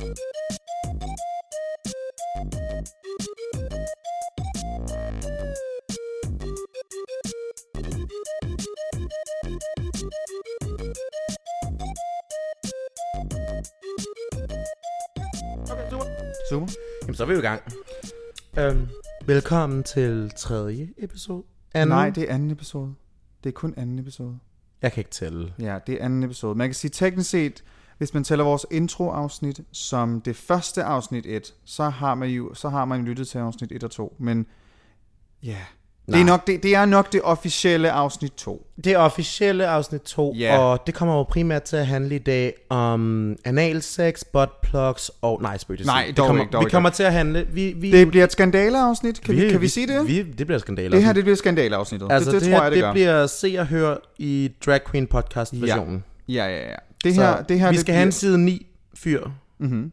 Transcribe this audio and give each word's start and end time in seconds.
Super. 0.00 0.16
Jamen, 17.02 17.14
så 17.14 17.22
er 17.22 17.26
vi 17.26 17.32
jo 17.32 17.38
i 17.38 17.42
gang. 17.42 17.62
Øhm, 18.58 18.88
velkommen 19.26 19.82
til 19.82 20.32
tredje 20.36 20.88
episode. 20.98 21.44
Anden. 21.74 21.88
Nej, 21.88 22.10
det 22.10 22.30
er 22.30 22.34
anden 22.34 22.50
episode. 22.50 22.94
Det 23.44 23.50
er 23.50 23.54
kun 23.54 23.74
anden 23.76 23.98
episode. 23.98 24.38
Jeg 24.82 24.92
kan 24.92 25.00
ikke 25.00 25.10
tælle. 25.10 25.54
Ja, 25.58 25.78
det 25.86 26.00
er 26.00 26.04
anden 26.04 26.22
episode. 26.22 26.54
Man 26.58 26.68
kan 26.68 26.74
sige 26.74 26.90
teknisk 26.90 27.30
set, 27.30 27.64
hvis 28.00 28.14
man 28.14 28.24
tæller 28.24 28.44
vores 28.44 28.66
intro-afsnit 28.70 29.60
som 29.72 30.20
det 30.20 30.36
første 30.36 30.82
afsnit 30.82 31.26
1, 31.26 31.54
så 31.64 31.84
har 31.88 32.14
man 32.14 32.28
jo 32.28 32.54
så 32.54 32.68
har 32.68 32.84
man 32.84 33.04
lyttet 33.04 33.28
til 33.28 33.38
afsnit 33.38 33.72
1 33.72 33.84
og 33.84 33.90
2. 33.90 34.16
Men 34.18 34.46
ja, 35.42 35.48
det 36.06 36.14
er, 36.14 36.18
Nej. 36.18 36.22
nok, 36.22 36.46
det, 36.46 36.62
det 36.62 36.74
er 36.74 36.84
nok 36.84 37.12
det 37.12 37.20
officielle 37.24 37.90
afsnit 37.90 38.32
2. 38.32 38.66
Det 38.84 38.96
officielle 38.96 39.66
afsnit 39.66 40.00
2, 40.02 40.34
Ja. 40.38 40.58
og 40.58 40.86
det 40.86 40.94
kommer 40.94 41.16
jo 41.16 41.22
primært 41.22 41.62
til 41.62 41.76
at 41.76 41.86
handle 41.86 42.14
i 42.14 42.18
dag 42.18 42.54
om 42.68 43.36
analsex, 43.44 44.22
buttplugs 44.32 45.10
og... 45.22 45.42
Nej, 45.42 45.58
spøg 45.58 45.78
det 45.78 45.86
Nej, 45.86 46.04
det 46.06 46.16
dog 46.16 46.26
kommer, 46.26 46.42
ikke, 46.42 46.52
dog 46.52 46.60
Vi 46.60 46.64
ikke. 46.64 46.70
kommer 46.72 46.90
til 46.90 47.02
at 47.02 47.12
handle... 47.12 47.46
Vi, 47.52 47.72
vi, 47.72 47.90
Det 47.92 48.08
bliver 48.08 48.24
et 48.24 48.32
skandaleafsnit. 48.32 49.20
Kan 49.20 49.36
vi, 49.36 49.50
kan 49.50 49.60
vi 49.60 49.68
sige 49.68 49.86
det? 49.86 50.06
Vi, 50.06 50.22
det 50.22 50.46
bliver 50.46 50.58
skandaler. 50.58 50.96
det 50.96 51.04
her 51.06 51.12
det 51.12 51.24
bliver 51.24 51.36
skandaleafsnittet. 51.36 52.08
altså, 52.12 52.30
det, 52.30 52.40
det, 52.40 52.46
det, 52.46 52.54
tror 52.54 52.56
her, 52.58 52.62
jeg, 52.64 52.70
det, 52.72 52.76
det 52.76 52.84
gør. 52.84 52.92
bliver 52.92 53.26
se 53.26 53.56
og 53.58 53.66
høre 53.66 53.98
i 54.18 54.52
Drag 54.66 54.80
Queen 54.90 55.06
podcast 55.06 55.60
versionen. 55.60 56.04
Ja, 56.28 56.46
ja, 56.46 56.68
ja. 56.68 56.74
Det 57.04 57.14
Så 57.14 57.22
her, 57.22 57.42
det 57.42 57.60
her 57.60 57.68
vi 57.68 57.72
det 57.72 57.80
skal 57.80 57.94
have 57.94 58.06
en 58.06 58.12
side 58.12 58.38
9 58.38 58.66
fyr. 58.94 59.26
Mm-hmm. 59.58 59.92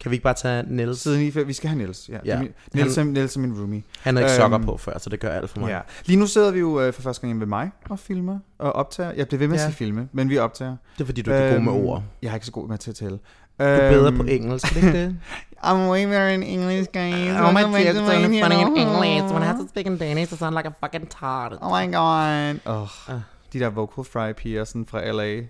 Kan 0.00 0.10
vi 0.10 0.14
ikke 0.14 0.22
bare 0.24 0.34
tage 0.34 0.64
Niels? 0.68 1.00
Siden 1.00 1.22
i, 1.22 1.30
vi 1.30 1.52
skal 1.52 1.68
have 1.68 1.78
Niels. 1.78 2.08
Ja. 2.08 2.18
Ja. 2.24 2.42
Niels, 2.74 2.98
er, 2.98 3.04
Niels 3.04 3.36
er 3.36 3.40
min 3.40 3.52
roomie. 3.58 3.82
Han 4.00 4.16
har 4.16 4.22
ikke 4.22 4.34
sokker 4.34 4.58
Øhm, 4.58 4.66
på 4.66 4.76
før, 4.76 4.98
så 4.98 5.10
det 5.10 5.20
gør 5.20 5.28
alt 5.30 5.50
for 5.50 5.60
mig. 5.60 5.68
Ja. 5.68 5.80
Lige 6.06 6.18
nu 6.18 6.26
sidder 6.26 6.50
vi 6.50 6.58
jo 6.58 6.80
øh, 6.80 6.92
for 6.92 7.02
første 7.02 7.20
gang 7.20 7.28
hjemme 7.28 7.40
ved 7.40 7.46
mig 7.46 7.70
og 7.90 7.98
filmer 7.98 8.38
og 8.58 8.72
optager. 8.72 9.12
Jeg 9.16 9.26
bliver 9.28 9.38
ved 9.38 9.48
med 9.48 9.56
at 9.56 9.60
Ja. 9.62 9.66
sige 9.66 9.76
filme, 9.76 10.08
men 10.12 10.28
vi 10.28 10.38
optager. 10.38 10.76
Det 10.94 11.00
er 11.00 11.04
fordi, 11.06 11.22
du 11.22 11.30
ikke 11.30 11.42
er 11.44 11.52
god 11.54 11.60
med 11.60 11.72
Øhm, 11.72 11.84
ord. 11.86 12.02
Jeg 12.22 12.30
er 12.30 12.34
ikke 12.34 12.46
så 12.46 12.52
god 12.52 12.68
med 12.68 12.74
at 12.88 12.94
tælle. 12.94 13.18
Du 13.58 13.64
er 13.64 13.90
bedre 13.90 14.12
på 14.12 14.22
engelsk, 14.22 14.64
er 14.76 14.80
det 14.80 14.86
ikke 14.86 14.98
det? 15.04 15.16
I'm 15.66 15.74
way 15.90 16.04
better 16.04 16.26
in 16.28 16.42
English, 16.42 16.88
guys. 16.92 17.14
Oh 17.40 17.52
my 17.54 17.62
only 17.64 17.78
my 17.78 18.40
funny 18.42 18.56
in. 18.56 18.76
English. 18.76 19.32
When 19.32 19.42
I 19.42 19.46
have 19.46 19.58
to 19.62 19.68
speak 19.68 19.86
in 19.86 19.96
Danish, 19.98 20.32
I 20.32 20.36
sound 20.36 20.56
like 20.56 20.68
a 20.68 20.72
fucking 20.86 21.10
tart. 21.10 21.52
Oh 21.60 21.80
my 21.80 21.92
god. 21.94 22.54
Oh, 22.66 22.88
Ah. 23.14 23.20
de 23.52 23.58
der 23.60 23.68
vocal 23.70 24.04
fry 24.04 24.32
piger 24.36 24.64
sådan 24.64 24.86
fra 24.86 25.04
LA. 25.12 25.40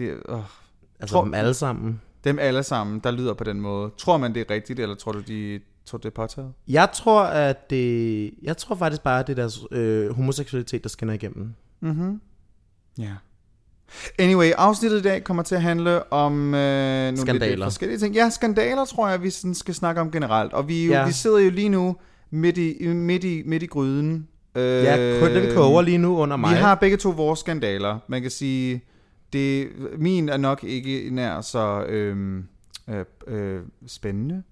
De, 0.00 0.16
oh. 0.28 0.40
Altså 1.00 1.14
Tror- 1.14 1.24
dem 1.24 1.34
alle 1.34 1.54
sammen. 1.54 2.00
Dem 2.24 2.38
alle 2.38 2.62
sammen, 2.62 2.98
der 3.04 3.10
lyder 3.10 3.34
på 3.34 3.44
den 3.44 3.60
måde. 3.60 3.90
Tror 3.98 4.16
man, 4.16 4.34
det 4.34 4.40
er 4.50 4.54
rigtigt, 4.54 4.80
eller 4.80 4.94
tror 4.94 5.12
du, 5.12 5.20
de, 5.20 5.60
tror 5.86 5.98
det 5.98 6.04
er 6.06 6.10
påtaget? 6.10 6.52
Jeg 6.68 6.88
tror, 6.94 7.22
at 7.22 7.70
det... 7.70 8.30
Jeg 8.42 8.56
tror 8.56 8.74
faktisk 8.76 9.02
bare, 9.02 9.20
at 9.20 9.26
det 9.26 9.32
er 9.32 9.36
deres 9.36 9.60
øh, 9.70 10.14
homoseksualitet, 10.14 10.82
der 10.82 10.88
skinner 10.88 11.14
igennem. 11.14 11.54
Mhm. 11.80 12.20
Ja. 12.98 13.12
Anyway, 14.18 14.50
afsnittet 14.56 14.98
i 14.98 15.02
dag 15.02 15.24
kommer 15.24 15.42
til 15.42 15.54
at 15.54 15.62
handle 15.62 16.12
om 16.12 16.54
øh, 16.54 17.02
nogle 17.04 17.16
Skandaler. 17.16 17.46
Lidt, 17.46 17.58
lidt 17.58 17.64
forskellige 17.64 17.98
ting. 17.98 18.14
Ja, 18.14 18.30
skandaler 18.30 18.84
tror 18.84 19.08
jeg, 19.08 19.22
vi 19.22 19.30
sådan 19.30 19.54
skal 19.54 19.74
snakke 19.74 20.00
om 20.00 20.10
generelt. 20.10 20.52
Og 20.52 20.68
vi, 20.68 20.86
jo, 20.86 20.92
Ja. 20.92 21.06
vi 21.06 21.12
sidder 21.12 21.38
jo 21.38 21.50
lige 21.50 21.68
nu 21.68 21.96
midt 22.30 22.58
i, 22.58 22.86
midt 22.86 23.24
i, 23.24 23.42
midt 23.46 23.62
i 23.62 23.66
gryden. 23.66 24.28
Øh, 24.54 24.62
Ja, 24.84 25.18
kun 25.20 25.30
den 25.30 25.54
koger 25.54 25.82
lige 25.82 25.98
nu 25.98 26.16
under 26.18 26.36
mig. 26.36 26.50
Vi 26.50 26.54
har 26.56 26.74
begge 26.74 26.96
to 26.96 27.10
vores 27.10 27.40
skandaler. 27.40 27.98
Man 28.08 28.22
kan 28.22 28.30
sige, 28.30 28.84
det, 29.32 29.70
min 29.98 30.28
er 30.28 30.36
nok 30.36 30.64
ikke 30.64 31.10
nær 31.10 31.40
så 31.40 31.84
øh, 31.84 32.44
øh, 32.88 33.04
øh, 33.26 33.62
spændende. 33.86 34.42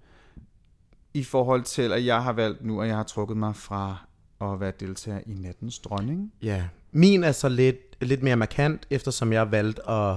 I 1.14 1.24
forhold 1.24 1.62
til, 1.62 1.92
at 1.92 2.04
jeg 2.04 2.22
har 2.22 2.32
valgt 2.32 2.64
nu, 2.64 2.82
at 2.82 2.88
jeg 2.88 2.96
har 2.96 3.02
trukket 3.02 3.36
mig 3.36 3.56
fra 3.56 4.06
at 4.40 4.60
være 4.60 4.72
deltager 4.80 5.20
i 5.26 5.34
Nattens 5.34 5.78
Dronning. 5.78 6.32
Ja. 6.42 6.64
Min 6.92 7.24
er 7.24 7.32
så 7.32 7.48
lidt, 7.48 7.76
lidt 8.00 8.22
mere 8.22 8.36
markant, 8.36 8.86
eftersom 8.90 9.32
jeg 9.32 9.40
har 9.40 9.50
valgt 9.50 9.80
at 9.88 10.16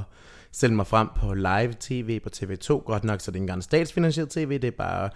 stille 0.51 0.75
mig 0.75 0.87
frem 0.87 1.07
på 1.15 1.33
live 1.33 1.73
tv 1.79 2.19
på 2.19 2.29
TV2. 2.35 2.67
Godt 2.67 3.03
nok, 3.03 3.21
så 3.21 3.31
det 3.31 3.35
er 3.35 3.39
ikke 3.39 3.43
engang 3.43 3.63
statsfinansieret 3.63 4.29
tv, 4.29 4.53
det 4.53 4.67
er 4.67 4.71
bare, 4.71 5.09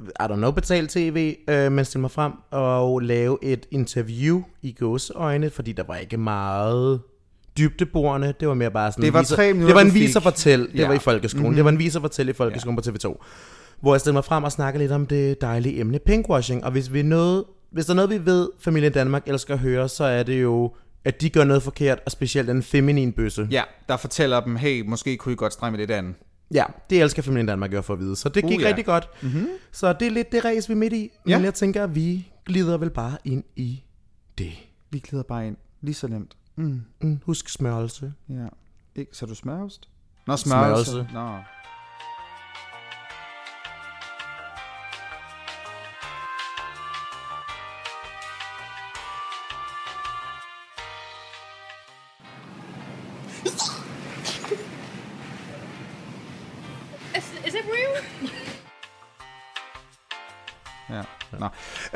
I 0.00 0.32
don't 0.32 0.36
know, 0.36 0.50
betalt 0.50 0.90
tv, 0.90 1.36
øh, 1.48 1.72
men 1.72 1.84
stille 1.84 2.00
mig 2.00 2.10
frem 2.10 2.32
og 2.50 3.00
lave 3.00 3.38
et 3.42 3.66
interview 3.70 4.42
i 4.62 4.72
gåseøjne, 4.72 5.50
fordi 5.50 5.72
der 5.72 5.82
var 5.82 5.96
ikke 5.96 6.16
meget 6.16 7.00
dybdeborende. 7.58 8.34
Det 8.40 8.48
var 8.48 8.54
mere 8.54 8.70
bare 8.70 8.92
sådan... 8.92 9.04
Det 9.04 9.12
var 9.12 9.20
viser- 9.20 9.36
tre 9.36 9.46
minutter, 9.52 9.66
Det 9.66 9.74
var 9.74 9.80
en 9.80 9.86
du 9.86 9.92
fik. 9.92 10.02
viser 10.02 10.20
fortæl. 10.20 10.60
Det 10.60 10.74
Ja. 10.74 10.86
var 10.86 10.94
i 10.94 10.98
folkeskolen. 10.98 11.46
Mhm. 11.46 11.54
Det 11.54 11.64
var 11.64 11.70
en 11.70 11.78
viser 11.78 12.00
fortæl 12.00 12.28
i 12.28 12.32
folkeskolen 12.32 12.76
på 12.76 12.82
TV2. 12.90 13.24
Hvor 13.80 13.94
jeg 13.94 14.00
stillede 14.00 14.14
mig 14.16 14.24
frem 14.24 14.44
og 14.44 14.52
snakkede 14.52 14.84
lidt 14.84 14.92
om 14.92 15.06
det 15.06 15.40
dejlige 15.40 15.80
emne 15.80 15.98
pinkwashing. 15.98 16.64
Og 16.64 16.70
hvis, 16.72 16.92
vi 16.92 17.02
noget, 17.02 17.44
hvis 17.72 17.86
der 17.86 17.92
er 17.92 17.96
noget, 17.96 18.10
vi 18.10 18.26
ved, 18.26 18.48
familien 18.60 18.92
Danmark 18.92 19.22
elsker 19.28 19.54
at 19.54 19.60
høre, 19.60 19.88
så 19.88 20.04
er 20.04 20.22
det 20.22 20.42
jo, 20.42 20.74
at 21.04 21.20
de 21.20 21.30
gør 21.30 21.44
noget 21.44 21.62
forkert, 21.62 21.98
og 22.06 22.10
specielt 22.12 22.50
en 22.50 22.62
feminin 22.62 23.12
bøsse. 23.12 23.48
Ja, 23.50 23.62
der 23.88 23.96
fortæller 23.96 24.40
dem, 24.40 24.56
hey, 24.56 24.82
måske 24.88 25.16
kunne 25.16 25.32
I 25.32 25.36
godt 25.36 25.52
strege 25.52 25.70
med 25.70 25.78
lidt 25.78 25.90
andet. 25.90 26.14
Ja, 26.54 26.64
det 26.90 27.00
elsker 27.02 27.22
familien 27.22 27.46
Danmark 27.46 27.70
gør 27.70 27.80
for 27.80 27.92
at 27.94 28.00
vide. 28.00 28.16
Så 28.16 28.28
det 28.28 28.44
Uh, 28.44 28.50
gik 28.50 28.60
ja. 28.62 28.68
rigtig 28.68 28.84
godt. 28.84 29.08
Mm-hmm. 29.22 29.46
Så 29.72 29.92
det 29.92 30.06
er 30.06 30.10
lidt 30.10 30.32
det 30.32 30.44
race, 30.44 30.68
vi 30.68 30.72
er 30.72 30.76
midt 30.78 30.92
i. 30.92 31.10
Men 31.24 31.30
Ja. 31.34 31.40
jeg 31.40 31.54
tænker, 31.54 31.84
at 31.84 31.94
vi 31.94 32.28
glider 32.46 32.76
vel 32.78 32.90
bare 32.90 33.16
ind 33.24 33.44
i 33.56 33.82
det. 34.38 34.52
Vi 34.90 34.98
glider 34.98 35.22
bare 35.22 35.46
ind. 35.46 35.56
Lige 35.82 35.94
så 35.94 36.08
nemt. 36.08 36.36
Mm. 36.56 36.82
Mm, 37.00 37.20
husk 37.24 37.48
smørelse. 37.48 38.12
Ja. 38.28 38.46
Ikke, 38.94 39.16
så 39.16 39.26
du 39.26 39.34
smørøst? 39.34 39.88
Nå, 40.26 40.36
smørelse. 40.36 40.90
Smørelse. 40.90 41.12
Nå. 41.14 41.38
Is, 57.16 57.24
is 57.46 57.54
it 57.54 57.64
real? 57.64 58.02
Ja. 60.90 61.02
Nå. 61.38 61.48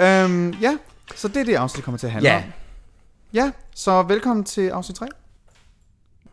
Øhm, 0.05 0.51
ja, 0.61 0.77
så 1.15 1.29
det 1.29 1.37
er 1.37 1.45
det 1.45 1.55
afsnit, 1.55 1.85
kommer 1.85 1.99
til 1.99 2.07
at 2.07 2.13
handle 2.13 2.31
Ja. 2.31 2.37
om. 2.37 2.43
Ja, 3.35 3.53
så 3.75 4.03
velkommen 4.03 4.45
til 4.45 4.69
afsnit 4.69 4.97
3. 4.97 5.07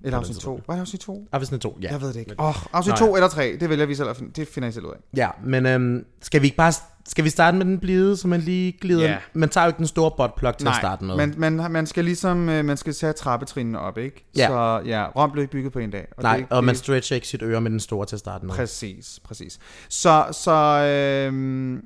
Eller 0.04 0.18
afsnit 0.18 0.36
så 0.36 0.42
2. 0.42 0.62
Hvad 0.66 0.76
er 0.76 0.78
det 0.78 0.82
afsnit 0.82 1.02
2? 1.02 1.28
Afsnit 1.32 1.62
2, 1.62 1.78
ja. 1.82 1.92
Jeg 1.92 2.02
ved 2.02 2.08
det 2.08 2.20
ikke. 2.20 2.36
Åh, 2.40 2.48
oh, 2.48 2.56
afsnit 2.74 3.00
Nå, 3.00 3.06
2 3.06 3.06
ja. 3.06 3.16
eller 3.16 3.30
3, 3.30 3.58
det 3.60 3.70
vælger 3.70 3.86
vi 3.86 3.96
selv 3.96 4.10
at 4.10 4.18
finde. 4.18 4.32
Det 4.32 4.48
finder 4.48 4.70
I 4.70 4.72
selv 4.72 4.86
ud 4.86 4.92
af. 4.92 4.98
Ja, 5.18 5.30
men 5.44 5.66
øhm, 5.66 6.06
skal 6.22 6.42
vi 6.42 6.48
ikke 6.48 6.58
bare 6.58 6.74
skal 7.08 7.24
vi 7.24 7.30
starte 7.30 7.58
med 7.58 7.66
den 7.66 7.80
blide, 7.80 8.18
så 8.18 8.28
man 8.28 8.40
lige 8.40 8.72
glider? 8.82 9.10
Ja. 9.10 9.18
Man 9.34 9.50
tager 9.50 9.66
jo 9.66 9.70
ikke 9.70 9.78
den 9.78 9.88
store 9.88 10.12
buttplug 10.18 10.58
til 10.58 10.68
at 10.68 10.76
starte 10.76 11.06
med. 11.06 11.16
men 11.16 11.34
man, 11.38 11.72
man 11.72 11.88
skal 11.88 12.06
ligesom, 12.06 12.50
øh, 12.50 12.66
man 12.66 12.78
skal 12.78 12.94
tage 12.94 13.14
trappetrinene 13.14 13.80
op, 13.80 13.98
ikke? 13.98 14.26
Ja. 14.36 14.48
Så 14.48 14.82
ja, 14.86 15.08
Rom 15.16 15.32
blev 15.32 15.42
ikke 15.42 15.52
bygget 15.52 15.74
på 15.74 15.80
en 15.80 15.92
dag. 15.92 16.08
Og 16.18 16.24
Nej, 16.24 16.38
det, 16.38 16.46
og 16.50 16.64
man 16.64 16.76
stretcher 16.76 17.16
ikke 17.16 17.28
sit 17.28 17.42
øre 17.42 17.62
med 17.62 17.72
den 17.72 17.80
store 17.80 18.06
til 18.06 18.16
at 18.16 18.20
starte 18.20 18.46
med. 18.46 18.54
Præcis, 18.56 19.20
præcis. 19.24 19.60
Så, 19.90 20.26
så 20.32 20.52
øhm, 20.52 21.84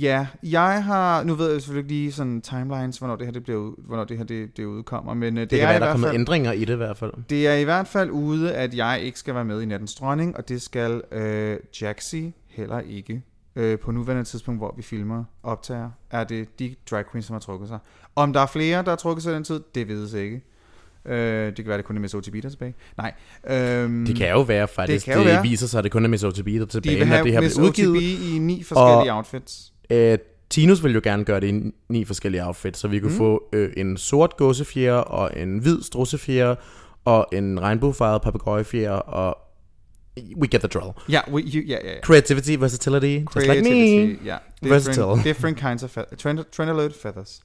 ja, 0.00 0.26
jeg 0.42 0.84
har, 0.84 1.24
nu 1.24 1.34
ved 1.34 1.52
jeg 1.52 1.62
selvfølgelig 1.62 1.84
ikke 1.90 1.94
lige 2.02 2.12
sådan 2.12 2.40
timelines, 2.42 2.98
hvornår 2.98 3.16
det 3.16 3.26
her, 3.26 3.32
det 3.32 3.42
bliver, 3.42 3.70
hvornår 3.78 4.04
det 4.04 4.16
her 4.16 4.24
det, 4.24 4.56
det 4.56 4.64
udkommer, 4.64 5.14
men 5.14 5.36
øh, 5.36 5.40
det, 5.40 5.50
Det, 5.50 5.50
det 5.50 5.58
kan 5.58 5.68
er 5.68 5.72
være, 5.72 5.80
der 5.80 5.86
er 5.86 5.92
kommet 5.92 6.14
ændringer 6.14 6.52
i 6.52 6.64
det 6.64 6.72
i 6.72 6.76
hvert 6.76 6.96
fald. 6.96 7.12
det 7.30 7.46
er 7.48 7.54
i 7.54 7.64
hvert 7.64 7.88
fald 7.88 8.10
ude, 8.10 8.54
at 8.54 8.74
jeg 8.74 9.00
ikke 9.02 9.18
skal 9.18 9.34
være 9.34 9.44
med 9.44 9.62
i 9.62 9.66
Nattens 9.66 9.94
Dronning, 9.94 10.36
og 10.36 10.48
det 10.48 10.62
skal 10.62 11.02
øh, 11.12 11.56
Jaxi 11.82 12.32
heller 12.48 12.80
ikke. 12.80 13.22
Øh, 13.56 13.78
på 13.78 13.92
nuværende 13.92 14.24
tidspunkt, 14.24 14.60
hvor 14.60 14.74
vi 14.76 14.82
filmer 14.82 15.24
optager, 15.42 15.90
er 16.10 16.24
det 16.24 16.58
de 16.58 16.74
drag 16.90 17.04
queens, 17.10 17.26
som 17.26 17.34
har 17.34 17.40
trukket 17.40 17.68
sig. 17.68 17.78
Om 18.16 18.32
der 18.32 18.40
er 18.40 18.46
flere, 18.46 18.82
der 18.82 18.88
har 18.90 18.96
trukket 18.96 19.22
sig 19.22 19.34
den 19.34 19.44
tid, 19.44 19.60
det 19.74 19.88
vides 19.88 20.12
ikke. 20.12 20.42
Øh, 21.06 21.46
det 21.46 21.56
kan 21.56 21.66
være, 21.66 21.76
det 21.76 21.84
kun 21.84 21.96
er 21.96 22.00
Miss 22.00 22.14
OTB 22.14 22.32
der 22.34 22.44
er 22.44 22.50
tilbage. 22.50 22.74
Nej. 22.96 23.12
Øhm, 23.50 24.04
Det 24.06 24.16
kan 24.16 24.30
jo 24.30 24.40
være 24.40 24.68
faktisk, 24.68 25.06
det 25.06 25.14
det, 25.14 25.22
kan 25.22 25.28
jo 25.28 25.34
være. 25.34 25.42
viser 25.42 25.66
sig, 25.66 25.78
at 25.78 25.84
det 25.84 25.92
kun 25.92 26.04
er 26.04 26.08
Miss 26.08 26.24
OTB, 26.24 26.46
der 26.46 26.54
er 26.60 26.64
de 26.64 26.66
tilbage, 26.66 26.96
vil 26.98 27.06
når 27.08 27.14
have 27.14 27.24
det 27.24 27.32
her 27.32 27.40
Miss 27.40 27.54
bliver 27.54 27.68
OTB 27.68 27.78
udgivet. 27.78 28.34
i 28.34 28.38
ni 28.38 28.62
forskellige 28.62 29.12
Og- 29.12 29.16
outfits. 29.16 29.72
Øh, 29.90 30.18
Tinus 30.50 30.84
vil 30.84 30.94
jo 30.94 31.00
gerne 31.04 31.24
gøre 31.24 31.40
det 31.40 31.54
i 31.54 31.70
ni 31.88 32.04
forskellige 32.04 32.46
outfits, 32.46 32.78
så 32.78 32.88
vi 32.88 33.00
kunne 33.00 33.12
Mm. 33.12 33.18
få 33.18 33.42
øh, 33.52 33.72
en 33.76 33.96
sort 33.96 34.36
gåsefjer, 34.36 34.94
og 34.94 35.30
en 35.40 35.58
hvid 35.58 35.82
strussefjer, 35.82 36.54
og 37.04 37.26
en 37.32 37.60
regnbuefarvet 37.62 38.22
papegøjefjer, 38.22 38.90
og 38.92 39.38
we 40.36 40.46
get 40.48 40.60
the 40.60 40.68
drill. 40.68 40.92
Ja, 41.08 41.20
we, 41.32 41.40
you, 41.42 41.62
ja, 41.66 41.78
ja, 41.84 41.90
ja. 41.92 42.00
Creativity, 42.02 42.50
versatility, 42.60 43.24
just 43.36 43.46
like 43.46 43.62
me. 43.62 43.68
Creativity, 43.70 44.24
ja. 44.26 44.36
Versatile. 44.62 45.04
Different, 45.06 45.24
different 45.30 45.58
kinds 45.58 45.82
of 45.82 45.90
feathers. 45.90 46.18
Trend, 46.18 46.38
trend 46.52 46.70
alert 46.70 46.94
feathers. 47.02 47.40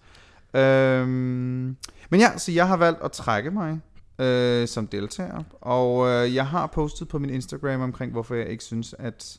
Øhm, 0.54 1.76
men 2.10 2.20
ja, 2.20 2.38
så 2.38 2.52
jeg 2.52 2.68
har 2.68 2.78
valgt 2.78 3.00
at 3.04 3.12
trække 3.12 3.52
mig 3.52 3.80
øh, 4.20 4.68
som 4.68 4.88
deltager, 4.88 5.44
og 5.62 6.08
øh, 6.10 6.36
jeg 6.36 6.48
har 6.48 6.68
postet 6.68 7.08
på 7.08 7.20
min 7.20 7.30
Instagram 7.30 7.82
omkring, 7.82 8.12
hvorfor 8.12 8.36
jeg 8.36 8.48
ikke 8.48 8.64
synes, 8.64 8.96
at... 9.00 9.38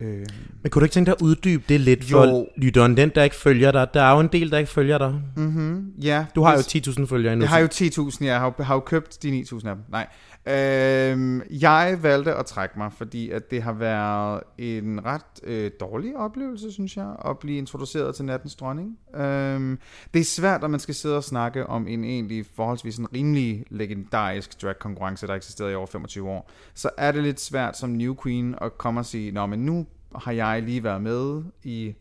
Øh, 0.00 0.26
Men 0.62 0.70
kunne 0.70 0.80
du 0.80 0.84
ikke 0.84 0.92
tænke 0.92 1.06
dig 1.06 1.14
at 1.20 1.22
uddybe 1.24 1.62
det 1.68 1.80
lidt 1.80 2.10
Jo. 2.10 2.16
for 2.18 2.46
lytteren, 2.56 2.96
den 2.96 3.08
der 3.14 3.22
ikke 3.22 3.36
følger 3.36 3.72
dig? 3.72 3.86
Der 3.94 4.02
er 4.02 4.12
jo 4.14 4.20
en 4.20 4.28
del, 4.32 4.50
der 4.50 4.58
ikke 4.58 4.70
følger 4.70 4.98
dig. 4.98 5.14
mm-hmm, 5.36 5.92
ja, 6.02 6.26
Du 6.34 6.42
har 6.42 6.54
hvis- 6.56 6.74
jo 6.74 6.80
10.000 6.92 7.06
følgere 7.06 7.32
endnu. 7.32 7.42
Jeg 7.44 7.50
har 7.50 7.58
jo 7.58 7.66
10.000, 7.66 8.24
jeg 8.26 8.38
har, 8.40 8.54
jo- 8.58 8.64
har 8.64 8.74
jo 8.74 8.80
købt 8.80 9.22
de 9.22 9.30
9.000 9.30 9.68
af 9.68 9.74
dem. 9.74 9.84
Nej. 9.90 10.06
Øhm, 10.46 11.42
jeg 11.50 11.98
valgte 12.02 12.34
at 12.34 12.46
trække 12.46 12.78
mig, 12.78 12.92
fordi 12.92 13.30
at 13.30 13.50
det 13.50 13.62
har 13.62 13.72
været 13.72 14.42
en 14.58 15.04
ret 15.04 15.22
øh, 15.42 15.70
dårlig 15.80 16.16
oplevelse, 16.16 16.72
synes 16.72 16.96
jeg, 16.96 17.16
at 17.24 17.38
blive 17.38 17.58
introduceret 17.58 18.14
til 18.14 18.24
nattens 18.24 18.54
dronning. 18.54 18.98
Øhm, 19.14 19.78
det 20.14 20.20
er 20.20 20.24
svært, 20.24 20.64
at 20.64 20.70
man 20.70 20.80
skal 20.80 20.94
sidde 20.94 21.16
og 21.16 21.24
snakke 21.24 21.66
om 21.66 21.88
en 21.88 22.04
egentlig 22.04 22.46
forholdsvis 22.56 22.98
en 22.98 23.12
rimelig 23.14 23.64
legendarisk 23.70 24.62
drag-konkurrence, 24.62 25.26
der 25.26 25.34
eksisterede 25.34 25.72
i 25.72 25.76
over 25.76 25.86
25 25.86 26.28
år. 26.28 26.50
Så 26.74 26.90
er 26.98 27.12
det 27.12 27.22
lidt 27.22 27.40
svært 27.40 27.78
som 27.78 27.90
new 27.90 28.14
queen 28.22 28.54
at 28.60 28.78
komme 28.78 29.00
og 29.00 29.06
sige, 29.06 29.32
Nå, 29.32 29.46
men 29.46 29.66
nu 29.66 29.86
har 30.14 30.32
jeg 30.32 30.62
lige 30.62 30.84
været 30.84 31.02
med 31.02 31.42
i 31.62 31.94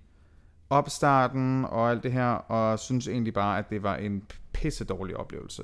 opstarten 0.70 1.66
og 1.66 1.92
alt 1.92 2.04
det 2.04 2.12
her, 2.12 2.30
og 2.30 2.80
synes 2.80 3.08
egentlig 3.08 3.34
bare, 3.34 3.60
at 3.60 3.70
det 3.70 3.84
var 3.84 3.96
en 3.96 4.24
pisse 4.54 4.86
dårlig 4.86 5.18
oplevelse. 5.18 5.64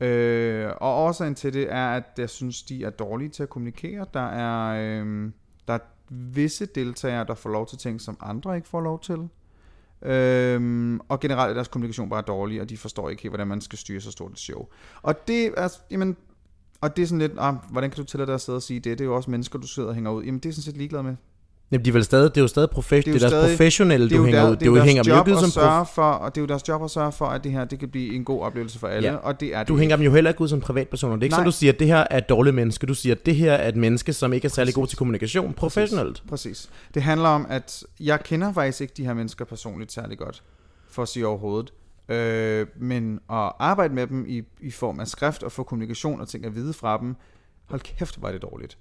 Øh, 0.00 0.70
og 0.76 1.04
årsagen 1.04 1.34
til 1.34 1.52
det 1.52 1.72
er, 1.72 1.88
at 1.88 2.04
jeg 2.18 2.30
synes, 2.30 2.62
de 2.62 2.84
er 2.84 2.90
dårlige 2.90 3.28
til 3.28 3.42
at 3.42 3.48
kommunikere. 3.48 4.06
Der 4.14 4.26
er, 4.26 4.80
øh, 5.02 5.30
der 5.68 5.74
er 5.74 5.78
visse 6.08 6.66
deltagere, 6.66 7.24
der 7.24 7.34
får 7.34 7.50
lov 7.50 7.66
til 7.66 7.78
ting, 7.78 8.00
som 8.00 8.16
andre 8.20 8.56
ikke 8.56 8.68
får 8.68 8.80
lov 8.80 9.00
til. 9.00 9.28
Øhm, 10.02 11.00
og 11.08 11.20
generelt 11.20 11.50
er 11.50 11.54
deres 11.54 11.68
kommunikation 11.68 12.10
bare 12.10 12.22
dårlig, 12.22 12.60
og 12.60 12.68
de 12.68 12.76
forstår 12.76 13.10
ikke 13.10 13.22
helt, 13.22 13.30
hvordan 13.30 13.46
man 13.46 13.60
skal 13.60 13.78
styre 13.78 14.00
så 14.00 14.10
stort 14.10 14.32
et 14.32 14.38
show. 14.38 14.66
Og 15.02 15.28
det 15.28 15.46
er, 15.56 15.68
jamen, 15.90 16.16
og 16.80 16.96
det 16.96 17.02
er 17.02 17.06
sådan 17.06 17.18
lidt, 17.18 17.32
ah, 17.38 17.54
hvordan 17.70 17.90
kan 17.90 17.96
du 17.96 18.04
tillade 18.04 18.26
dig 18.26 18.34
at 18.34 18.40
sidde 18.40 18.56
og 18.56 18.62
sige 18.62 18.80
det? 18.80 18.98
Det 18.98 19.04
er 19.04 19.08
jo 19.08 19.16
også 19.16 19.30
mennesker, 19.30 19.58
du 19.58 19.66
sidder 19.66 19.88
og 19.88 19.94
hænger 19.94 20.10
ud. 20.10 20.24
Jamen, 20.24 20.40
det 20.40 20.48
er 20.48 20.52
sådan 20.52 20.62
set 20.62 20.76
ligeglad 20.76 21.02
med. 21.02 21.16
Jamen, 21.70 21.84
de 21.84 21.88
er 21.90 21.92
vel 21.92 22.04
stadig, 22.04 22.30
det 22.30 22.36
er 22.36 22.40
jo 22.42 22.48
stadig 22.48 22.68
profes- 22.70 22.88
det 22.90 23.08
er, 23.08 23.12
jo 23.12 23.14
det 23.14 23.22
er 23.22 23.28
deres 23.28 23.30
stadig- 23.32 23.50
professionelle, 23.58 24.08
Det 24.08 24.14
er 24.14 24.18
du 24.18 24.24
hænger 24.24 24.40
der, 24.42 24.50
ud. 24.50 24.56
det 24.56 24.62
er 24.62 24.66
jo 24.70 24.76
hænger 24.76 25.02
job 25.06 25.26
ikke 25.28 25.36
ud 25.36 25.40
som 25.42 25.48
prof- 25.48 25.64
sørge 25.64 25.86
for, 25.94 26.02
og 26.02 26.34
det 26.34 26.40
er 26.40 26.42
jo 26.42 26.46
deres 26.46 26.68
job 26.68 26.82
at 26.84 26.90
sørge 26.90 27.12
for, 27.12 27.26
at 27.26 27.44
det 27.44 27.52
her 27.52 27.64
det 27.64 27.78
kan 27.78 27.88
blive 27.88 28.14
en 28.14 28.24
god 28.24 28.42
oplevelse 28.42 28.78
for 28.78 28.86
alle, 28.88 29.08
Ja. 29.08 29.14
og 29.16 29.40
det 29.40 29.54
er 29.54 29.58
det 29.58 29.68
Du 29.68 29.76
hænger 29.76 29.96
dem 29.96 30.04
jo 30.04 30.12
heller 30.12 30.30
ikke 30.30 30.40
ud 30.40 30.48
som 30.48 30.60
privatpersoner. 30.60 31.14
Det 31.16 31.22
er 31.22 31.24
ikke 31.24 31.32
Nej. 31.32 31.36
sådan, 31.38 31.46
du 31.46 31.52
siger, 31.52 31.72
at 31.72 31.78
det 31.78 31.86
her 31.86 32.04
er 32.10 32.18
et 32.18 32.28
dårligt 32.28 32.56
menneske. 32.56 32.86
Du 32.86 32.94
siger, 32.94 33.14
at 33.14 33.26
det 33.26 33.36
her 33.36 33.52
er 33.52 33.68
et 33.68 33.76
menneske, 33.76 34.12
som 34.12 34.32
ikke 34.32 34.44
er 34.44 34.50
særlig 34.50 34.74
god 34.74 34.86
til 34.86 34.98
kommunikation 34.98 35.52
professionelt. 35.52 36.22
Præcis. 36.28 36.70
Det 36.94 37.02
handler 37.02 37.28
om, 37.28 37.46
at 37.48 37.84
jeg 38.00 38.20
kender 38.24 38.52
faktisk 38.52 38.80
ikke 38.80 38.94
de 38.96 39.04
her 39.04 39.14
mennesker 39.14 39.44
personligt 39.44 39.92
særlig 39.92 40.18
godt, 40.18 40.42
for 40.90 41.02
at 41.02 41.08
sige 41.08 41.26
overhovedet. 41.26 41.72
Øh, 42.08 42.66
men 42.80 43.14
at 43.30 43.52
arbejde 43.58 43.94
med 43.94 44.06
dem 44.06 44.24
i, 44.28 44.42
i 44.60 44.70
form 44.70 45.00
af 45.00 45.08
skrift 45.08 45.42
og 45.42 45.52
få 45.52 45.62
kommunikation 45.62 46.20
og 46.20 46.28
ting 46.28 46.44
at 46.46 46.54
vide 46.54 46.72
fra 46.72 46.98
dem, 47.00 47.16
hold 47.66 47.80
kæft, 47.80 48.18
er 48.24 48.32
det 48.32 48.42
dårligt. 48.42 48.78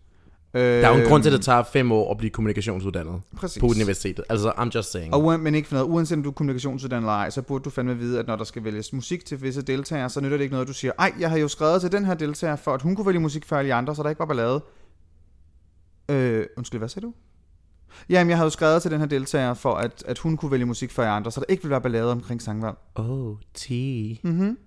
Øh, 0.57 0.81
Der 0.81 0.87
er 0.87 0.95
jo 0.97 1.01
en 1.03 1.07
grund 1.09 1.23
til, 1.23 1.29
at 1.29 1.33
det 1.33 1.41
tager 1.45 1.63
fem 1.63 1.91
år 1.91 2.11
at 2.11 2.17
blive 2.17 2.29
kommunikationsuddannet 2.31 3.21
Præcis. 3.37 3.59
på 3.59 3.65
universitetet. 3.65 4.25
Altså, 4.29 4.49
I'm 4.49 4.69
just 4.75 4.91
saying. 4.91 5.13
Og 5.13 5.39
men 5.39 5.55
ikke 5.55 5.67
for 5.67 5.75
noget, 5.75 5.89
uanset 5.89 6.15
om 6.17 6.23
du 6.23 6.29
er 6.29 6.33
kommunikationsuddannet 6.33 7.03
eller 7.03 7.13
ej, 7.13 7.29
så 7.29 7.41
burde 7.41 7.63
du 7.63 7.69
fandme 7.69 7.97
vide, 7.97 8.19
at 8.19 8.27
når 8.27 8.35
der 8.35 8.43
skal 8.43 8.63
vælges 8.63 8.93
musik 8.93 9.25
til 9.25 9.41
visse 9.41 9.61
deltagere, 9.61 10.09
så 10.09 10.21
nytter 10.21 10.37
det 10.37 10.43
ikke 10.43 10.53
noget, 10.53 10.65
at 10.65 10.67
du 10.67 10.73
siger, 10.73 10.91
ej, 10.99 11.13
jeg 11.19 11.29
har 11.29 11.37
jo 11.37 11.47
skrevet 11.47 11.81
til 11.81 11.91
den 11.91 12.05
her 12.05 12.13
deltager, 12.13 12.55
for 12.55 12.73
at 12.73 12.81
hun 12.81 12.95
kunne 12.95 13.07
vælge 13.07 13.19
musik 13.19 13.45
før 13.45 13.57
alle 13.57 13.73
andre, 13.73 13.95
så 13.95 14.03
der 14.03 14.09
ikke 14.09 14.19
var 14.19 14.25
ballade. 14.25 14.63
Øh, 16.09 16.45
undskyld, 16.57 16.79
hvad 16.79 16.89
sagde 16.89 17.07
du? 17.07 17.13
Jamen, 18.09 18.29
jeg 18.29 18.37
havde 18.37 18.45
jo 18.45 18.49
skrevet 18.49 18.81
til 18.81 18.91
den 18.91 18.99
her 18.99 19.07
deltager, 19.07 19.53
for 19.53 19.73
at, 19.73 20.03
at 20.07 20.19
hun 20.19 20.37
kunne 20.37 20.51
vælge 20.51 20.65
musik 20.65 20.91
før 20.91 21.09
andre, 21.09 21.31
så 21.31 21.39
der 21.39 21.45
ikke 21.49 21.63
ville 21.63 21.71
være 21.71 21.81
ballade 21.81 22.11
omkring 22.11 22.41
sangvalg. 22.41 22.75
Oh, 22.95 23.35
T. 23.53 23.69
Mhm. 24.23 24.57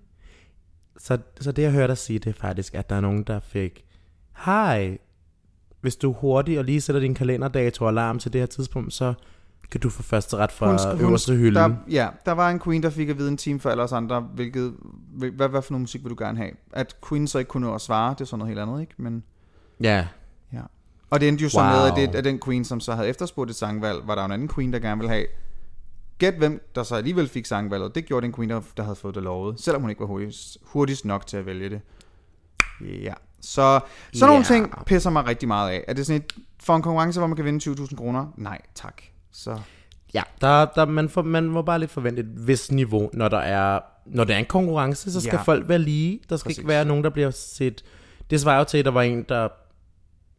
Så, 0.97 1.17
så 1.39 1.51
det, 1.51 1.61
jeg 1.61 1.71
hørte 1.71 1.87
dig 1.87 1.97
sige, 1.97 2.19
det 2.19 2.29
er 2.29 2.39
faktisk, 2.39 2.75
at 2.75 2.89
der 2.89 2.95
er 2.95 3.01
nogen, 3.01 3.23
der 3.23 3.39
fik, 3.39 3.85
hej, 4.45 4.97
hvis 5.81 5.95
du 5.95 6.09
er 6.11 6.15
hurtig 6.15 6.59
og 6.59 6.65
lige 6.65 6.81
sætter 6.81 6.99
din 7.01 7.13
kalenderdato 7.15 7.83
og 7.85 7.89
alarm 7.91 8.19
til 8.19 8.33
det 8.33 8.41
her 8.41 8.45
tidspunkt, 8.45 8.93
så 8.93 9.13
kan 9.71 9.81
du 9.81 9.89
få 9.89 10.03
første 10.03 10.37
ret 10.37 10.51
fra 10.51 10.75
sk- 10.77 11.01
øverste 11.01 11.35
hylde. 11.35 11.59
Der, 11.59 11.75
ja, 11.89 12.07
der 12.25 12.31
var 12.31 12.49
en 12.49 12.59
queen, 12.59 12.83
der 12.83 12.89
fik 12.89 13.09
at 13.09 13.17
vide 13.17 13.29
en 13.29 13.37
time 13.37 13.59
før 13.59 13.71
alle 13.71 13.83
os 13.83 13.91
andre, 13.91 14.21
hvilket, 14.21 14.73
hvil- 15.17 15.31
hvad, 15.35 15.49
hvad 15.49 15.61
for 15.61 15.71
noget 15.73 15.81
musik 15.81 16.03
vil 16.03 16.09
du 16.09 16.15
gerne 16.19 16.37
have? 16.37 16.51
At 16.73 16.95
queen 17.09 17.27
så 17.27 17.39
ikke 17.39 17.49
kunne 17.49 17.67
nå 17.67 17.75
at 17.75 17.81
svare, 17.81 18.13
det 18.13 18.21
er 18.21 18.25
sådan 18.25 18.39
noget 18.39 18.49
helt 18.49 18.59
andet, 18.59 18.81
ikke? 18.81 18.93
Men, 18.97 19.23
Ja, 19.81 20.07
ja. 20.53 20.61
Og 21.09 21.19
det 21.19 21.27
endte 21.27 21.43
jo 21.43 21.49
så 21.49 21.57
Wow. 21.59 21.67
med, 21.69 21.91
at, 21.91 21.93
det, 22.13 22.17
at 22.17 22.23
den 22.23 22.39
queen, 22.45 22.65
som 22.65 22.79
så 22.79 22.93
havde 22.95 23.07
efterspurgt 23.09 23.49
et 23.49 23.55
sangvalg, 23.55 23.99
var 24.07 24.15
der 24.15 24.25
en 24.25 24.31
anden 24.31 24.47
queen, 24.49 24.73
der 24.73 24.79
gerne 24.79 25.01
ville 25.01 25.13
have. 25.13 25.25
Gæt 26.17 26.33
hvem, 26.33 26.69
der 26.75 26.83
så 26.83 26.95
alligevel 26.95 27.27
fik 27.27 27.45
sangvalget. 27.45 27.95
Det 27.95 28.05
gjorde 28.05 28.25
den 28.25 28.33
queen, 28.33 28.49
der, 28.49 28.61
der 28.77 28.83
havde 28.83 28.95
fået 28.95 29.15
det 29.15 29.23
lovet, 29.23 29.61
selvom 29.61 29.81
hun 29.81 29.89
ikke 29.89 29.99
var 29.99 30.05
hurtigst, 30.07 30.57
hurtigst 30.63 31.05
nok 31.05 31.27
til 31.27 31.37
at 31.37 31.45
vælge 31.45 31.69
det. 31.69 31.81
Ja. 32.81 33.13
Så 33.41 33.79
sådan 34.13 34.27
nogle 34.27 34.45
Ja. 34.49 34.53
ting 34.53 34.73
pisser 34.85 35.09
mig 35.09 35.25
rigtig 35.25 35.47
meget 35.47 35.71
af. 35.71 35.83
Er 35.87 35.93
det 35.93 36.05
sådan 36.05 36.21
et, 36.21 36.33
for 36.63 36.75
en 36.75 36.81
konkurrence, 36.81 37.19
hvor 37.19 37.27
man 37.27 37.35
kan 37.35 37.45
vinde 37.45 37.69
20.000 37.71 37.95
kroner? 37.95 38.25
Nej, 38.37 38.61
tak. 38.75 39.01
Så 39.31 39.59
ja 40.13 40.23
der, 40.41 40.65
der, 40.65 40.85
man, 40.85 41.09
får, 41.09 41.21
man 41.21 41.43
må 41.43 41.61
bare 41.61 41.79
lidt 41.79 41.91
forvente 41.91 42.19
et 42.21 42.47
vis 42.47 42.71
niveau, 42.71 43.09
når 43.13 43.27
der 43.29 43.37
er, 43.37 43.79
når 44.05 44.23
der 44.23 44.33
er 44.33 44.37
en 44.37 44.45
konkurrence, 44.45 45.11
så 45.11 45.21
skal 45.21 45.33
Ja. 45.37 45.41
folk 45.41 45.69
være 45.69 45.79
lige. 45.79 46.19
Der 46.29 46.37
skal 46.37 46.49
Præcis. 46.49 46.57
ikke 46.57 46.67
være 46.67 46.85
nogen, 46.85 47.03
der 47.03 47.09
bliver 47.09 47.31
set. 47.31 47.83
Det 48.29 48.41
svarer 48.41 48.57
jo 48.57 48.63
til, 48.63 48.77
at 48.77 48.85
der 48.85 48.91
var 48.91 49.01
en, 49.01 49.23
der 49.29 49.47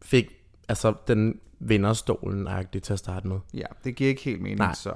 fik 0.01 0.25
altså, 0.67 0.93
den 1.07 1.39
vinderstolen 1.59 2.47
til 2.83 2.93
at 2.93 2.99
starte 2.99 3.27
med. 3.27 3.37
ja, 3.53 3.65
det 3.83 3.95
giver 3.95 4.09
ikke 4.09 4.21
helt 4.21 4.41
mening. 4.41 4.59
Nej. 4.59 4.73
Så. 4.73 4.91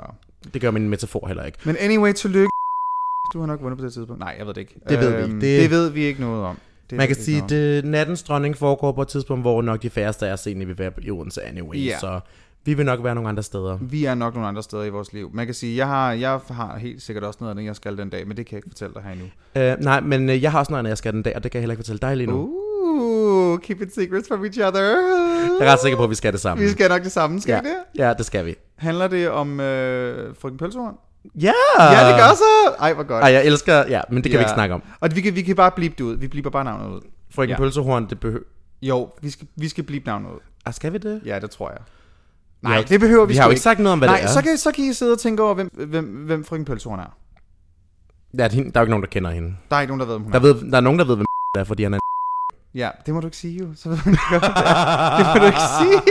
Det 0.53 0.61
gør 0.61 0.71
min 0.71 0.89
metafor 0.89 1.27
heller 1.27 1.43
ikke. 1.43 1.57
Men 1.65 1.75
anyway, 1.79 2.13
tillykke. 2.13 2.49
Du 3.33 3.39
har 3.39 3.45
nok 3.45 3.61
vundet 3.61 3.79
på 3.79 3.85
det 3.85 3.93
tidspunkt. 3.93 4.19
Nej, 4.19 4.35
jeg 4.37 4.47
ved 4.47 4.53
det 4.53 4.61
ikke. 4.61 4.79
Det 4.89 4.99
ved 4.99 5.09
vi 5.11 5.17
ikke. 5.17 5.29
Øhm, 5.31 5.39
Det- 5.39 5.61
det 5.61 5.69
ved 5.71 5.89
vi 5.89 6.01
ikke 6.03 6.21
noget 6.21 6.43
om. 6.45 6.57
Det 6.89 6.97
Man 6.97 7.07
kan 7.07 7.15
sige, 7.15 7.55
at 7.55 7.85
nattens 7.85 8.23
dronning 8.23 8.57
foregår 8.57 8.91
på 8.91 9.01
et 9.01 9.07
tidspunkt, 9.07 9.43
hvor 9.43 9.61
nok 9.61 9.81
de 9.81 9.89
færreste 9.89 10.27
af 10.27 10.33
os 10.33 10.47
egentlig 10.47 10.67
vil 10.67 10.77
være 10.77 10.91
i 11.01 11.11
Odense 11.11 11.43
anyway. 11.43 11.85
Ja. 11.85 11.99
Så 11.99 12.19
vi 12.65 12.73
vil 12.73 12.85
nok 12.85 13.03
være 13.03 13.15
nogle 13.15 13.29
andre 13.29 13.43
steder. 13.43 13.77
Vi 13.81 14.05
er 14.05 14.15
nok 14.15 14.33
nogle 14.33 14.47
andre 14.47 14.63
steder 14.63 14.83
i 14.83 14.89
vores 14.89 15.13
liv. 15.13 15.29
Man 15.33 15.45
kan 15.45 15.55
sige, 15.55 15.77
jeg 15.77 15.87
har, 15.87 16.11
jeg 16.11 16.39
har 16.49 16.77
helt 16.77 17.01
sikkert 17.01 17.23
også 17.23 17.37
noget 17.41 17.51
af 17.51 17.55
det, 17.55 17.65
jeg 17.65 17.75
skal 17.75 17.97
den 17.97 18.09
dag, 18.09 18.27
men 18.27 18.37
det 18.37 18.45
kan 18.45 18.55
jeg 18.55 18.57
ikke 18.57 18.69
fortælle 18.69 18.93
dig 18.93 19.03
her 19.03 19.11
endnu. 19.11 19.25
Uh, 19.75 19.83
nej, 19.83 19.99
men 19.99 20.29
uh, 20.29 20.43
jeg 20.43 20.51
har 20.51 20.59
også 20.59 20.71
noget, 20.71 20.79
andet, 20.79 20.89
jeg 20.89 20.97
skal 20.97 21.13
den 21.13 21.21
dag, 21.21 21.35
og 21.35 21.43
det 21.43 21.51
kan 21.51 21.59
jeg 21.59 21.61
heller 21.61 21.73
ikke 21.73 21.83
fortælle 21.83 21.99
dig 21.99 22.17
lige 22.17 22.27
nu. 22.27 22.37
Uh. 22.37 22.67
Uh, 22.97 23.59
keep 23.59 23.81
it 23.81 23.93
secrets 23.93 24.27
from 24.27 24.43
each 24.45 24.59
other. 24.59 24.81
Jeg 25.59 25.67
er 25.67 25.71
ret 25.71 25.79
sikker 25.79 25.97
på, 25.97 26.03
at 26.03 26.09
vi 26.09 26.15
skal 26.15 26.31
det 26.33 26.41
sammen. 26.41 26.65
Vi 26.65 26.71
skal 26.71 26.89
nok 26.89 27.03
det 27.03 27.11
samme, 27.11 27.41
skal 27.41 27.53
ja. 27.53 27.61
vi 27.61 27.67
det? 27.67 28.01
ja, 28.01 28.13
det 28.13 28.25
skal 28.25 28.45
vi. 28.45 28.55
Handler 28.75 29.07
det 29.07 29.29
om 29.29 29.59
øh, 29.59 30.35
frøken 30.35 30.57
Pølsehorn? 30.57 30.93
Ja! 31.41 31.51
Ja, 31.79 32.07
det 32.09 32.15
gør 32.17 32.35
så! 32.35 32.75
Ej, 32.79 32.93
hvor 32.93 33.03
godt. 33.03 33.23
Ej, 33.23 33.31
jeg 33.31 33.45
elsker... 33.45 33.73
Ja, 33.89 34.01
men 34.09 34.15
det 34.17 34.23
kan 34.23 34.31
Ja. 34.31 34.37
vi 34.37 34.41
ikke 34.41 34.51
snakke 34.53 34.75
om. 34.75 34.83
Og 34.99 35.09
vi 35.15 35.21
kan, 35.21 35.35
vi 35.35 35.41
kan 35.41 35.55
bare 35.55 35.71
blive 35.71 35.89
det 35.97 36.01
ud. 36.03 36.15
Vi 36.17 36.27
bliver 36.27 36.49
bare 36.49 36.63
navnet 36.63 36.95
ud. 36.95 37.01
Frøken 37.35 37.49
Ja. 37.49 37.53
ja. 37.55 37.57
Pølsehorn, 37.59 38.09
det 38.09 38.19
behøver... 38.19 38.43
Jo, 38.81 39.09
vi 39.21 39.29
skal, 39.29 39.47
vi 39.55 39.67
skal 39.69 39.83
blive 39.83 40.01
navnet 40.05 40.29
ud. 40.29 40.39
Ah, 40.65 40.73
skal 40.73 40.93
vi 40.93 40.97
det? 40.97 41.21
Ja, 41.25 41.39
det 41.39 41.51
tror 41.51 41.69
jeg. 41.69 41.79
Nej, 42.61 42.77
ikke- 42.77 42.89
det 42.89 42.99
behøver 42.99 43.25
vi, 43.25 43.33
Vi 43.33 43.37
har 43.37 43.43
jo 43.45 43.49
ikke 43.49 43.61
sagt 43.61 43.79
noget 43.79 43.93
om, 43.93 43.99
hvad 43.99 44.09
Nej, 44.09 44.17
det 44.17 44.25
er. 44.25 44.29
så 44.29 44.41
kan, 44.41 44.57
så 44.57 44.71
kan 44.71 44.83
I 44.83 44.93
sidde 44.93 45.11
og 45.11 45.19
tænke 45.19 45.43
over, 45.43 45.53
hvem, 45.53 45.69
hvem, 45.87 46.05
hvem 46.05 46.45
frøken 46.45 46.65
Pølsehorn 46.65 46.99
er. 46.99 47.17
Ja, 48.37 48.47
der 48.47 48.55
er 48.55 48.59
jo 48.75 48.81
ikke 48.81 48.89
nogen, 48.89 49.03
der 49.03 49.09
kender 49.09 49.29
hende. 49.31 49.55
Der 49.69 49.75
er 49.75 49.81
ikke 49.81 49.95
nogen, 49.97 49.99
der 49.99 50.05
ved, 50.05 50.13
hvem 50.15 50.23
hun 50.23 50.31
Der, 50.31 50.39
er. 50.39 50.43
ved, 50.43 50.71
der 50.71 50.77
er 50.77 50.81
nogen, 50.81 50.99
der 50.99 51.05
ved, 51.05 51.15
hvem 51.15 51.25
er, 51.59 51.63
fordi 51.63 51.83
han 51.83 51.93
er... 51.93 51.97
Ja, 52.77 52.89
det 53.05 53.13
må 53.13 53.19
du 53.19 53.27
ikke 53.27 53.37
sige 53.37 53.59
jo. 53.59 53.67
Så 53.75 53.89
ved 53.89 53.97
man 54.05 54.13
ikke, 54.13 54.23
det. 54.31 54.41
Det 55.17 55.25
må 55.27 55.39
du 55.39 55.45
ikke 55.45 55.59
sige. 55.79 56.01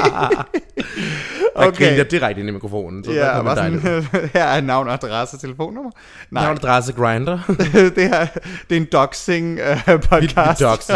Okay. 1.59 1.97
Jeg 1.97 2.11
direkte 2.11 2.41
ind 2.41 2.49
i 2.49 2.53
mikrofonen. 2.53 3.05
Så 3.05 3.13
Ja, 3.13 3.43
dejligt. 3.43 3.83
sådan, 3.83 4.03
her 4.35 4.45
er 4.45 4.61
navn, 4.61 4.89
adresse 4.89 5.37
og 5.37 5.41
telefonnummer. 5.41 5.91
Nej, 6.31 6.45
Navn, 6.45 6.57
adresse, 6.57 6.93
grinder. 6.93 7.39
det, 7.97 8.05
er, 8.05 8.27
det 8.71 8.77
er 8.77 8.81
en 8.81 8.87
doxing 8.93 9.59
uh, 9.61 10.01
podcast. 10.01 10.61
Dogs. 10.61 10.91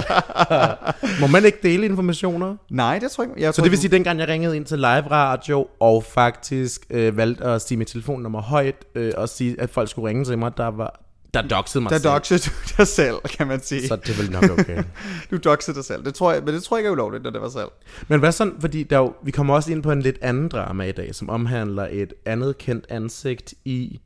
Må 1.20 1.26
man 1.26 1.44
ikke 1.44 1.58
dele 1.62 1.86
informationer? 1.86 2.56
Nej, 2.70 2.98
det 2.98 3.10
tror 3.10 3.24
jeg 3.24 3.30
ikke. 3.30 3.42
Jeg 3.42 3.54
Så 3.54 3.62
det 3.62 3.70
vil 3.70 3.78
sige, 3.78 3.88
at 3.88 3.92
dengang 3.92 4.18
jeg 4.20 4.28
ringede 4.28 4.56
ind 4.56 4.64
til 4.64 4.78
live 4.78 5.10
radio, 5.10 5.66
og 5.80 6.04
faktisk 6.04 6.86
øh, 6.90 7.16
valgte 7.16 7.44
at 7.44 7.62
sige 7.62 7.78
mit 7.78 7.88
telefonnummer 7.88 8.42
højt, 8.42 8.84
øh, 8.94 9.12
og 9.16 9.28
sige, 9.28 9.56
at 9.60 9.70
folk 9.70 9.90
skulle 9.90 10.08
ringe 10.08 10.24
til 10.24 10.38
mig, 10.38 10.56
der 10.56 10.68
var 10.68 11.00
der 11.34 11.42
doxede 11.42 11.82
mig 11.82 11.90
Der 11.90 11.98
selv. 11.98 12.10
doxede 12.12 12.40
du 12.40 12.50
dig 12.78 12.86
selv, 12.86 13.16
kan 13.38 13.46
man 13.46 13.62
sige. 13.62 13.88
Så 13.88 13.96
det 13.96 14.08
er 14.08 14.22
vel 14.22 14.30
nok 14.30 14.58
okay. 14.58 14.82
Du 15.30 15.36
doxede 15.36 15.76
dig 15.76 15.84
selv. 15.84 16.04
Det 16.04 16.14
tror 16.14 16.32
jeg, 16.32 16.42
men 16.44 16.54
det 16.54 16.62
tror 16.62 16.76
jeg 16.76 16.80
ikke 16.80 16.88
er 16.88 16.92
ulovligt, 16.92 17.22
når 17.24 17.30
det 17.30 17.40
var 17.40 17.48
selv. 17.48 17.68
Men 18.08 18.20
hvad 18.20 18.32
sådan, 18.32 18.54
fordi 18.60 18.82
der 18.82 18.96
er 18.96 19.00
jo, 19.00 19.14
vi 19.24 19.30
kommer 19.30 19.54
også 19.54 19.72
ind 19.72 19.82
på 19.82 19.92
en 19.92 20.02
lidt 20.02 20.18
anden 20.20 20.48
drama 20.48 20.84
i 20.84 20.92
dag, 20.92 21.14
som 21.14 21.30
omhandler 21.30 21.88
et 21.90 22.12
andet 22.26 22.58
kendt 22.58 22.86
ansigt 22.88 23.54
i 23.64 24.00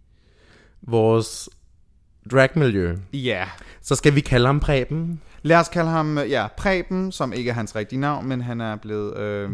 vores 0.83 1.49
dragmiljø. 2.31 2.97
Ja. 3.13 3.45
Så 3.83 3.95
skal 3.95 4.15
vi 4.15 4.21
kalde 4.21 4.47
ham 4.47 4.61
Preben. 4.61 5.21
Lad 5.43 5.57
os 5.57 5.69
kalde 5.69 5.91
ham, 5.91 6.19
ja, 6.19 6.47
Preben, 6.57 7.13
som 7.13 7.33
ikke 7.33 7.51
er 7.51 7.55
hans 7.55 7.77
rigtige 7.77 8.01
navn, 8.01 8.27
men 8.29 8.41
han 8.41 8.61
er 8.61 8.77
blevet 8.77 9.19
øh, 9.19 9.51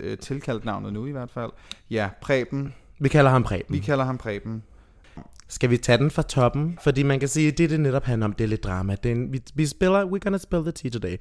øh, 0.00 0.18
tilkaldt 0.18 0.64
navnet 0.64 0.92
nu 0.92 1.06
i 1.06 1.10
hvert 1.10 1.30
fald. 1.30 1.50
Ja, 1.90 2.08
Preben. 2.22 2.74
Vi 3.00 3.08
kalder 3.08 3.30
ham 3.30 3.42
Preben. 3.42 3.74
Vi 3.74 3.78
kalder 3.78 4.04
ham 4.04 4.18
Preben. 4.18 4.62
Skal 5.50 5.70
vi 5.70 5.76
tage 5.76 5.98
den 5.98 6.10
fra 6.10 6.22
toppen? 6.22 6.78
Fordi 6.82 7.02
man 7.02 7.20
kan 7.20 7.28
sige, 7.28 7.48
at 7.48 7.58
det, 7.58 7.70
det 7.70 7.80
netop 7.80 8.04
handler 8.04 8.24
om, 8.26 8.32
det 8.32 8.44
er 8.44 8.48
lidt 8.48 8.64
drama. 8.64 8.96
Det 9.02 9.10
er 9.10 9.14
en, 9.14 9.32
vi, 9.32 9.42
vi 9.54 9.66
spiller, 9.66 10.04
we're 10.04 10.18
gonna 10.18 10.38
spill 10.38 10.62
the 10.62 10.72
tea 10.72 10.90
today. 10.90 11.16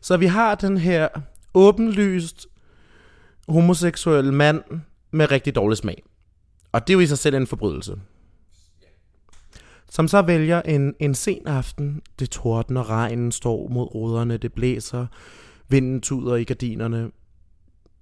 Så 0.00 0.16
vi 0.16 0.26
har 0.26 0.54
den 0.54 0.76
her 0.76 1.08
åbenlyst 1.54 2.46
homoseksuel 3.48 4.32
mand 4.32 4.62
med 5.10 5.30
rigtig 5.30 5.54
dårlig 5.54 5.76
smag. 5.78 6.02
Og 6.72 6.86
det 6.86 6.92
er 6.92 6.94
jo 6.94 7.00
i 7.00 7.06
sig 7.06 7.18
selv 7.18 7.36
en 7.36 7.46
forbrydelse. 7.46 8.00
Som 9.90 10.08
så 10.08 10.22
vælger 10.22 10.62
en, 10.62 10.94
en 11.00 11.14
sen 11.14 11.46
aften, 11.46 12.02
det 12.18 12.30
tordner, 12.30 12.90
regnen 12.90 13.32
står 13.32 13.68
mod 13.68 13.94
ruderne, 13.94 14.36
det 14.36 14.52
blæser, 14.52 15.06
vinden 15.68 16.00
tuder 16.00 16.36
i 16.36 16.44
gardinerne. 16.44 17.10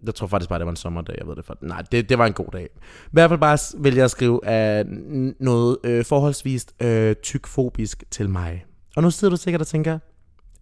Jeg 0.07 0.15
tror 0.15 0.27
faktisk 0.27 0.49
bare, 0.49 0.59
det 0.59 0.67
var 0.67 0.73
en 0.73 0.77
sommerdag, 0.77 1.15
jeg 1.19 1.27
ved 1.27 1.37
det 1.37 1.45
for. 1.45 1.59
Nej, 1.61 1.83
det, 1.93 2.09
det 2.09 2.19
var 2.19 2.27
en 2.27 2.33
god 2.33 2.47
dag. 2.53 2.69
I 3.07 3.09
hvert 3.11 3.31
fald 3.31 3.41
bare 3.41 3.59
vil 3.75 3.85
vælger 3.85 3.99
jeg 3.99 4.05
at 4.05 4.11
skrive 4.11 4.47
af 4.47 4.85
noget 5.41 5.77
øh, 5.85 6.05
forholdsvis 6.05 6.67
øh, 6.81 7.17
tykfobisk 7.23 8.05
til 8.11 8.29
mig. 8.29 8.65
Og 8.97 9.03
nu 9.03 9.11
sidder 9.11 9.31
du 9.31 9.37
sikkert 9.37 9.61
og 9.61 9.67
tænker, 9.67 9.99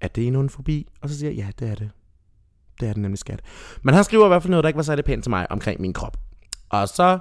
er 0.00 0.08
det 0.08 0.26
en 0.26 0.48
fobi? 0.48 0.88
Og 1.00 1.08
så 1.08 1.18
siger 1.18 1.30
jeg, 1.30 1.38
ja, 1.38 1.46
det 1.58 1.70
er 1.70 1.74
det. 1.74 1.90
Det 2.80 2.88
er 2.88 2.92
det 2.92 3.02
nemlig 3.02 3.18
skat. 3.18 3.40
Men 3.82 3.94
han 3.94 4.04
skriver 4.04 4.24
i 4.24 4.28
hvert 4.28 4.42
fald 4.42 4.50
noget, 4.50 4.64
der 4.64 4.68
ikke 4.68 4.76
var 4.76 4.82
særlig 4.82 5.04
pænt 5.04 5.24
til 5.24 5.30
mig 5.30 5.50
omkring 5.50 5.80
min 5.80 5.92
krop. 5.92 6.16
Og 6.68 6.88
så, 6.88 7.18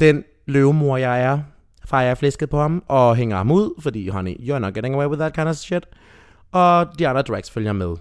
den 0.00 0.24
løvemor 0.46 0.96
jeg 0.96 1.22
er, 1.22 1.40
fejrer 1.84 2.06
jeg 2.06 2.18
flæsket 2.18 2.50
på 2.50 2.60
ham 2.60 2.84
og 2.88 3.16
hænger 3.16 3.36
ham 3.36 3.50
ud, 3.50 3.80
fordi 3.80 4.08
honey, 4.08 4.34
you're 4.34 4.58
not 4.58 4.74
getting 4.74 4.94
away 4.94 5.06
with 5.06 5.20
that 5.20 5.34
kind 5.34 5.48
of 5.48 5.54
shit. 5.54 5.86
Og 6.52 6.98
de 6.98 7.08
andre 7.08 7.22
drags 7.22 7.50
følger 7.50 7.72
med. 7.72 7.96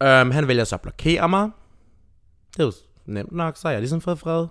Um, 0.00 0.30
han 0.30 0.48
vælger 0.48 0.64
så 0.64 0.74
at 0.74 0.80
blokere 0.80 1.28
mig. 1.28 1.50
Det 2.58 2.64
er 2.64 2.66
jo 2.66 2.72
nemt 3.12 3.32
nok, 3.32 3.56
så 3.56 3.62
har 3.68 3.72
jeg 3.72 3.80
ligesom 3.80 4.00
fået 4.00 4.18
fred. 4.18 4.46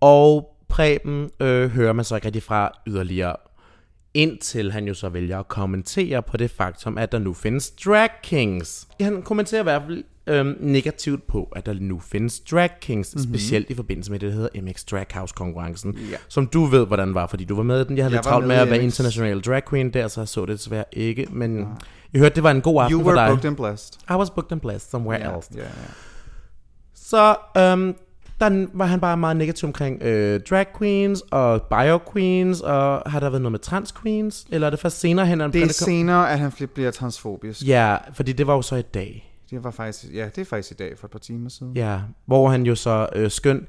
Og 0.00 0.56
Preben 0.68 1.30
øh, 1.40 1.70
hører 1.70 1.92
man 1.92 2.04
så 2.04 2.14
ikke 2.14 2.26
rigtig 2.26 2.42
fra 2.42 2.70
yderligere, 2.86 3.36
indtil 4.14 4.72
han 4.72 4.88
jo 4.88 4.94
så 4.94 5.08
vælger 5.08 5.38
at 5.38 5.48
kommentere 5.48 6.22
på 6.22 6.36
det 6.36 6.50
faktum, 6.50 6.98
at 6.98 7.12
der 7.12 7.18
nu 7.18 7.32
findes 7.34 7.70
drag 7.70 8.08
kings. 8.22 8.88
Han 9.00 9.22
kommenterer 9.22 9.60
i 9.60 9.62
hvert 9.62 9.82
fald 9.86 10.04
øhm, 10.26 10.56
negativt 10.60 11.26
på, 11.26 11.52
at 11.56 11.66
der 11.66 11.74
nu 11.80 11.98
findes 12.00 12.40
drag 12.40 12.70
kings, 12.80 13.14
mm-hmm. 13.14 13.34
specielt 13.34 13.70
i 13.70 13.74
forbindelse 13.74 14.10
med 14.10 14.18
det, 14.20 14.28
der 14.28 14.34
hedder 14.34 14.62
MX 14.62 14.84
Drag 14.84 15.06
House 15.14 15.34
konkurrencen, 15.36 15.98
Ja. 16.10 16.16
som 16.28 16.46
du 16.46 16.64
ved, 16.64 16.86
hvordan 16.86 17.14
var, 17.14 17.26
fordi 17.26 17.44
du 17.44 17.56
var 17.56 17.62
med 17.62 17.80
i 17.80 17.84
den. 17.84 17.96
Jeg 17.96 18.04
havde 18.04 18.12
Jeg 18.14 18.18
lidt 18.18 18.24
travlt 18.26 18.46
med 18.46 18.56
med 18.56 18.62
at 18.62 18.70
være 18.70 18.82
international 18.82 19.40
drag 19.40 19.62
queen 19.70 19.92
der, 19.92 20.08
så 20.08 20.20
jeg 20.20 20.28
så 20.28 20.40
det 20.40 20.48
desværre 20.58 20.84
ikke, 20.92 21.26
men 21.30 21.58
jeg 22.12 22.18
hørte, 22.20 22.34
det 22.34 22.42
var 22.42 22.50
en 22.50 22.60
god 22.60 22.82
aften 22.82 22.98
You 22.98 23.02
for 23.04 23.10
were 23.10 23.20
dig. 23.24 23.28
booked 23.28 23.44
and 23.44 23.56
blessed. 23.56 23.94
I 24.10 24.12
was 24.12 24.30
booked 24.30 24.52
and 24.52 24.60
blessed 24.60 24.90
somewhere 24.90 25.28
Ja, 25.30 25.36
else. 25.36 25.50
ja, 25.54 25.60
ja. 25.62 25.68
Så 27.10 27.36
øhm, 27.56 27.94
der 28.40 28.66
var 28.72 28.86
han 28.86 29.00
bare 29.00 29.16
meget 29.16 29.36
negativ 29.36 29.66
omkring 29.66 30.02
øh, 30.02 30.40
drag 30.40 30.66
queens 30.78 31.20
og 31.30 31.62
bio 31.62 32.00
queens, 32.12 32.60
og 32.60 33.10
har 33.10 33.20
der 33.20 33.30
været 33.30 33.42
noget 33.42 33.52
med 33.52 33.58
trans 33.58 33.92
queens? 33.92 34.46
Eller 34.50 34.66
er 34.66 34.70
det 34.70 34.78
først 34.78 35.00
senere 35.00 35.26
hen, 35.26 35.40
han 35.40 35.52
Det 35.52 35.62
er 35.62 35.72
senere, 35.72 36.32
at 36.32 36.38
han 36.38 36.52
bliver 36.74 36.90
transfobisk. 36.90 37.66
Ja, 37.66 37.96
fordi 38.12 38.32
det 38.32 38.46
var 38.46 38.54
jo 38.54 38.62
så 38.62 38.76
i 38.76 38.82
dag. 38.82 39.36
Det 39.50 39.64
var 39.64 39.70
faktisk, 39.70 40.14
ja, 40.14 40.24
det 40.24 40.38
er 40.38 40.44
faktisk 40.44 40.70
i 40.70 40.74
dag 40.74 40.98
for 40.98 41.06
et 41.06 41.10
par 41.10 41.18
timer 41.18 41.50
siden. 41.50 41.76
Ja, 41.76 42.00
hvor 42.26 42.48
han 42.48 42.62
jo 42.62 42.74
så 42.74 43.08
øh, 43.14 43.30
skøn, 43.30 43.66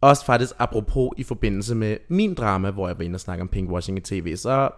også 0.00 0.24
faktisk 0.24 0.52
apropos 0.58 1.10
i 1.16 1.22
forbindelse 1.22 1.74
med 1.74 1.96
min 2.08 2.34
drama, 2.34 2.70
hvor 2.70 2.88
jeg 2.88 2.98
var 2.98 3.04
inde 3.04 3.16
og 3.16 3.20
snakke 3.20 3.42
om 3.42 3.48
pinkwashing 3.48 3.98
i 3.98 4.00
tv, 4.00 4.36
så 4.36 4.70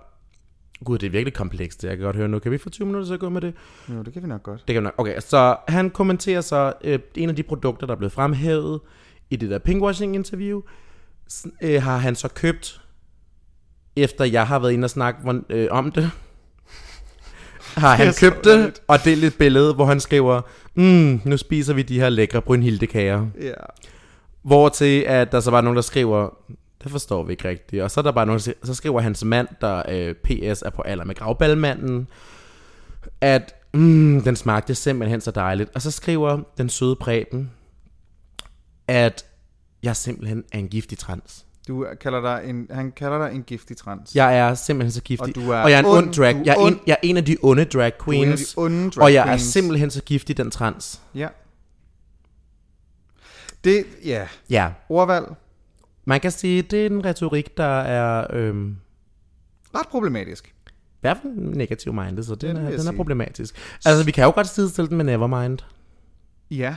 gud, 0.85 0.99
det 0.99 1.07
er 1.07 1.11
virkelig 1.11 1.35
komplekst. 1.35 1.85
Jeg 1.85 1.97
kan 1.97 2.05
godt 2.05 2.17
høre 2.17 2.29
nu. 2.29 2.39
Kan 2.39 2.53
vi 2.53 2.59
få 2.59 2.71
20 2.71 2.87
minutter 2.87 3.07
til 3.07 3.15
at 3.15 3.21
gå 3.21 3.29
med 3.29 3.41
det? 3.41 3.55
Jo, 3.89 4.03
det 4.03 4.13
kan 4.13 4.23
vi 4.23 4.29
nok 4.29 4.43
godt. 4.43 4.61
Det 4.67 4.75
kan 4.75 4.83
vi 4.83 4.85
nok. 4.85 4.95
Okay, 4.99 5.21
så 5.21 5.57
han 5.69 5.91
kommenterer 5.91 6.41
så 6.41 6.73
øh, 6.85 6.99
en 7.15 7.29
af 7.29 7.37
de 7.37 7.43
produkter, 7.43 7.87
der 7.87 7.95
er 7.95 7.99
blevet 7.99 8.13
fremhævet 8.13 8.81
i 9.31 9.37
det 9.37 9.51
der 9.51 9.59
pinkwashing-interview, 9.59 10.63
øh, 11.63 11.83
har 11.83 11.99
han 11.99 12.15
så 12.15 12.29
købt, 12.29 12.81
efter 13.97 14.25
jeg 14.25 14.47
har 14.47 14.59
været 14.59 14.73
inde 14.73 14.87
og 14.87 14.91
snakke 14.91 15.43
øh, 15.51 15.69
om 15.71 15.93
det, 15.93 16.11
har 17.77 17.95
han 17.95 18.15
købt 18.21 18.45
det 18.45 18.81
og 18.89 19.05
delt 19.05 19.25
et 19.25 19.35
billede, 19.39 19.75
hvor 19.75 19.85
han 19.85 20.01
skriver, 20.01 20.41
mm, 20.75 21.21
nu 21.25 21.37
spiser 21.37 21.75
vi 21.75 21.83
de 21.83 22.01
her 22.01 22.09
lækre 22.09 22.43
brynhildekager. 22.43 23.27
Ja. 23.41 23.53
Hvor 24.43 24.69
til, 24.69 25.01
at 25.01 25.33
der 25.33 25.41
så 25.41 25.51
var 25.51 25.61
nogen, 25.61 25.77
der 25.77 25.83
skriver, 25.83 26.37
det 26.83 26.91
forstår 26.91 27.23
vi 27.23 27.33
ikke 27.33 27.49
rigtigt. 27.49 27.83
Og 27.83 27.91
så 27.91 28.01
er 28.01 28.03
der 28.03 28.13
bare 28.13 28.27
nogen, 28.27 28.41
så 28.41 28.75
skriver 28.75 29.01
hans 29.01 29.25
mand, 29.25 29.49
der 29.61 29.83
øh, 29.89 30.15
PS 30.15 30.63
er 30.63 30.71
på 30.71 30.83
alder 30.83 31.05
med 31.05 31.15
gravballmanden, 31.15 32.09
at 33.21 33.55
mm, 33.75 34.23
den 34.23 34.37
smagte 34.37 34.75
simpelthen 34.75 35.21
så 35.21 35.31
dejligt. 35.31 35.71
Og 35.75 35.83
så 35.83 35.91
skriver 35.91 36.41
den 36.59 36.69
søde 36.69 36.97
Preben, 36.97 37.51
at 38.89 39.25
jeg 39.83 39.97
simpelthen 39.97 40.45
er 40.53 40.59
en 40.59 40.69
giftig 40.69 40.99
trans. 40.99 41.47
Du 41.69 41.87
kalder 42.01 42.21
dig 42.21 42.51
en, 42.51 42.67
han 42.71 42.93
kalder 42.93 43.27
dig 43.29 43.35
en 43.35 43.43
giftig 43.43 43.77
trans. 43.77 44.15
Jeg 44.15 44.39
er 44.39 44.55
simpelthen 44.55 44.93
så 44.93 45.03
giftig. 45.03 45.29
Og 45.29 45.35
du 45.35 45.51
er 45.51 45.57
og 45.59 45.71
jeg 45.71 45.77
er 45.77 45.81
en 45.81 45.87
ond, 45.87 45.97
ond- 46.07 46.15
drag. 46.15 46.35
er 46.37 46.43
Jeg 46.45 46.53
er, 46.53 46.57
en, 46.59 46.63
ond. 46.67 46.79
jeg 46.87 46.93
er 46.93 46.97
en 47.03 47.17
af 47.17 47.25
de 47.25 47.37
onde 47.43 47.65
drag 47.65 47.93
Du 48.07 48.11
er 48.11 48.15
en 48.15 48.23
af 48.23 48.27
queens. 48.27 48.55
de 48.55 48.61
onde 48.61 48.91
drag 48.91 49.03
og 49.05 49.13
jeg 49.13 49.21
er 49.21 49.25
queens. 49.27 49.43
simpelthen 49.43 49.91
så 49.91 50.03
giftig, 50.03 50.37
den 50.37 50.51
trans. 50.51 51.01
Ja. 51.15 51.29
Det, 53.65 53.85
ja. 54.05 54.27
Ja, 54.51 54.73
Ordvalg. 54.89 55.27
Man 56.05 56.21
kan 56.21 56.31
sige, 56.31 56.63
det 56.63 56.83
er 56.83 56.87
en 56.87 57.05
retorik, 57.05 57.57
der 57.57 57.81
er... 57.81 58.27
Øhm, 58.33 58.77
Ret 59.75 59.89
problematisk. 59.91 60.47
I 60.69 61.01
hvert 61.01 61.19
fald 61.23 61.33
negativ 61.57 61.93
minded, 61.93 62.23
så 62.23 62.35
den, 62.35 62.57
vil 62.67 62.73
er, 62.73 62.77
den 62.79 62.87
er 62.89 62.93
problematisk. 62.93 63.55
Altså, 63.85 64.05
vi 64.05 64.11
kan 64.11 64.25
jo 64.25 64.31
godt 64.35 64.49
sidestille 64.49 64.89
den 64.89 64.97
med 64.97 65.05
Nevermind. 65.05 65.59
Ja, 66.51 66.77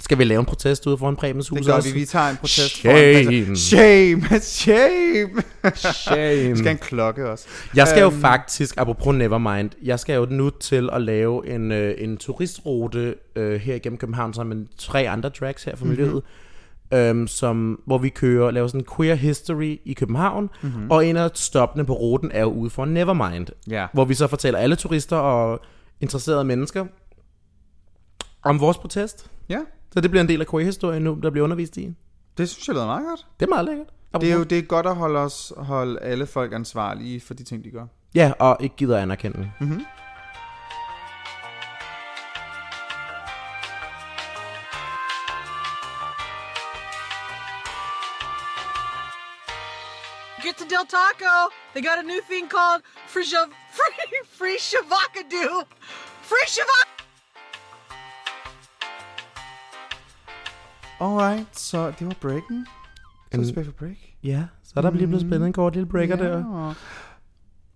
Skal 0.00 0.18
vi 0.18 0.24
lave 0.24 0.40
en 0.40 0.46
protest 0.46 0.86
ude 0.86 0.98
foran 0.98 1.16
Præmens 1.16 1.48
hus 1.48 1.58
det 1.58 1.66
gør 1.66 1.72
også? 1.74 1.92
vi. 1.92 1.98
Vi 2.00 2.04
tager 2.04 2.28
en 2.30 2.36
protest 2.36 2.76
Shame. 2.76 2.94
foran- 2.94 3.56
Shame. 3.56 4.40
Shame. 4.40 5.42
Shame. 5.74 6.50
Vi 6.50 6.56
skal 6.56 6.70
en 6.70 6.78
klokke 6.78 7.30
også. 7.30 7.46
Jeg 7.74 7.88
skal 7.88 8.00
jo 8.00 8.10
Øhm. 8.10 8.20
faktisk, 8.20 8.74
apropos 8.76 9.14
Nevermind, 9.14 9.70
jeg 9.82 10.00
skal 10.00 10.14
jo 10.16 10.26
nu 10.30 10.50
til 10.50 10.88
at 10.92 11.02
lave 11.02 11.48
en, 11.54 11.72
øh, 11.72 11.94
en 11.98 12.16
turistrute 12.16 13.14
øh, 13.36 13.60
her 13.60 13.74
igennem 13.74 13.98
København 13.98 14.34
sammen 14.34 14.58
med 14.58 14.66
tre 14.78 15.08
andre 15.08 15.30
tracks 15.30 15.64
her 15.64 15.76
fra 15.76 15.84
Mhm. 15.84 15.90
miljøet. 15.90 16.22
Øhm, 16.94 17.26
som, 17.26 17.80
hvor 17.86 17.98
vi 17.98 18.08
kører, 18.08 18.50
laver 18.50 18.66
sådan 18.66 18.80
en 18.80 18.86
queer 18.96 19.14
history 19.14 19.78
i 19.84 19.92
København, 19.92 20.50
mm-hmm. 20.62 20.90
og 20.90 21.06
en 21.06 21.16
af 21.16 21.30
stoppene 21.34 21.84
på 21.86 21.92
ruten 21.92 22.30
er 22.32 22.40
jo 22.40 22.50
ude 22.52 22.70
for 22.70 22.84
Nevermind, 22.84 23.46
Ja. 23.70 23.86
hvor 23.92 24.04
vi 24.04 24.14
så 24.14 24.26
fortæller 24.26 24.58
alle 24.60 24.76
turister 24.76 25.16
og 25.16 25.60
interesserede 26.00 26.44
mennesker 26.44 26.86
om 28.42 28.60
vores 28.60 28.78
protest. 28.78 29.30
Ja, 29.48 29.58
Så 29.94 30.00
det 30.00 30.10
bliver 30.10 30.22
en 30.22 30.28
del 30.28 30.40
af 30.40 30.46
queer-historien 30.46 31.02
nu, 31.02 31.18
der 31.22 31.30
bliver 31.30 31.44
undervist 31.44 31.76
i. 31.76 31.94
det 32.38 32.48
synes 32.48 32.68
jeg 32.68 32.74
lyder 32.74 32.86
meget 32.86 33.04
godt. 33.08 33.26
Det 33.40 33.46
er 33.46 33.50
meget 33.50 33.64
lækkert. 33.64 33.86
Det 34.20 34.32
er 34.32 34.36
jo 34.36 34.42
det 34.42 34.58
er 34.58 34.62
godt 34.62 34.86
at 34.86 34.96
holde, 34.96 35.18
os, 35.18 35.52
holde 35.56 36.00
alle 36.00 36.26
folk 36.26 36.52
ansvarlige 36.52 37.20
for 37.20 37.34
de 37.34 37.42
ting, 37.44 37.64
de 37.64 37.70
gør. 37.70 37.86
Ja, 38.14 38.32
og 38.38 38.56
ikke 38.60 38.76
gider 38.76 38.98
anerkende. 38.98 39.50
Mm-hmm. 39.60 39.80
Del 50.72 50.86
Taco. 50.96 51.34
They 51.74 51.82
got 51.88 51.96
a 52.02 52.06
new 52.12 52.22
thing 52.30 52.44
called 52.56 52.80
free 53.12 53.26
shav- 53.32 53.52
free 53.78 54.20
free 54.38 54.58
shavakadu. 54.68 55.46
Free 56.30 56.48
shavak. 56.54 56.88
Alright, 61.00 61.58
så 61.58 61.92
det 61.98 62.06
var 62.06 62.16
breaken. 62.20 62.66
Så 62.66 63.38
er 63.38 63.42
En- 63.42 63.54
det 63.54 63.64
for 63.66 63.72
break. 63.72 63.96
Ja, 64.24 64.44
så 64.64 64.72
er 64.76 64.80
der 64.80 64.90
lige 64.90 65.06
blevet 65.06 65.20
spillet 65.22 65.46
en 65.46 65.52
kort 65.52 65.72
lille 65.72 65.88
breaker 65.88 66.16
ja. 66.24 66.24
der. 66.30 66.74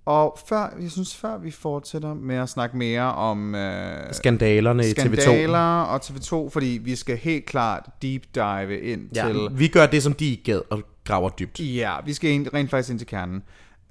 Og 0.06 0.38
før, 0.48 0.74
jeg 0.80 0.90
synes, 0.90 1.16
før 1.16 1.38
vi 1.38 1.50
fortsætter 1.50 2.14
med 2.14 2.36
at 2.36 2.48
snakke 2.48 2.76
mere 2.76 3.02
om 3.14 3.54
øh, 3.54 4.14
Skandalerne 4.14 4.82
i 4.82 4.90
TV2. 4.90 5.00
skandaler 5.00 5.80
og 5.82 6.00
TV2, 6.04 6.48
fordi 6.50 6.66
vi 6.82 6.96
skal 6.96 7.16
helt 7.16 7.46
klart 7.46 7.86
deep 8.02 8.22
dive 8.34 8.80
ind 8.80 9.10
Ja, 9.16 9.26
til... 9.28 9.48
vi 9.52 9.68
gør 9.68 9.86
det, 9.86 10.02
som 10.02 10.12
de 10.12 10.30
ikke 10.30 10.42
gad 10.42 10.60
og 10.70 10.82
graver 11.06 11.28
dybt. 11.28 11.60
Ja, 11.60 11.94
vi 12.04 12.12
skal 12.12 12.30
ind, 12.30 12.46
rent 12.54 12.70
faktisk 12.70 12.90
ind 12.90 12.98
til 12.98 13.08
kernen. 13.08 13.42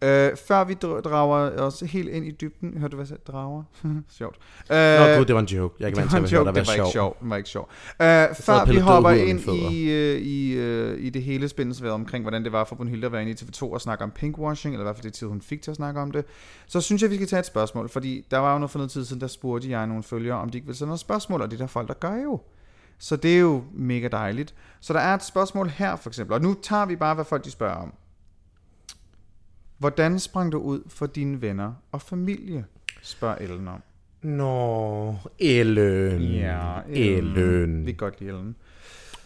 Øh, 0.02 0.32
før 0.48 0.64
vi 0.64 0.74
dra- 0.84 1.02
drager 1.02 1.62
os 1.62 1.80
helt 1.80 2.10
ind 2.10 2.26
i 2.26 2.32
dybden, 2.32 2.78
hørte 2.78 2.92
du 2.92 2.96
hvad 2.96 3.04
jeg 3.04 3.08
sagde? 3.08 3.22
Drager? 3.28 3.64
Sjovt. 4.18 4.36
Øh, 4.72 4.78
Nå 4.78 5.18
gud, 5.18 5.26
det 5.26 5.36
var 5.36 5.42
en 5.42 5.48
joke. 5.48 5.76
Jeg 5.80 5.94
kan 5.94 6.04
det 6.04 6.12
var 6.12 6.18
en 6.20 6.26
joke, 6.26 6.36
det 6.36 6.46
var 6.46 6.52
være 6.52 6.62
ikke 6.62 6.74
sjov. 6.76 6.92
sjov. 6.92 7.18
Det 7.22 7.30
var 7.30 7.36
ikke 7.38 7.50
sjov. 7.50 7.70
Uh, 8.00 8.06
før 8.36 8.66
vi 8.66 8.78
hopper 8.78 9.10
ind 9.10 9.40
i, 9.40 9.86
uh, 9.86 10.22
i, 10.22 10.58
uh, 10.60 11.00
i 11.00 11.10
det 11.10 11.24
hele 11.24 11.50
spændingsværet 11.50 11.94
omkring, 11.94 12.24
hvordan 12.24 12.44
det 12.44 12.52
var 12.52 12.64
for 12.64 12.76
Brunhilde 12.76 13.06
at 13.06 13.12
være 13.12 13.22
inde 13.22 13.32
i 13.32 13.36
TV2 13.36 13.64
og 13.64 13.82
snakke 13.82 14.04
om 14.04 14.12
pinkwashing, 14.12 14.76
eller 14.76 14.84
i 14.84 14.86
hvert 14.86 14.96
fald 14.96 15.04
det 15.04 15.14
tid, 15.14 15.28
hun 15.28 15.42
fik 15.42 15.62
til 15.62 15.72
at 15.72 15.78
snakke 15.78 16.00
om 16.02 16.12
det, 16.12 16.26
så 16.68 16.82
synes 16.82 17.02
jeg, 17.02 17.10
vi 17.10 17.16
skal 17.16 17.28
tage 17.28 17.40
et 17.40 17.46
spørgsmål, 17.46 17.90
fordi 17.90 18.26
der 18.32 18.38
var 18.38 18.54
jo 18.54 18.60
noget 18.60 18.72
for 18.72 18.80
noget 18.80 18.92
tid 18.92 19.06
siden, 19.06 19.22
der 19.22 19.28
spurgte 19.28 19.70
jeg 19.70 19.88
nogle 19.88 20.04
følgere, 20.04 20.38
om 20.38 20.50
de 20.50 20.58
ikke 20.58 20.66
ville 20.68 20.78
sende 20.78 20.88
noget 20.90 21.00
spørgsmål, 21.00 21.42
og 21.42 21.52
det 21.52 21.58
er 21.58 21.64
der 21.64 21.68
folk, 21.68 21.88
der 21.88 21.94
gør 21.94 22.16
jo. 22.24 22.40
Så 22.98 23.16
det 23.16 23.36
er 23.36 23.40
jo 23.40 23.64
mega 23.74 24.08
dejligt. 24.08 24.56
Så 24.80 24.94
der 24.94 25.00
er 25.00 25.16
et 25.16 25.24
spørgsmål 25.24 25.70
her, 25.70 25.96
for 25.96 26.10
eksempel, 26.10 26.34
og 26.34 26.42
nu 26.42 26.56
tager 26.62 26.86
vi 26.86 26.96
bare, 26.96 27.16
hvad 27.16 27.26
folk 27.26 27.46
de 27.46 27.52
spørger 27.52 27.76
om. 27.76 27.94
Hvordan 29.78 30.20
sprang 30.20 30.52
du 30.52 30.58
ud 30.58 30.82
for 30.88 31.06
dine 31.06 31.42
venner 31.42 31.74
og 31.92 32.02
familie? 32.02 32.66
Spørger 33.02 33.36
Ellen 33.36 33.68
om. 33.68 33.82
Nå, 34.22 35.16
Ellen. 35.40 36.22
Ellen. 36.90 37.86
Vi 37.86 37.92
kan 37.92 37.98
godt 37.98 38.20
lide 38.20 38.30
Ellen. 38.30 38.56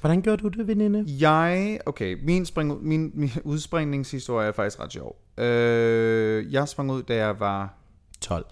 Hvordan 0.01 0.21
gjorde 0.21 0.41
du 0.43 0.47
det, 0.47 0.67
veninde? 0.67 1.05
Jeg, 1.07 1.79
okay, 1.85 2.17
min, 2.23 2.45
spring, 2.45 2.83
min, 2.83 3.11
min 3.13 3.31
udspringningshistorie 3.43 4.47
er 4.47 4.51
faktisk 4.51 4.79
ret 4.79 4.93
sjov. 4.93 5.15
Øh, 5.38 6.53
jeg 6.53 6.67
sprang 6.67 6.91
ud, 6.91 7.03
da 7.03 7.15
jeg 7.15 7.39
var, 7.39 7.73
12. 8.21 8.45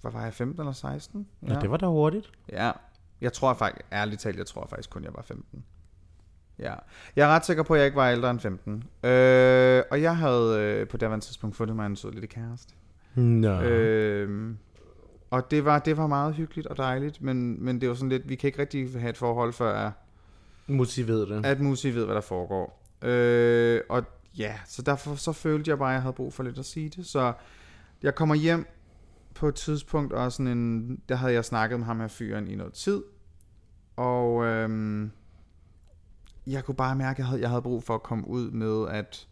hvad 0.00 0.12
var 0.12 0.24
jeg, 0.24 0.34
15 0.34 0.60
eller 0.60 0.72
16? 0.72 1.26
Ja. 1.42 1.54
Nå, 1.54 1.60
det 1.60 1.70
var 1.70 1.76
da 1.76 1.86
hurtigt. 1.86 2.30
Ja, 2.52 2.70
jeg 3.20 3.32
tror 3.32 3.54
faktisk, 3.54 3.86
ærligt 3.92 4.20
talt, 4.20 4.38
jeg 4.38 4.46
tror 4.46 4.66
faktisk 4.66 4.90
kun, 4.90 5.04
jeg 5.04 5.12
var 5.14 5.22
15. 5.22 5.64
Ja, 6.58 6.74
jeg 7.16 7.30
er 7.30 7.34
ret 7.34 7.46
sikker 7.46 7.62
på, 7.62 7.74
at 7.74 7.78
jeg 7.78 7.86
ikke 7.86 7.96
var 7.96 8.10
ældre 8.10 8.30
end 8.30 8.40
15. 8.40 8.72
Øh, 9.04 9.82
og 9.90 10.02
jeg 10.02 10.16
havde 10.16 10.60
øh, 10.60 10.88
på 10.88 10.96
det 10.96 11.22
tidspunkt 11.22 11.56
fundet 11.56 11.76
mig 11.76 11.86
en 11.86 11.96
sød 11.96 12.12
lille 12.12 12.26
kæreste. 12.26 12.74
Nå. 13.14 13.60
Øh, 13.60 14.54
og 15.30 15.50
det 15.50 15.64
var, 15.64 15.78
det 15.78 15.96
var 15.96 16.06
meget 16.06 16.34
hyggeligt 16.34 16.66
og 16.66 16.76
dejligt, 16.76 17.22
men, 17.22 17.64
men 17.64 17.80
det 17.80 17.88
var 17.88 17.94
sådan 17.94 18.08
lidt, 18.08 18.28
vi 18.28 18.34
kan 18.34 18.48
ikke 18.48 18.58
rigtig 18.58 19.00
have 19.00 19.10
et 19.10 19.16
forhold, 19.16 19.52
før 19.52 19.80
jeg 19.80 19.92
Motiveret 20.66 21.28
det. 21.28 21.46
at 21.46 21.60
Musi 21.60 21.90
ved, 21.90 22.04
hvad 22.04 22.14
der 22.14 22.20
foregår. 22.20 22.82
Øh, 23.02 23.80
og 23.88 24.04
ja, 24.38 24.54
så 24.66 24.82
derfor 24.82 25.14
så 25.14 25.32
følte 25.32 25.70
jeg 25.70 25.78
bare, 25.78 25.90
at 25.90 25.94
jeg 25.94 26.02
havde 26.02 26.12
brug 26.12 26.32
for 26.32 26.42
lidt 26.42 26.58
at 26.58 26.64
sige 26.64 26.88
det. 26.88 27.06
Så 27.06 27.32
jeg 28.02 28.14
kommer 28.14 28.34
hjem 28.34 28.66
på 29.40 29.48
et 29.48 29.54
tidspunkt 29.54 30.12
også 30.12 30.36
sådan 30.36 30.58
en, 30.58 30.96
der 31.08 31.14
havde 31.14 31.32
jeg 31.32 31.44
snakket 31.44 31.78
med 31.78 31.86
ham 31.86 32.00
her 32.00 32.08
fyren 32.08 32.48
i 32.48 32.54
noget 32.54 32.72
tid, 32.72 33.02
og 33.96 34.44
øhm, 34.44 35.10
jeg 36.46 36.64
kunne 36.64 36.74
bare 36.74 36.96
mærke, 36.96 37.14
at 37.14 37.18
jeg 37.18 37.26
havde, 37.26 37.40
jeg 37.40 37.48
havde 37.48 37.62
brug 37.62 37.82
for 37.82 37.94
at 37.94 38.02
komme 38.02 38.28
ud 38.28 38.50
med, 38.50 38.88
at 38.88 39.28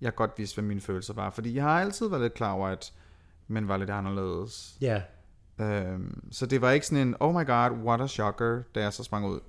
jeg 0.00 0.14
godt 0.14 0.30
vidste, 0.36 0.54
hvad 0.54 0.64
mine 0.68 0.80
følelser 0.80 1.14
var. 1.14 1.30
Fordi 1.30 1.54
jeg 1.54 1.64
har 1.64 1.80
altid 1.80 2.08
været 2.08 2.22
lidt 2.22 2.34
klar 2.34 2.52
over, 2.52 2.68
at 2.68 2.92
man 3.48 3.68
var 3.68 3.76
lidt 3.76 3.90
anderledes. 3.90 4.78
Ja. 4.80 5.02
Øhm, 5.58 6.28
så 6.30 6.46
det 6.46 6.60
var 6.60 6.70
ikke 6.70 6.86
sådan 6.86 7.08
en, 7.08 7.16
oh 7.20 7.34
my 7.34 7.46
god, 7.46 7.70
what 7.70 8.00
a 8.00 8.06
shocker, 8.06 8.62
da 8.74 8.80
jeg 8.82 8.92
så 8.92 9.04
sprang 9.04 9.26
ud. 9.26 9.40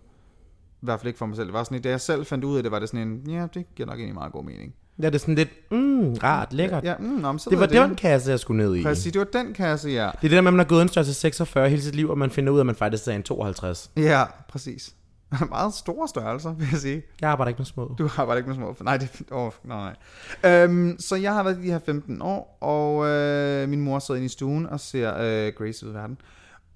I 0.81 0.85
hvert 0.85 0.99
fald 0.99 1.07
ikke 1.07 1.17
for 1.17 1.25
mig 1.25 1.35
selv. 1.35 1.47
Det 1.47 1.53
var 1.53 1.63
sådan, 1.63 1.81
da 1.81 1.89
jeg 1.89 2.01
selv 2.01 2.25
fandt 2.25 2.43
ud 2.43 2.57
af 2.57 2.63
det, 2.63 2.71
var 2.71 2.79
det 2.79 2.89
sådan 2.89 3.07
en, 3.07 3.29
ja, 3.29 3.47
det 3.53 3.75
giver 3.75 3.87
nok 3.87 3.97
egentlig 3.97 4.15
meget 4.15 4.31
god 4.31 4.43
mening. 4.43 4.75
Ja, 5.01 5.05
det 5.05 5.15
er 5.15 5.19
sådan 5.19 5.35
lidt, 5.35 5.49
mm, 5.71 6.13
rart, 6.13 6.53
lækkert. 6.53 6.83
Ja, 6.83 6.95
mm, 6.99 7.05
nå, 7.05 7.37
så 7.37 7.49
det 7.49 7.59
var 7.59 7.67
jeg 7.71 7.87
den 7.87 7.95
kasse, 7.95 8.31
jeg 8.31 8.39
skulle 8.39 8.63
ned 8.63 8.75
i. 8.75 8.83
Præcis, 8.83 9.11
det 9.11 9.19
var 9.19 9.41
den 9.41 9.53
kasse, 9.53 9.89
ja. 9.89 9.93
Det 9.93 10.17
er 10.17 10.19
det 10.21 10.31
der 10.31 10.41
med, 10.41 10.47
at 10.47 10.53
man 10.53 10.59
har 10.59 10.65
gået 10.65 10.81
en 10.81 10.87
størrelse 10.87 11.13
46 11.13 11.69
hele 11.69 11.81
sit 11.81 11.95
liv, 11.95 12.09
og 12.09 12.17
man 12.17 12.31
finder 12.31 12.53
ud 12.53 12.57
af, 12.57 12.61
at 12.61 12.65
man 12.65 12.75
faktisk 12.75 13.07
er 13.07 13.11
en 13.11 13.23
52. 13.23 13.91
Ja, 13.97 14.23
præcis. 14.49 14.93
Meget 15.49 15.73
store 15.73 16.07
størrelser, 16.07 16.53
vil 16.53 16.67
jeg 16.71 16.79
sige. 16.79 17.03
Jeg 17.21 17.29
arbejder 17.29 17.49
ikke 17.49 17.59
med 17.59 17.65
små. 17.65 17.95
Du 17.97 18.07
har 18.07 18.25
bare 18.25 18.37
ikke 18.37 18.49
med 18.49 18.55
små. 18.55 18.75
Nej, 18.83 18.97
det 18.97 19.21
oh, 19.31 19.51
nej, 19.63 19.95
nej. 20.43 20.63
Øhm, 20.63 20.99
så 20.99 21.15
jeg 21.15 21.33
har 21.33 21.43
været 21.43 21.57
de 21.57 21.71
her 21.71 21.79
15 21.85 22.21
år, 22.21 22.57
og 22.61 23.07
øh, 23.07 23.69
min 23.69 23.81
mor 23.81 23.99
sidder 23.99 24.17
inde 24.17 24.25
i 24.25 24.29
stuen 24.29 24.65
og 24.65 24.79
ser 24.79 25.17
øh, 25.17 25.53
Grace 25.57 25.85
ud 25.85 25.91
i 25.91 25.93
verden. 25.93 26.17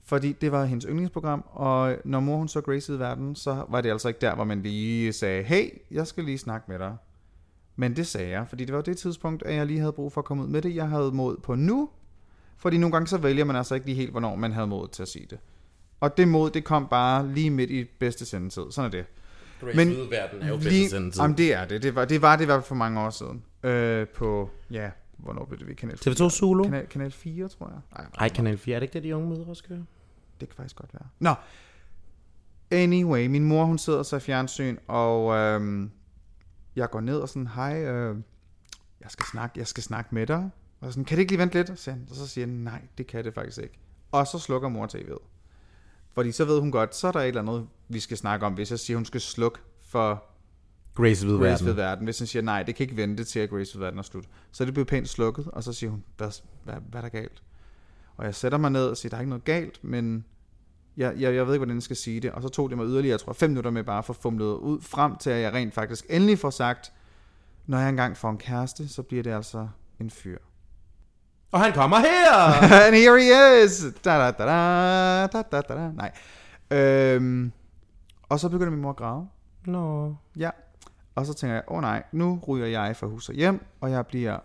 Fordi 0.05 0.31
det 0.31 0.51
var 0.51 0.65
hendes 0.65 0.85
yndlingsprogram, 0.89 1.43
og 1.51 1.95
når 2.05 2.19
mor 2.19 2.37
hun 2.37 2.47
så 2.47 2.61
Grace 2.61 2.93
ud 2.93 2.97
i 2.97 2.99
verden, 2.99 3.35
så 3.35 3.65
var 3.69 3.81
det 3.81 3.89
altså 3.91 4.07
ikke 4.07 4.19
der, 4.21 4.35
hvor 4.35 4.43
man 4.43 4.61
lige 4.61 5.13
sagde, 5.13 5.43
hey, 5.43 5.69
jeg 5.91 6.07
skal 6.07 6.23
lige 6.23 6.37
snakke 6.37 6.65
med 6.71 6.79
dig. 6.79 6.93
Men 7.79 7.95
det 7.95 8.07
sagde 8.07 8.29
jeg, 8.29 8.45
fordi 8.47 8.65
det 8.65 8.75
var 8.75 8.81
det 8.81 8.97
tidspunkt, 8.97 9.43
at 9.43 9.55
jeg 9.55 9.65
lige 9.65 9.79
havde 9.79 9.91
brug 9.91 10.11
for 10.13 10.21
at 10.21 10.25
komme 10.25 10.43
ud 10.43 10.47
med 10.47 10.61
det. 10.61 10.75
Jeg 10.75 10.89
havde 10.89 11.11
mod 11.11 11.37
på 11.37 11.55
nu, 11.55 11.89
fordi 12.57 12.77
nogle 12.77 12.91
gange 12.91 13.07
så 13.07 13.17
vælger 13.17 13.43
man 13.43 13.55
altså 13.55 13.75
ikke 13.75 13.85
lige 13.87 13.95
helt, 13.95 14.11
hvornår 14.11 14.35
man 14.35 14.51
havde 14.51 14.67
mod 14.67 14.87
til 14.87 15.01
at 15.01 15.07
sige 15.07 15.27
det. 15.29 15.39
Og 15.99 16.17
det 16.17 16.27
mod, 16.27 16.49
det 16.49 16.63
kom 16.63 16.87
bare 16.87 17.33
lige 17.33 17.49
midt 17.49 17.69
i 17.71 17.83
bedste 17.99 18.25
sendetid. 18.25 18.63
Sådan 18.71 18.85
er 18.87 18.91
det. 18.91 19.05
Men 19.75 19.89
verden 20.11 20.41
er 20.41 20.47
jo 20.47 20.57
lige, 20.57 21.11
jamen 21.17 21.37
det 21.37 21.53
er 21.53 21.65
det. 21.65 21.83
Det 21.83 21.95
var 21.95 22.05
det, 22.05 22.21
var 22.21 22.35
det 22.35 22.43
i 22.43 22.45
hvert 22.45 22.55
fald 22.55 22.67
for 22.67 22.75
mange 22.75 22.99
år 22.99 23.09
siden. 23.09 23.43
Øh, 23.63 24.07
på, 24.07 24.49
ja, 24.71 24.89
hvornår 25.17 25.45
blev 25.45 25.59
det? 25.59 25.77
Kanal 25.77 25.97
4? 25.97 26.13
TV2 26.13 26.29
Zulu? 26.29 26.63
Kanal, 26.63 26.87
kanal 26.87 27.11
4, 27.11 27.47
tror 27.47 27.67
jeg. 27.67 27.79
Nej, 27.97 28.07
Ej, 28.19 28.29
Kanal 28.29 28.57
4, 28.57 28.75
er 28.75 28.79
det 28.79 28.83
ikke 28.83 28.93
det, 28.93 29.03
de 29.03 29.15
unge 29.15 29.29
mødre 29.29 29.55
skal 29.55 29.75
høre? 29.75 29.85
det 30.39 30.49
kan 30.49 30.55
faktisk 30.55 30.75
godt 30.75 30.93
være. 30.93 31.07
Nå, 31.19 31.33
anyway, 32.71 33.27
min 33.27 33.43
mor 33.43 33.65
hun 33.65 33.77
sidder 33.77 34.03
så 34.03 34.15
i 34.15 34.19
fjernsyn, 34.19 34.77
og 34.87 35.35
øhm, 35.35 35.91
jeg 36.77 36.89
går 36.89 37.01
ned 37.01 37.19
og 37.19 37.29
sådan, 37.29 37.47
hej, 37.47 37.85
øh, 37.85 38.17
jeg 39.01 39.11
skal 39.11 39.25
snakke, 39.25 39.59
jeg 39.59 39.67
skal 39.67 39.83
snakke 39.83 40.15
med 40.15 40.27
dig. 40.27 40.49
Og 40.79 40.91
sådan, 40.91 41.05
kan 41.05 41.17
det 41.17 41.21
ikke 41.21 41.31
lige 41.31 41.39
vente 41.39 41.57
lidt? 41.57 41.69
Og 41.69 41.77
så, 41.77 41.91
og 42.09 42.15
så 42.15 42.27
siger 42.27 42.47
jeg, 42.47 42.55
nej, 42.55 42.81
det 42.97 43.07
kan 43.07 43.23
det 43.23 43.33
faktisk 43.33 43.57
ikke. 43.57 43.79
Og 44.11 44.27
så 44.27 44.39
slukker 44.39 44.69
mor 44.69 44.87
tv'et. 44.87 45.27
Fordi 46.11 46.31
så 46.31 46.45
ved 46.45 46.59
hun 46.59 46.71
godt, 46.71 46.95
så 46.95 47.07
er 47.07 47.11
der 47.11 47.19
et 47.19 47.27
eller 47.27 47.41
andet, 47.41 47.67
vi 47.87 47.99
skal 47.99 48.17
snakke 48.17 48.45
om, 48.45 48.53
hvis 48.53 48.71
jeg 48.71 48.79
siger, 48.79 48.97
hun 48.97 49.05
skal 49.05 49.21
slukke 49.21 49.59
for 49.81 50.23
Grace 50.95 51.27
ved 51.27 51.39
Grace 51.39 51.65
ved 51.65 51.73
verden. 51.73 51.77
verden. 51.77 52.03
Hvis 52.05 52.19
hun 52.19 52.27
siger, 52.27 52.43
nej, 52.43 52.63
det 52.63 52.75
kan 52.75 52.83
ikke 52.83 52.97
vente 52.97 53.23
til, 53.23 53.39
at 53.39 53.49
Grace 53.49 53.75
ved 53.75 53.83
verden 53.85 53.99
er 53.99 54.03
slut. 54.03 54.25
Så 54.51 54.65
det 54.65 54.73
bliver 54.73 54.85
pænt 54.85 55.09
slukket, 55.09 55.47
og 55.47 55.63
så 55.63 55.73
siger 55.73 55.89
hun, 55.89 56.03
hvad, 56.17 56.31
hvad, 56.63 56.75
hvad 56.89 56.99
er 56.99 57.01
der 57.01 57.09
galt? 57.09 57.43
Og 58.17 58.25
jeg 58.25 58.35
sætter 58.35 58.57
mig 58.57 58.71
ned 58.71 58.87
og 58.87 58.97
siger, 58.97 59.09
der 59.09 59.17
er 59.17 59.21
ikke 59.21 59.29
noget 59.29 59.43
galt, 59.43 59.83
men 59.83 60.25
jeg, 60.97 61.13
jeg, 61.17 61.35
jeg 61.35 61.47
ved 61.47 61.53
ikke, 61.53 61.59
hvordan 61.59 61.75
jeg 61.75 61.83
skal 61.83 61.95
sige 61.95 62.19
det. 62.19 62.31
Og 62.31 62.41
så 62.41 62.49
tog 62.49 62.69
det 62.69 62.77
mig 62.77 62.87
yderligere, 62.87 63.13
jeg 63.13 63.19
tror, 63.19 63.33
fem 63.33 63.49
minutter 63.49 63.71
med 63.71 63.83
bare 63.83 63.97
at 63.97 64.05
få 64.05 64.13
fumlet 64.13 64.45
ud 64.45 64.81
frem 64.81 65.15
til, 65.15 65.29
at 65.29 65.41
jeg 65.41 65.53
rent 65.53 65.73
faktisk 65.73 66.05
endelig 66.09 66.39
får 66.39 66.49
sagt, 66.49 66.93
når 67.65 67.79
jeg 67.79 67.89
engang 67.89 68.17
får 68.17 68.29
en 68.29 68.37
kæreste, 68.37 68.87
så 68.87 69.03
bliver 69.03 69.23
det 69.23 69.31
altså 69.31 69.67
en 69.99 70.09
fyr. 70.09 70.37
Og 71.51 71.59
han 71.59 71.73
kommer 71.73 71.97
her! 71.97 72.33
And 72.85 72.95
here 72.95 73.19
he 73.19 73.63
is! 73.63 73.85
Da, 74.05 74.17
da, 74.17 74.31
da, 74.31 74.45
da, 74.45 75.27
da, 75.27 75.41
da, 75.51 75.61
da, 75.61 75.75
da. 75.75 75.91
Nej. 75.91 76.11
Øhm, 76.71 77.51
og 78.29 78.39
så 78.39 78.49
begynder 78.49 78.71
min 78.71 78.81
mor 78.81 78.89
at 78.89 78.95
græde. 78.95 79.27
Nå. 79.65 80.15
Ja. 80.37 80.49
Og 81.15 81.25
så 81.25 81.33
tænker 81.33 81.53
jeg, 81.53 81.63
åh 81.67 81.77
oh, 81.77 81.81
nej, 81.81 82.03
nu 82.11 82.39
ryger 82.47 82.67
jeg 82.67 82.95
fra 82.95 83.07
hus 83.07 83.29
og 83.29 83.35
hjem, 83.35 83.65
og 83.81 83.91
jeg 83.91 84.07
bliver 84.07 84.39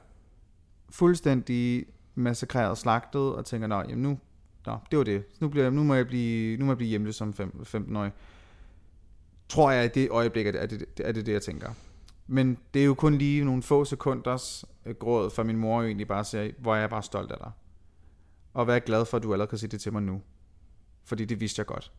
fuldstændig 0.91 1.87
massakreret 2.15 2.71
og 2.71 2.79
slagtet, 2.79 3.35
og 3.35 3.45
tænker, 3.45 3.67
nå, 3.67 3.83
jamen 3.89 4.03
nu, 4.03 4.19
nå, 4.67 4.79
det 4.91 4.99
var 4.99 5.05
det. 5.05 5.25
Nu, 5.41 5.49
bliver, 5.49 5.71
nu, 5.71 5.85
må, 5.85 5.95
jeg 5.95 6.07
blive, 6.07 6.57
nu 6.57 6.65
må 6.65 6.71
jeg 6.73 6.77
blive 6.77 6.89
hjemløs 6.89 7.17
som 7.17 7.35
15-årig. 7.39 8.13
Tror 9.49 9.71
jeg, 9.71 9.85
at 9.85 9.95
det 9.95 10.11
øjeblik 10.11 10.47
er 10.47 10.53
det, 10.53 10.63
er 10.63 10.67
det, 10.67 10.87
er 11.01 11.13
det 11.13 11.27
det, 11.27 11.33
jeg 11.33 11.43
tænker. 11.43 11.71
Men 12.27 12.59
det 12.75 12.83
er 12.83 12.87
jo 12.87 12.95
kun 12.95 13.15
lige 13.15 13.45
nogle 13.45 13.63
få 13.63 13.85
sekunders 13.85 14.65
øh, 14.87 14.95
gråd 14.95 15.31
for 15.31 15.43
min 15.43 15.57
mor 15.57 15.81
jo 15.81 15.87
egentlig 15.87 16.09
bare 16.09 16.25
siger, 16.25 16.53
hvor 16.59 16.77
er 16.77 16.87
bare 16.87 17.03
stolt 17.03 17.33
af 17.33 17.39
dig. 17.39 17.51
Og 18.55 18.67
vær 18.67 18.79
glad 18.79 19.05
for, 19.05 19.17
at 19.17 19.23
du 19.23 19.33
allerede 19.33 19.49
kan 19.49 19.59
sige 19.59 19.71
det 19.71 19.81
til 19.81 19.93
mig 19.93 20.03
nu. 20.03 20.23
Fordi 21.05 21.25
det 21.25 21.41
vidste 21.41 21.61
jeg 21.61 21.67
godt. 21.67 21.93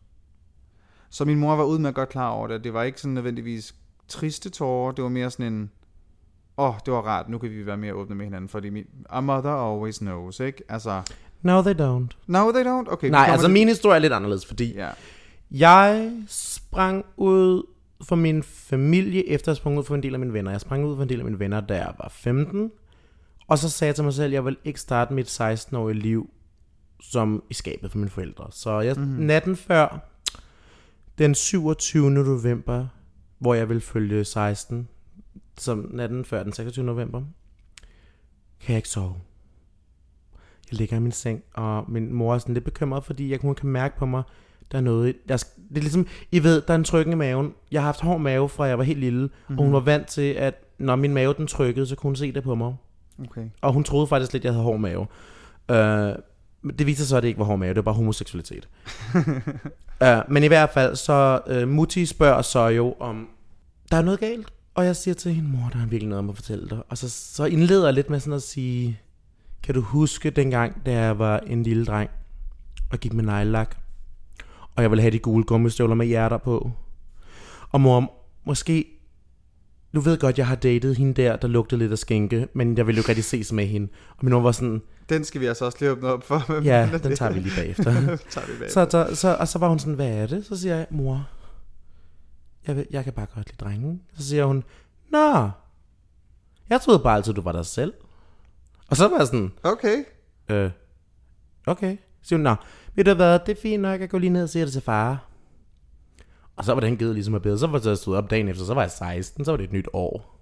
Så 1.10 1.24
min 1.24 1.38
mor 1.38 1.56
var 1.56 1.64
ud 1.64 1.78
med 1.78 1.92
godt 1.92 2.08
klar 2.08 2.30
over 2.30 2.46
det. 2.46 2.64
Det 2.64 2.74
var 2.74 2.82
ikke 2.82 3.00
sådan 3.00 3.14
nødvendigvis 3.14 3.74
triste 4.08 4.50
tårer. 4.50 4.92
Det 4.92 5.02
var 5.02 5.08
mere 5.08 5.30
sådan 5.30 5.52
en, 5.52 5.70
åh, 6.58 6.68
oh, 6.68 6.74
det 6.86 6.94
var 6.94 7.00
rart, 7.00 7.28
nu 7.28 7.38
kan 7.38 7.50
vi 7.50 7.66
være 7.66 7.76
mere 7.76 7.94
åbne 7.94 8.14
med 8.14 8.24
hinanden. 8.24 8.48
Fordi 8.48 8.70
min, 8.70 8.86
a 9.10 9.20
mother 9.20 9.50
always 9.50 9.98
knows, 9.98 10.40
ikke? 10.40 10.62
Altså, 10.68 11.02
No, 11.44 11.62
they 11.62 11.74
don't. 11.74 12.08
no 12.26 12.52
they 12.52 12.62
don't. 12.64 12.92
Okay, 12.92 13.08
Nej, 13.10 13.26
altså 13.30 13.46
til- 13.46 13.52
min 13.52 13.68
historie 13.68 13.96
er 13.96 14.00
lidt 14.00 14.12
anderledes, 14.12 14.46
fordi 14.46 14.72
Ja. 14.74 14.90
jeg 15.50 16.12
sprang 16.28 17.04
ud 17.16 17.62
for 18.02 18.16
min 18.16 18.42
familie, 18.42 19.28
efter 19.28 19.52
jeg 19.52 19.56
sprang 19.56 19.78
ud 19.78 19.84
for 19.84 19.94
en 19.94 20.02
del 20.02 20.14
af 20.14 20.20
mine 20.20 20.32
venner. 20.32 20.50
Jeg 20.50 20.60
sprang 20.60 20.84
ud 20.86 20.96
for 20.96 21.02
en 21.02 21.08
del 21.08 21.18
af 21.18 21.24
mine 21.24 21.38
venner, 21.38 21.60
da 21.60 21.74
jeg 21.76 21.92
var 21.98 22.08
15. 22.12 22.70
Og 23.48 23.58
så 23.58 23.70
sagde 23.70 23.88
jeg 23.88 23.94
til 23.94 24.04
mig 24.04 24.12
selv, 24.14 24.24
at 24.26 24.32
jeg 24.32 24.44
vil 24.44 24.56
ikke 24.64 24.80
starte 24.80 25.14
mit 25.14 25.40
16-årige 25.40 25.98
liv 25.98 26.30
som 27.00 27.42
i 27.50 27.54
skabet 27.54 27.90
for 27.90 27.98
mine 27.98 28.10
forældre. 28.10 28.46
Så 28.50 28.80
jeg, 28.80 28.94
Mhm. 28.96 29.04
mm-hmm. 29.06 29.24
natten 29.24 29.56
før, 29.56 29.98
den 31.18 31.34
27. 31.34 32.10
november, 32.10 32.86
hvor 33.38 33.54
jeg 33.54 33.68
vil 33.68 33.80
følge 33.80 34.24
16, 34.24 34.88
som 35.58 35.88
natten 35.92 36.24
før 36.24 36.42
den 36.42 36.52
26. 36.52 36.84
november, 36.84 37.20
kan 38.60 38.68
jeg 38.72 38.76
ikke 38.76 38.88
sove. 38.88 39.14
Jeg 40.70 40.78
ligger 40.78 40.96
i 40.96 41.00
min 41.00 41.12
seng, 41.12 41.42
og 41.54 41.84
min 41.88 42.12
mor 42.12 42.34
er 42.34 42.38
sådan 42.38 42.54
lidt 42.54 42.64
bekymret, 42.64 43.04
fordi 43.04 43.30
jeg, 43.30 43.38
hun 43.42 43.54
kan 43.54 43.68
mærke 43.68 43.98
på 43.98 44.06
mig, 44.06 44.22
der 44.72 44.78
er 44.78 44.82
noget, 44.82 45.14
sk- 45.32 45.60
det 45.68 45.76
er 45.76 45.80
ligesom, 45.80 46.06
I 46.32 46.42
ved, 46.42 46.60
der 46.60 46.72
er 46.72 46.78
en 46.78 46.84
trykken 46.84 47.12
i 47.12 47.16
maven. 47.16 47.52
Jeg 47.72 47.80
har 47.80 47.86
haft 47.86 48.00
hård 48.00 48.20
mave, 48.20 48.48
fra 48.48 48.64
jeg 48.64 48.78
var 48.78 48.84
helt 48.84 48.98
lille, 48.98 49.20
mm-hmm. 49.20 49.58
og 49.58 49.64
hun 49.64 49.72
var 49.72 49.80
vant 49.80 50.06
til, 50.06 50.32
at 50.32 50.54
når 50.78 50.96
min 50.96 51.14
mave 51.14 51.34
den 51.34 51.46
trykkede, 51.46 51.86
så 51.86 51.96
kunne 51.96 52.08
hun 52.08 52.16
se 52.16 52.32
det 52.32 52.42
på 52.42 52.54
mig. 52.54 52.74
Okay. 53.24 53.46
Og 53.60 53.72
hun 53.72 53.84
troede 53.84 54.06
faktisk 54.06 54.32
lidt, 54.32 54.40
at 54.40 54.44
jeg 54.44 54.52
havde 54.52 54.64
hård 54.64 54.80
mave. 54.80 55.06
Men 56.62 56.76
det 56.78 56.86
viser 56.86 56.98
sig 56.98 57.08
så, 57.08 57.16
at 57.16 57.22
det 57.22 57.28
ikke 57.28 57.38
var 57.38 57.44
hård 57.44 57.58
mave, 57.58 57.68
det 57.68 57.76
var 57.76 57.82
bare 57.82 57.94
homoseksualitet. 57.94 58.68
uh, 59.14 60.08
men 60.32 60.44
i 60.44 60.46
hvert 60.46 60.70
fald, 60.70 60.96
så 60.96 61.40
uh, 61.50 61.68
Mutti 61.68 62.06
spørger 62.06 62.42
så 62.42 62.66
jo 62.66 62.94
om, 63.00 63.28
der 63.90 63.96
er 63.96 64.02
noget 64.02 64.20
galt. 64.20 64.52
Og 64.74 64.84
jeg 64.84 64.96
siger 64.96 65.14
til 65.14 65.34
hende, 65.34 65.48
mor, 65.48 65.70
der 65.72 65.82
er 65.82 65.86
virkelig 65.86 66.08
noget 66.08 66.18
om 66.18 66.28
at 66.28 66.36
fortælle 66.36 66.68
dig. 66.70 66.78
Og 66.88 66.98
så, 66.98 67.08
så 67.08 67.44
indleder 67.44 67.84
jeg 67.84 67.94
lidt 67.94 68.10
med 68.10 68.20
sådan 68.20 68.32
at 68.34 68.42
sige, 68.42 69.00
kan 69.64 69.74
du 69.74 69.80
huske 69.80 70.30
dengang, 70.30 70.86
da 70.86 70.92
jeg 70.92 71.18
var 71.18 71.38
en 71.38 71.62
lille 71.62 71.84
dreng, 71.84 72.10
og 72.92 72.98
gik 72.98 73.12
med 73.12 73.24
neglelak, 73.24 73.76
og 74.76 74.82
jeg 74.82 74.90
ville 74.90 75.02
have 75.02 75.10
de 75.10 75.18
gule 75.18 75.44
gummistøvler 75.44 75.94
med 75.94 76.06
hjerter 76.06 76.38
på. 76.38 76.70
Og 77.70 77.80
mor, 77.80 78.12
måske 78.44 78.86
du 79.94 80.00
ved 80.00 80.18
godt, 80.18 80.38
jeg 80.38 80.46
har 80.46 80.54
datet 80.54 80.96
hende 80.96 81.22
der, 81.22 81.36
der 81.36 81.48
lugtede 81.48 81.78
lidt 81.78 81.92
af 81.92 81.98
skænke, 81.98 82.48
men 82.54 82.78
jeg 82.78 82.86
ville 82.86 82.98
jo 82.98 83.04
rigtig 83.08 83.24
ses 83.24 83.52
med 83.52 83.66
hende. 83.66 83.88
Og 84.10 84.24
min 84.24 84.32
mor 84.32 84.40
var 84.40 84.52
sådan, 84.52 84.82
Den 85.08 85.24
skal 85.24 85.40
vi 85.40 85.46
altså 85.46 85.64
også 85.64 85.78
lige 85.80 85.90
åbne 85.90 86.08
op 86.08 86.24
for. 86.24 86.62
Ja, 86.64 86.88
den 86.92 87.10
det? 87.10 87.18
tager 87.18 87.32
vi 87.32 87.40
lige 87.40 87.56
bagefter. 87.56 87.92
tager 88.30 88.46
vi 88.46 88.52
bag. 88.58 88.70
så, 88.70 88.86
så, 88.90 89.14
så, 89.14 89.36
og 89.40 89.48
så 89.48 89.58
var 89.58 89.68
hun 89.68 89.78
sådan, 89.78 89.94
hvad 89.94 90.08
er 90.08 90.26
det? 90.26 90.46
Så 90.46 90.56
siger 90.56 90.76
jeg, 90.76 90.86
mor, 90.90 91.28
jeg, 92.66 92.76
vil, 92.76 92.86
jeg 92.90 93.04
kan 93.04 93.12
bare 93.12 93.26
godt 93.34 93.46
lide 93.46 93.64
drenge. 93.64 94.00
Så 94.16 94.28
siger 94.28 94.44
hun, 94.44 94.64
nå, 95.10 95.50
jeg 96.70 96.80
troede 96.80 96.98
bare 96.98 97.16
altid, 97.16 97.32
du 97.32 97.40
var 97.40 97.52
dig 97.52 97.66
selv. 97.66 97.92
Og 98.90 98.96
så 98.96 99.08
var 99.08 99.16
jeg 99.18 99.26
sådan, 99.26 99.52
Okay. 99.62 100.04
øh, 100.48 100.70
okay. 101.66 101.96
Så 101.96 102.28
siger 102.28 102.38
hun, 102.38 102.42
nå, 102.44 102.54
ved 102.94 103.04
du 103.04 103.14
hvad, 103.14 103.38
det 103.46 103.56
er 103.56 103.60
fint 103.62 103.82
nok, 103.82 104.00
jeg 104.00 104.10
går 104.10 104.18
lige 104.18 104.30
ned 104.30 104.42
og 104.42 104.48
siger 104.48 104.64
det 104.64 104.72
til 104.72 104.82
far. 104.82 105.28
Og 106.56 106.64
så 106.64 106.74
var 106.74 106.80
den 106.80 106.96
givet 106.96 107.14
ligesom 107.14 107.34
at 107.34 107.42
bedre. 107.42 107.58
Så 107.58 107.66
var 107.66 107.80
jeg 107.84 107.98
stået 107.98 108.18
op 108.18 108.30
dagen 108.30 108.48
efter, 108.48 108.64
så 108.64 108.74
var 108.74 108.80
jeg 108.80 108.90
16, 108.90 109.44
så 109.44 109.50
var 109.52 109.56
det 109.56 109.64
et 109.64 109.72
nyt 109.72 109.88
år. 109.92 110.40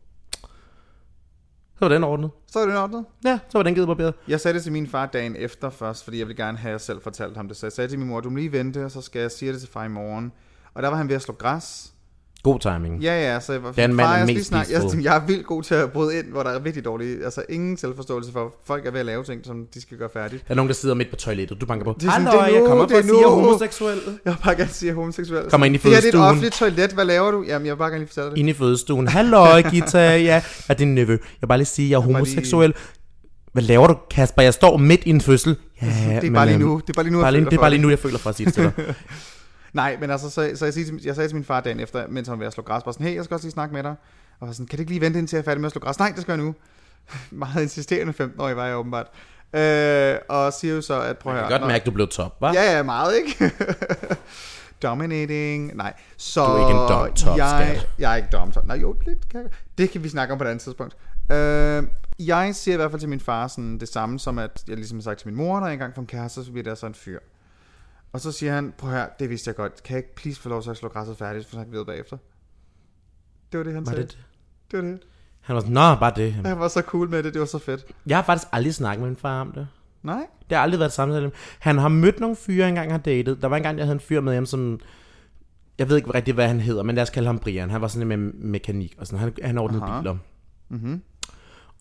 Så 1.78 1.78
var 1.80 1.88
den 1.88 2.04
ordnet. 2.04 2.30
Så 2.46 2.58
er 2.58 2.66
det 2.66 2.78
ordnet. 2.78 3.04
Ja, 3.24 3.38
så 3.48 3.58
var 3.58 3.62
den 3.62 3.74
givet 3.74 3.86
på 3.86 3.94
bedre. 3.94 4.12
Jeg 4.28 4.40
sagde 4.40 4.54
det 4.54 4.62
til 4.62 4.72
min 4.72 4.86
far 4.86 5.06
dagen 5.06 5.36
efter 5.36 5.70
først, 5.70 6.04
fordi 6.04 6.18
jeg 6.18 6.26
ville 6.28 6.44
gerne 6.44 6.58
have, 6.58 6.70
at 6.70 6.72
jeg 6.72 6.80
selv 6.80 7.00
fortalt 7.02 7.36
ham 7.36 7.48
det. 7.48 7.56
Så 7.56 7.66
jeg 7.66 7.72
sagde 7.72 7.88
til 7.88 7.98
min 7.98 8.08
mor, 8.08 8.20
du 8.20 8.30
må 8.30 8.36
lige 8.36 8.52
vente, 8.52 8.84
og 8.84 8.90
så 8.90 9.00
skal 9.00 9.20
jeg 9.20 9.30
sige 9.30 9.52
det 9.52 9.60
til 9.60 9.70
far 9.70 9.84
i 9.84 9.88
morgen. 9.88 10.32
Og 10.74 10.82
der 10.82 10.88
var 10.88 10.96
han 10.96 11.08
ved 11.08 11.16
at 11.16 11.22
slå 11.22 11.34
græs. 11.34 11.91
God 12.42 12.58
timing. 12.60 13.02
Ja, 13.02 13.32
ja, 13.32 13.40
så 13.40 13.52
jeg 13.52 13.62
var 13.62 13.72
Det 13.72 13.78
er 13.78 13.84
en 13.84 13.94
mand, 13.94 14.06
far, 14.06 14.14
er 14.14 14.18
jeg, 14.18 14.26
mest 14.26 14.46
snakke, 14.48 14.72
jeg, 14.72 14.82
jeg 15.04 15.16
er 15.16 15.26
vildt 15.26 15.46
god 15.46 15.62
til 15.62 15.74
at 15.74 15.92
bryde 15.92 16.18
ind, 16.18 16.26
hvor 16.26 16.42
der 16.42 16.50
er 16.50 16.58
virkelig 16.58 16.84
dårlige, 16.84 17.24
altså 17.24 17.42
ingen 17.48 17.76
selvforståelse 17.76 18.32
for, 18.32 18.54
folk 18.66 18.86
er 18.86 18.90
ved 18.90 19.00
at 19.00 19.06
lave 19.06 19.24
ting, 19.24 19.40
som 19.46 19.66
de 19.74 19.80
skal 19.82 19.98
gøre 19.98 20.08
færdigt. 20.12 20.42
Der 20.48 20.50
er 20.52 20.56
nogen, 20.56 20.68
der 20.68 20.74
sidder 20.74 20.94
midt 20.94 21.10
på 21.10 21.16
toilettet. 21.16 21.60
Du 21.60 21.66
banker 21.66 21.84
på. 21.84 21.94
Det 22.00 22.06
er 22.06 22.10
sådan, 22.10 22.26
Hallo, 22.26 22.40
det 22.40 22.48
er 22.48 22.52
jeg 22.52 22.60
nu, 22.60 22.66
kommer 22.66 22.86
det 22.86 22.90
for 22.90 22.96
er 22.96 23.00
at 23.00 23.04
sige, 23.04 23.14
at 23.16 23.20
jeg 23.20 23.26
er 23.26 23.36
nu." 23.36 23.42
homoseksuel. 23.44 23.98
Jeg 24.24 24.32
vil 24.32 24.38
bare 24.44 24.54
gerne 24.56 24.70
sige, 24.70 24.88
at 24.90 24.94
jeg 24.94 24.98
er 24.98 25.00
homoseksuel. 25.00 25.50
Kommer 25.50 25.66
ind 25.66 25.74
i 25.74 25.78
Det 25.78 25.84
her 25.84 25.90
det 25.90 25.94
er 25.94 25.98
et 25.98 26.02
fødestuen. 26.02 26.24
offentligt 26.24 26.54
toilet, 26.54 26.92
hvad 26.92 27.04
laver 27.04 27.30
du? 27.30 27.44
Jamen, 27.48 27.66
jeg 27.66 27.74
vil 27.74 27.78
bare 27.78 27.88
gerne 27.90 27.98
lige 28.00 28.08
fortælle 28.08 28.30
det. 28.30 28.38
Inde 28.38 28.50
i 28.50 28.52
fødestuen. 28.54 29.08
Hallo, 29.08 29.60
Gita. 29.70 29.98
Ja, 30.16 30.42
er 30.68 30.74
din 30.74 30.94
nevø. 30.94 31.12
Jeg 31.12 31.18
vil 31.40 31.46
bare 31.46 31.58
lige 31.58 31.66
sige, 31.66 31.86
at 31.86 31.90
jeg 31.90 31.96
er 31.96 32.00
homoseksuel. 32.00 32.74
hvad 33.52 33.62
laver 33.62 33.86
du, 33.86 33.96
Kasper? 34.10 34.42
Jeg 34.42 34.54
står 34.54 34.76
midt 34.76 35.00
i 35.04 35.10
en 35.10 35.20
fødsel. 35.20 35.56
Ja, 35.82 35.86
det 36.20 36.28
er 36.28 36.32
bare 36.32 36.46
lige 36.46 36.58
nu. 36.58 36.80
Det 36.86 36.88
er 36.88 36.92
bare 36.94 37.04
lige 37.04 37.12
nu, 37.12 37.18
jeg 37.18 37.24
Bare 37.24 37.32
lige, 37.32 37.40
føler 37.40 37.50
det 37.50 37.56
er 37.56 37.60
bare 37.60 37.70
lige 37.70 37.82
nu, 37.82 37.88
jeg 37.90 37.98
føler 37.98 38.18
for 38.18 38.30
at 38.30 38.36
sige 38.36 38.46
det 38.46 38.54
til 38.54 38.62
dig. 38.62 38.72
Nej, 39.72 39.96
men 40.00 40.10
altså, 40.10 40.30
så, 40.30 40.50
så 40.54 40.64
jeg, 40.64 40.74
siger, 40.74 40.98
jeg 41.04 41.14
sagde 41.14 41.28
til 41.28 41.36
min 41.36 41.44
far 41.44 41.60
dagen 41.60 41.80
efter, 41.80 42.06
mens 42.08 42.28
han 42.28 42.32
var 42.32 42.38
ved 42.38 42.46
at 42.46 42.52
slå 42.52 42.62
græs, 42.62 42.82
bare 42.82 42.92
sådan, 42.92 43.06
hey, 43.06 43.14
jeg 43.14 43.24
skal 43.24 43.34
også 43.34 43.46
lige 43.46 43.52
snakke 43.52 43.74
med 43.74 43.82
dig. 43.82 43.94
Og 44.40 44.46
var 44.46 44.52
sådan, 44.52 44.66
kan 44.66 44.76
du 44.76 44.80
ikke 44.80 44.92
lige 44.92 45.00
vente 45.00 45.18
indtil 45.18 45.36
jeg 45.36 45.40
er 45.40 45.44
færdig 45.44 45.60
med 45.60 45.66
at 45.66 45.72
slå 45.72 45.80
græs? 45.80 45.98
Nej, 45.98 46.08
det 46.14 46.22
skal 46.22 46.32
jeg 46.32 46.44
nu. 46.44 46.54
Meget 47.30 47.62
insisterende 47.62 48.12
15-årig 48.20 48.56
var 48.56 48.66
jeg 48.66 48.76
åbenbart. 48.76 49.06
Øh, 49.54 50.16
og 50.28 50.52
siger 50.52 50.74
jo 50.74 50.80
så, 50.80 51.00
at 51.00 51.18
prøv 51.18 51.32
at 51.32 51.36
Jeg 51.36 51.42
høre. 51.42 51.50
kan 51.50 51.60
godt 51.60 51.68
mærke, 51.68 51.80
at 51.82 51.86
du 51.86 51.90
blev 51.90 52.08
top, 52.08 52.42
hva'? 52.42 52.52
Ja, 52.54 52.76
ja, 52.76 52.82
meget, 52.82 53.14
ikke? 53.16 53.52
Dominating. 54.82 55.76
Nej, 55.76 55.92
så... 56.16 56.46
Du 56.46 56.52
er 56.52 56.68
ikke 56.68 56.80
en 56.80 56.88
dom 56.88 57.12
top, 57.14 57.38
jeg, 57.38 57.74
skat. 57.76 57.88
jeg 57.98 58.12
er 58.12 58.16
ikke 58.16 58.28
dom 58.32 58.52
top. 58.52 58.66
Nej, 58.66 58.76
jo, 58.76 58.96
lidt. 59.06 59.28
Kan 59.28 59.40
jeg. 59.40 59.50
Det 59.78 59.90
kan 59.90 60.02
vi 60.02 60.08
snakke 60.08 60.32
om 60.32 60.38
på 60.38 60.44
et 60.44 60.48
andet 60.48 60.62
tidspunkt. 60.62 60.96
Øh, 61.32 61.82
jeg 62.18 62.54
siger 62.54 62.74
i 62.74 62.76
hvert 62.76 62.90
fald 62.90 63.00
til 63.00 63.08
min 63.08 63.20
far 63.20 63.48
sådan 63.48 63.78
det 63.78 63.88
samme, 63.88 64.18
som 64.18 64.38
at 64.38 64.64
jeg 64.68 64.76
ligesom 64.76 64.98
har 64.98 65.02
sagt 65.02 65.18
til 65.18 65.28
min 65.28 65.36
mor, 65.36 65.60
når 65.60 65.66
jeg 65.66 65.72
engang 65.72 65.94
får 65.94 66.02
en 66.02 66.06
kæreste, 66.06 66.44
så 66.44 66.50
bliver 66.50 66.62
det 66.62 66.70
altså 66.70 66.86
en 66.86 66.94
fyr. 66.94 67.18
Og 68.12 68.20
så 68.20 68.32
siger 68.32 68.54
han, 68.54 68.72
prøv 68.78 68.90
her, 68.90 69.06
det 69.18 69.30
vidste 69.30 69.48
jeg 69.48 69.56
godt. 69.56 69.82
Kan 69.82 69.94
jeg 69.96 70.04
ikke 70.04 70.14
please 70.14 70.40
få 70.40 70.48
lov 70.48 70.62
til 70.62 70.70
at 70.70 70.76
slå 70.76 70.88
græsset 70.88 71.16
færdigt, 71.16 71.44
så 71.44 71.50
snakker 71.50 71.78
vi 71.78 71.84
bagefter? 71.84 72.16
Det 73.52 73.58
var 73.58 73.64
det, 73.64 73.74
han 73.74 73.86
Var 73.86 73.90
sagde. 73.92 74.02
det 74.02 74.10
det? 74.10 74.18
Det 74.70 74.78
var 74.84 74.90
det. 74.90 75.00
Han 75.40 75.54
var 75.54 75.60
sådan, 75.60 75.74
nå, 75.74 75.80
bare 75.94 76.12
det. 76.16 76.36
Jeg 76.44 76.58
var 76.58 76.68
så 76.68 76.80
cool 76.82 77.10
med 77.10 77.22
det, 77.22 77.32
det 77.34 77.40
var 77.40 77.46
så 77.46 77.58
fedt. 77.58 77.86
Jeg 78.06 78.16
har 78.16 78.22
faktisk 78.22 78.48
aldrig 78.52 78.74
snakket 78.74 79.00
med 79.00 79.08
min 79.08 79.16
far 79.16 79.40
om 79.40 79.52
det. 79.52 79.68
Nej? 80.02 80.26
Det 80.48 80.56
har 80.56 80.62
aldrig 80.62 80.78
været 80.78 80.88
et 80.88 80.94
samtale. 80.94 81.32
Han 81.58 81.78
har 81.78 81.88
mødt 81.88 82.20
nogle 82.20 82.36
fyre, 82.36 82.68
engang 82.68 82.90
har 82.90 82.98
datet. 82.98 83.42
Der 83.42 83.48
var 83.48 83.56
engang, 83.56 83.78
jeg 83.78 83.86
havde 83.86 83.94
en 83.94 84.00
fyr 84.00 84.20
med 84.20 84.32
hjem, 84.32 84.46
som... 84.46 84.80
Jeg 85.78 85.88
ved 85.88 85.96
ikke 85.96 86.14
rigtig, 86.14 86.34
hvad 86.34 86.48
han 86.48 86.60
hedder, 86.60 86.82
men 86.82 86.94
lad 86.94 87.02
os 87.02 87.10
kalde 87.10 87.26
ham 87.26 87.38
Brian. 87.38 87.70
Han 87.70 87.80
var 87.80 87.88
sådan 87.88 88.08
med 88.08 88.16
mekanik 88.34 88.94
og 88.98 89.06
sådan. 89.06 89.18
Han, 89.18 89.32
han 89.42 89.58
ordnede 89.58 89.82
Aha. 89.82 90.00
biler. 90.00 90.16
Mhm. 90.68 91.02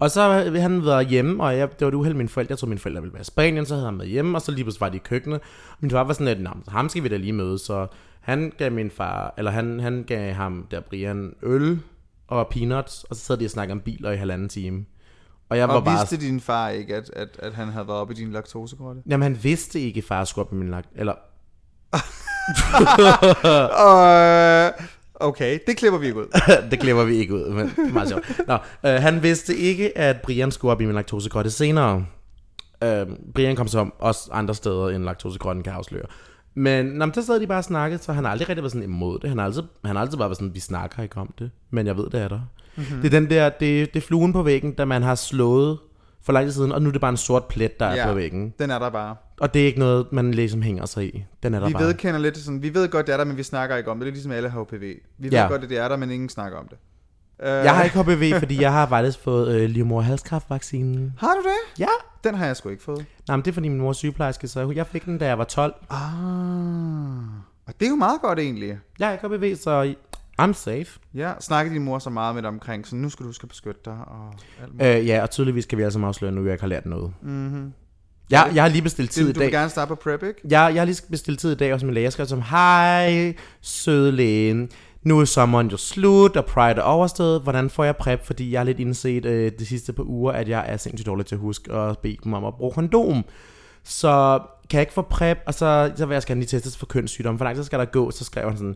Og 0.01 0.11
så 0.11 0.21
havde 0.21 0.61
han 0.61 0.85
været 0.85 1.07
hjemme, 1.07 1.43
og 1.43 1.57
jeg, 1.57 1.71
det 1.71 1.81
var 1.81 1.87
et 1.87 1.93
uheld, 1.93 2.13
mine 2.13 2.29
forældre, 2.29 2.51
jeg 2.51 2.57
troede, 2.59 2.69
mine 2.69 2.79
forældre 2.79 3.01
ville 3.01 3.13
være 3.13 3.21
i 3.21 3.23
Spanien, 3.23 3.65
så 3.65 3.73
havde 3.73 3.85
han 3.85 3.99
været 3.99 4.09
hjemme, 4.09 4.37
og 4.37 4.41
så 4.41 4.51
lige 4.51 4.63
pludselig 4.63 4.81
var 4.81 4.89
de 4.89 4.95
i 4.95 5.01
køkkenet. 5.03 5.41
Min 5.79 5.91
far 5.91 6.03
var 6.03 6.13
sådan 6.13 6.27
lidt, 6.27 6.41
"Nå, 6.41 6.49
men 6.53 6.63
ham 6.67 6.89
skal 6.89 7.03
vi 7.03 7.07
da 7.07 7.17
lige 7.17 7.33
møde, 7.33 7.59
så 7.59 7.87
han 8.21 8.53
gav 8.57 8.71
min 8.71 8.91
far, 8.91 9.33
eller 9.37 9.51
han, 9.51 9.79
han 9.79 10.03
gav 10.07 10.33
ham 10.33 10.67
der 10.71 10.79
Brian 10.79 11.33
øl 11.43 11.79
og 12.27 12.47
peanuts, 12.51 13.03
og 13.03 13.15
så 13.15 13.21
sad 13.21 13.37
de 13.37 13.45
og 13.45 13.49
snakkede 13.51 13.73
om 13.73 13.79
biler 13.79 14.11
i 14.11 14.17
halvanden 14.17 14.49
time. 14.49 14.85
Og 15.49 15.57
jeg 15.57 15.67
var 15.67 15.75
Og 15.75 15.83
bare... 15.85 15.97
vidste 15.97 16.27
din 16.27 16.39
far 16.39 16.69
ikke, 16.69 16.95
at, 16.95 17.09
at, 17.15 17.29
at 17.39 17.53
han 17.53 17.67
havde 17.67 17.87
været 17.87 17.99
oppe 17.99 18.13
i 18.13 18.17
din 18.17 18.31
laktosegrotte? 18.31 19.01
Jamen, 19.09 19.23
han 19.23 19.43
vidste 19.43 19.79
ikke, 19.79 19.97
at 19.97 20.03
far 20.03 20.23
skulle 20.23 20.45
op 20.45 20.53
i 20.53 20.55
min 20.55 20.69
lagt... 20.69 20.89
Eller, 20.95 21.13
Øh, 23.91 24.71
okay, 25.21 25.59
det 25.67 25.77
klipper 25.77 25.99
vi 25.99 26.05
ikke 26.05 26.19
ud. 26.19 26.25
det 26.71 26.79
glemmer 26.79 27.03
vi 27.03 27.15
ikke 27.15 27.33
ud, 27.33 27.49
men 27.49 27.67
det 27.67 27.89
er 27.89 27.93
meget 27.93 28.09
sjovt. 28.09 28.41
Nå, 28.47 28.53
øh, 28.85 29.01
han 29.01 29.23
vidste 29.23 29.55
ikke, 29.55 29.97
at 29.97 30.21
Brian 30.21 30.51
skulle 30.51 30.71
op 30.71 30.81
i 30.81 30.85
min 30.85 30.95
laktosegrotte 30.95 31.51
senere. 31.51 32.05
Øh, 32.83 33.05
Brian 33.35 33.55
kom 33.55 33.67
så 33.67 33.89
også 33.99 34.29
andre 34.31 34.55
steder, 34.55 34.89
end 34.89 35.03
laktosegrotten 35.03 35.63
kan 35.63 35.73
afsløre. 35.73 36.05
Men 36.55 36.85
nå, 36.85 37.05
men 37.05 37.13
så 37.13 37.25
sad 37.25 37.39
de 37.39 37.47
bare 37.47 37.57
og 37.57 37.63
snakkede, 37.63 38.03
så 38.03 38.13
han 38.13 38.23
har 38.23 38.31
aldrig 38.31 38.49
rigtig 38.49 38.63
været 38.63 38.71
sådan 38.71 38.89
imod 38.89 39.19
det. 39.19 39.29
Han 39.29 39.37
har 39.37 39.45
altid, 39.45 39.63
han 39.85 39.95
har 39.95 40.01
altid 40.01 40.17
bare 40.17 40.29
været 40.29 40.37
sådan, 40.37 40.55
vi 40.55 40.59
snakker 40.59 41.03
ikke 41.03 41.17
om 41.17 41.33
det, 41.39 41.51
men 41.69 41.87
jeg 41.87 41.97
ved, 41.97 42.09
det 42.09 42.21
er 42.21 42.27
der. 42.27 42.39
Mm-hmm. 42.75 43.01
Det 43.01 43.13
er 43.13 43.19
den 43.19 43.29
der, 43.29 43.49
det, 43.49 43.93
det 43.93 44.01
er 44.03 44.07
fluen 44.07 44.33
på 44.33 44.43
væggen, 44.43 44.73
da 44.73 44.85
man 44.85 45.03
har 45.03 45.15
slået 45.15 45.77
for 46.23 46.33
lang 46.33 46.45
tid 46.45 46.51
siden, 46.53 46.71
og 46.71 46.81
nu 46.81 46.87
er 46.87 46.91
det 46.91 47.01
bare 47.01 47.09
en 47.11 47.17
sort 47.17 47.45
plet, 47.45 47.79
der 47.79 47.85
er 47.85 47.95
Ja. 47.95 48.07
på 48.07 48.13
væggen. 48.13 48.53
Den 48.59 48.71
er 48.71 48.79
der 48.79 48.89
bare. 48.89 49.15
Og 49.39 49.53
det 49.53 49.61
er 49.61 49.65
ikke 49.65 49.79
noget, 49.79 50.07
man 50.11 50.31
ligesom 50.33 50.61
hænger 50.61 50.85
sig 50.85 51.15
i. 51.15 51.25
Den 51.43 51.53
er 51.53 51.59
der 51.59 51.67
Vi 51.67 51.73
bare. 51.73 51.83
vedkender 51.83 52.19
lidt 52.19 52.37
sådan, 52.37 52.61
vi 52.61 52.73
ved 52.73 52.89
godt, 52.89 53.07
det 53.07 53.13
er 53.13 53.17
der, 53.17 53.25
men 53.25 53.37
vi 53.37 53.43
snakker 53.43 53.75
ikke 53.75 53.91
om 53.91 53.97
det. 53.99 54.05
Det 54.05 54.11
er 54.11 54.13
ligesom 54.13 54.31
alle 54.31 54.49
HPV. 54.49 54.79
Vi 55.17 55.27
ved 55.27 55.31
Ja. 55.31 55.47
godt, 55.47 55.63
at 55.63 55.69
det 55.69 55.77
er 55.77 55.87
der, 55.87 55.95
men 55.97 56.11
ingen 56.11 56.29
snakker 56.29 56.57
om 56.57 56.67
det. 56.67 56.77
Uh, 57.39 57.47
Jeg 57.47 57.75
har 57.75 57.83
ikke 57.83 58.01
HPV, 58.03 58.39
fordi 58.39 58.61
jeg 58.61 58.71
har 58.71 58.87
faktisk 58.87 59.19
fået 59.19 59.55
øh, 59.55 59.69
livmor. 59.69 60.01
Har 60.01 60.13
du 61.33 61.41
det? 61.43 61.79
Ja. 61.79 61.87
Den 62.23 62.35
har 62.35 62.45
jeg 62.45 62.55
sgu 62.57 62.69
ikke 62.69 62.83
fået. 62.83 63.05
Nej, 63.27 63.37
men 63.37 63.45
det 63.45 63.51
er 63.51 63.53
fordi 63.53 63.67
min 63.69 63.77
mor 63.79 63.89
er 63.89 63.93
sygeplejerske, 63.93 64.47
så 64.47 64.71
jeg 64.75 64.87
fik 64.87 65.05
den, 65.05 65.17
da 65.17 65.25
jeg 65.27 65.37
var 65.37 65.43
12. 65.43 65.73
Ah. 65.89 65.97
Og 67.67 67.73
det 67.79 67.85
er 67.85 67.89
jo 67.89 67.95
meget 67.95 68.21
godt 68.21 68.39
egentlig. 68.39 68.77
Jeg 68.99 69.07
er 69.07 69.11
ikke 69.13 69.27
HPV, 69.27 69.55
så 69.55 69.93
I'm 70.41 70.53
safe. 70.53 70.99
Ja, 71.13 71.33
snakker 71.39 71.73
din 71.73 71.83
mor 71.83 71.99
så 71.99 72.09
meget 72.09 72.35
med 72.35 72.41
dig 72.41 72.49
omkring, 72.49 72.87
så 72.87 72.95
nu 72.95 73.09
skal 73.09 73.23
du 73.23 73.29
huske 73.29 73.43
at 73.43 73.49
beskytte 73.49 73.81
dig 73.85 73.93
og 73.93 74.33
alt 74.61 74.73
muligt. 74.73 74.97
Øh, 74.99 75.07
ja, 75.07 75.21
og 75.21 75.29
tydeligvis 75.29 75.65
kan 75.65 75.77
vi 75.77 75.83
alle 75.83 75.91
sammen 75.91 76.07
afsløre 76.07 76.31
nu, 76.31 76.41
at 76.41 76.45
jeg 76.45 76.53
ikke 76.53 76.63
har 76.63 76.67
lært 76.69 76.85
noget. 76.85 77.13
Mm-hmm. 77.21 77.73
Jeg, 78.29 78.51
jeg 78.55 78.63
har 78.63 78.69
lige 78.69 78.81
bestilt 78.81 79.11
tid 79.11 79.23
Du, 79.23 79.29
i 79.29 79.33
du 79.33 79.39
vil 79.39 79.45
dag. 79.45 79.51
gerne 79.59 79.69
starte 79.69 79.89
på 79.89 79.95
prep, 79.95 80.23
ikke? 80.23 80.39
Jeg, 80.43 80.71
jeg 80.73 80.81
har 80.81 80.85
lige 80.85 81.01
bestilt 81.09 81.39
tid 81.39 81.51
i 81.51 81.55
dag 81.55 81.73
hos 81.73 81.83
min 81.83 81.93
læge. 81.93 82.03
Jeg 82.03 82.13
skrev 82.13 82.27
som, 82.27 82.41
hej, 82.41 83.33
søde 83.61 84.11
læge. 84.11 84.69
Nu 85.03 85.19
er 85.19 85.25
sommeren 85.25 85.67
jo 85.67 85.77
slut, 85.77 86.37
og 86.37 86.45
Pride 86.45 86.75
er 86.79 86.81
overstået. 86.81 87.41
Hvordan 87.41 87.69
får 87.69 87.83
jeg 87.83 87.95
prep? 87.97 88.25
Fordi 88.25 88.51
jeg 88.51 88.59
har 88.59 88.65
lidt 88.65 88.79
indset 88.79 89.25
øh, 89.25 89.51
de 89.59 89.65
sidste 89.65 89.93
par 89.93 90.03
uger, 90.03 90.31
at 90.31 90.49
jeg 90.49 90.65
er 90.67 90.77
sindssygt 90.77 91.05
dårlig 91.07 91.25
til 91.25 91.35
at 91.35 91.41
huske 91.41 91.73
at 91.73 91.97
bede 91.99 92.17
dem 92.23 92.33
om 92.33 92.45
at 92.45 92.53
bruge 92.55 92.71
kondom. 92.73 93.25
Så 93.83 94.39
kan 94.69 94.77
jeg 94.77 94.81
ikke 94.81 94.93
få 94.93 95.01
prep, 95.01 95.37
og 95.45 95.53
så, 95.53 95.91
så 95.95 96.05
vil 96.05 96.15
jeg 96.15 96.23
gerne 96.27 96.41
lige 96.41 96.47
testes 96.49 96.77
for 96.77 96.85
kønssygdom. 96.85 97.35
Hvor 97.35 97.43
lang 97.45 97.55
tid 97.55 97.63
skal 97.63 97.79
der 97.79 97.85
gå? 97.85 98.11
Så 98.11 98.23
skrev 98.25 98.47
han 98.47 98.57
sådan, 98.57 98.75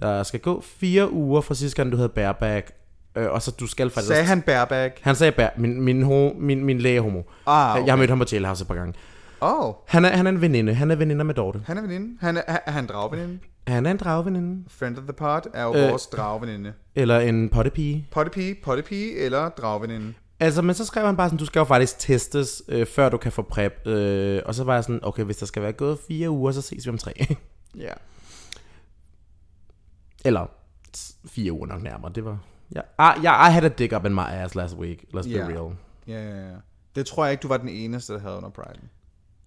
der 0.00 0.22
skal 0.22 0.40
gå 0.40 0.60
fire 0.66 1.12
uger 1.12 1.40
fra 1.40 1.54
sidste 1.54 1.76
gang, 1.76 1.92
du 1.92 1.96
havde 1.96 2.08
bareback. 2.08 2.72
Øh, 3.16 3.30
og 3.30 3.42
så 3.42 3.50
du 3.50 3.66
skal 3.66 3.90
faktisk... 3.90 4.08
Sagde 4.08 4.24
han 4.24 4.42
bareback? 4.42 4.98
Han 5.02 5.14
sagde 5.16 5.32
bær, 5.32 5.48
min, 5.56 5.80
min, 5.80 6.02
ho, 6.02 6.30
min, 6.38 6.64
min 6.64 6.78
læge 6.78 6.96
er 6.96 7.00
homo. 7.00 7.22
Ah, 7.46 7.74
okay. 7.76 7.86
Jeg 7.86 7.92
har 7.92 7.96
mødt 7.98 8.10
ham 8.10 8.18
på 8.18 8.24
jailhouse 8.32 8.62
et 8.62 8.68
par 8.68 8.74
gange. 8.74 8.94
Oh, 9.40 9.74
Han 9.86 10.04
er, 10.04 10.08
han 10.08 10.26
er 10.26 10.30
en 10.30 10.40
veninde. 10.40 10.74
Han 10.74 10.90
er 10.90 10.94
veninder 10.96 11.24
med 11.24 11.34
Dorte. 11.34 11.60
han 11.66 11.76
er 11.78 11.82
veninde. 11.82 12.16
Han 12.20 12.36
er, 12.36 12.42
er 12.46 12.70
han 12.70 12.86
dragveninde? 12.86 13.38
Han 13.66 13.86
er 13.86 13.90
en 13.90 13.96
dragveninde. 13.96 14.64
Friend 14.68 14.96
of 14.98 15.02
the 15.02 15.12
pod 15.12 15.40
er 15.54 15.62
jo 15.62 15.74
Øh. 15.74 15.88
vores 15.90 16.06
dragveninde. 16.06 16.72
Eller 16.94 17.20
en 17.20 17.48
pottepige. 17.48 18.08
Pottepige, 18.12 18.56
pottepige 18.64 19.16
eller 19.18 19.48
dragveninde. 19.48 20.14
Altså, 20.40 20.62
men 20.62 20.74
så 20.74 20.84
skrev 20.84 21.06
han 21.06 21.16
bare 21.16 21.28
sådan, 21.28 21.38
du 21.38 21.46
skal 21.46 21.60
jo 21.60 21.64
faktisk 21.64 21.98
testes, 21.98 22.62
øh, 22.68 22.86
før 22.86 23.08
du 23.08 23.16
kan 23.16 23.32
få 23.32 23.42
prep. 23.42 23.86
Øh, 23.86 24.42
og 24.46 24.54
så 24.54 24.64
var 24.64 24.74
jeg 24.74 24.84
sådan, 24.84 25.00
okay, 25.02 25.22
hvis 25.24 25.36
der 25.36 25.46
skal 25.46 25.62
være 25.62 25.72
gået 25.72 25.98
fire 26.08 26.30
uger, 26.30 26.52
så 26.52 26.62
ses 26.62 26.86
vi 26.86 26.90
om 26.90 26.98
tre. 26.98 27.12
Ja. 27.78 27.92
Eller 30.26 30.46
fire 31.26 31.52
uger 31.52 31.66
nok 31.66 31.82
nærmere. 31.82 32.12
Det 32.12 32.24
var... 32.24 32.38
Ja, 32.74 32.80
I, 32.80 33.24
yeah, 33.24 33.50
I 33.50 33.52
had 33.52 33.64
a 33.64 33.68
dick 33.68 33.92
up 33.96 34.04
in 34.04 34.14
my 34.14 34.20
ass 34.28 34.54
last 34.54 34.76
week. 34.76 35.04
Let's 35.16 35.28
Ja. 35.28 35.46
be 35.46 35.52
real. 35.52 35.76
Ja, 36.06 36.30
ja, 36.30 36.48
ja. 36.50 36.56
Det 36.96 37.06
tror 37.06 37.24
jeg 37.24 37.32
ikke, 37.32 37.42
du 37.42 37.48
var 37.48 37.56
den 37.56 37.68
eneste, 37.68 38.12
der 38.12 38.18
havde 38.18 38.36
under 38.36 38.48
Pride. 38.50 38.80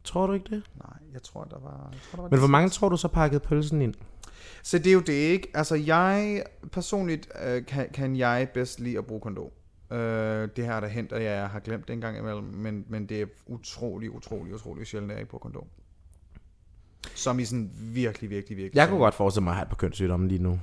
Tror 0.04 0.28
du 0.28 0.34
ikke 0.34 0.56
det? 0.56 0.63
Nej, 0.76 0.98
jeg 1.13 1.24
tror, 1.24 1.44
der 1.44 1.60
var... 1.60 1.89
Jeg 1.92 2.00
tror, 2.12 2.15
der 2.15 2.22
var 2.22 2.30
Men 2.30 2.39
hvor 2.39 2.48
mange 2.48 2.70
tror 2.70 2.89
du 2.89 2.98
så 2.98 3.08
pakkede 3.08 3.39
pølsen 3.39 3.82
ind? 3.82 3.94
Så 4.63 4.78
det 4.78 4.88
er 4.88 4.94
jo 4.94 5.00
det, 5.00 5.13
ikke? 5.13 5.48
Altså, 5.54 5.76
jeg 5.76 6.44
personligt 6.72 7.30
øh, 7.46 7.65
kan, 7.65 7.89
kan 7.94 8.15
jeg 8.15 8.48
bedst 8.54 8.80
lide 8.80 8.98
at 8.98 9.06
bruge 9.06 9.22
kondom. 9.22 9.50
Øh, 9.92 10.50
det 10.56 10.65
her 10.65 10.74
er 10.74 10.80
der 10.80 10.88
hent, 10.88 11.12
at 11.12 11.24
jeg 11.24 11.50
har 11.50 11.60
glemt 11.60 11.88
det 11.88 11.94
en 11.94 12.02
gang 12.02 12.18
imellem, 12.18 12.44
men, 12.44 12.86
men 12.89 13.06
det 13.06 13.22
er 13.22 13.26
utrolig, 13.48 14.12
utrolig, 14.12 14.54
utrolig 14.54 14.88
sjældent, 14.88 15.12
at 15.12 15.15
jeg 15.15 15.22
ikke 15.22 15.30
bruger 15.32 15.42
kondom. 15.42 15.63
Som 17.16 17.40
i 17.40 17.46
sådan 17.46 17.72
virkelig, 17.76 18.30
virkelig, 18.30 18.58
virkelig. 18.58 18.76
Jeg 18.76 18.90
kunne 18.90 19.00
godt 19.00 19.14
forestille 19.14 19.44
mig 19.44 19.52
at 19.52 19.56
have 19.56 19.64
et 19.64 19.70
på 19.70 19.76
kønssygdommen 19.76 20.30
lige 20.30 20.44
nu. 20.44 20.60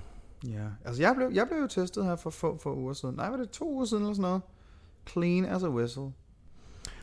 Ja, 0.48 0.64
altså 0.84 1.02
jeg 1.02 1.14
blev, 1.16 1.28
jeg 1.32 1.46
blev 1.48 1.60
jo 1.60 1.66
testet 1.66 2.04
her 2.04 2.16
for 2.16 2.30
få, 2.30 2.58
få 2.62 2.76
uger 2.76 2.92
siden. 2.92 3.14
Nej, 3.14 3.30
var 3.30 3.36
det 3.36 3.50
to 3.50 3.72
uger 3.72 3.84
siden 3.84 4.02
eller 4.02 4.14
sådan 4.14 4.22
noget? 4.22 4.42
Clean 5.08 5.44
as 5.44 5.62
a 5.62 5.68
whistle. 5.68 6.12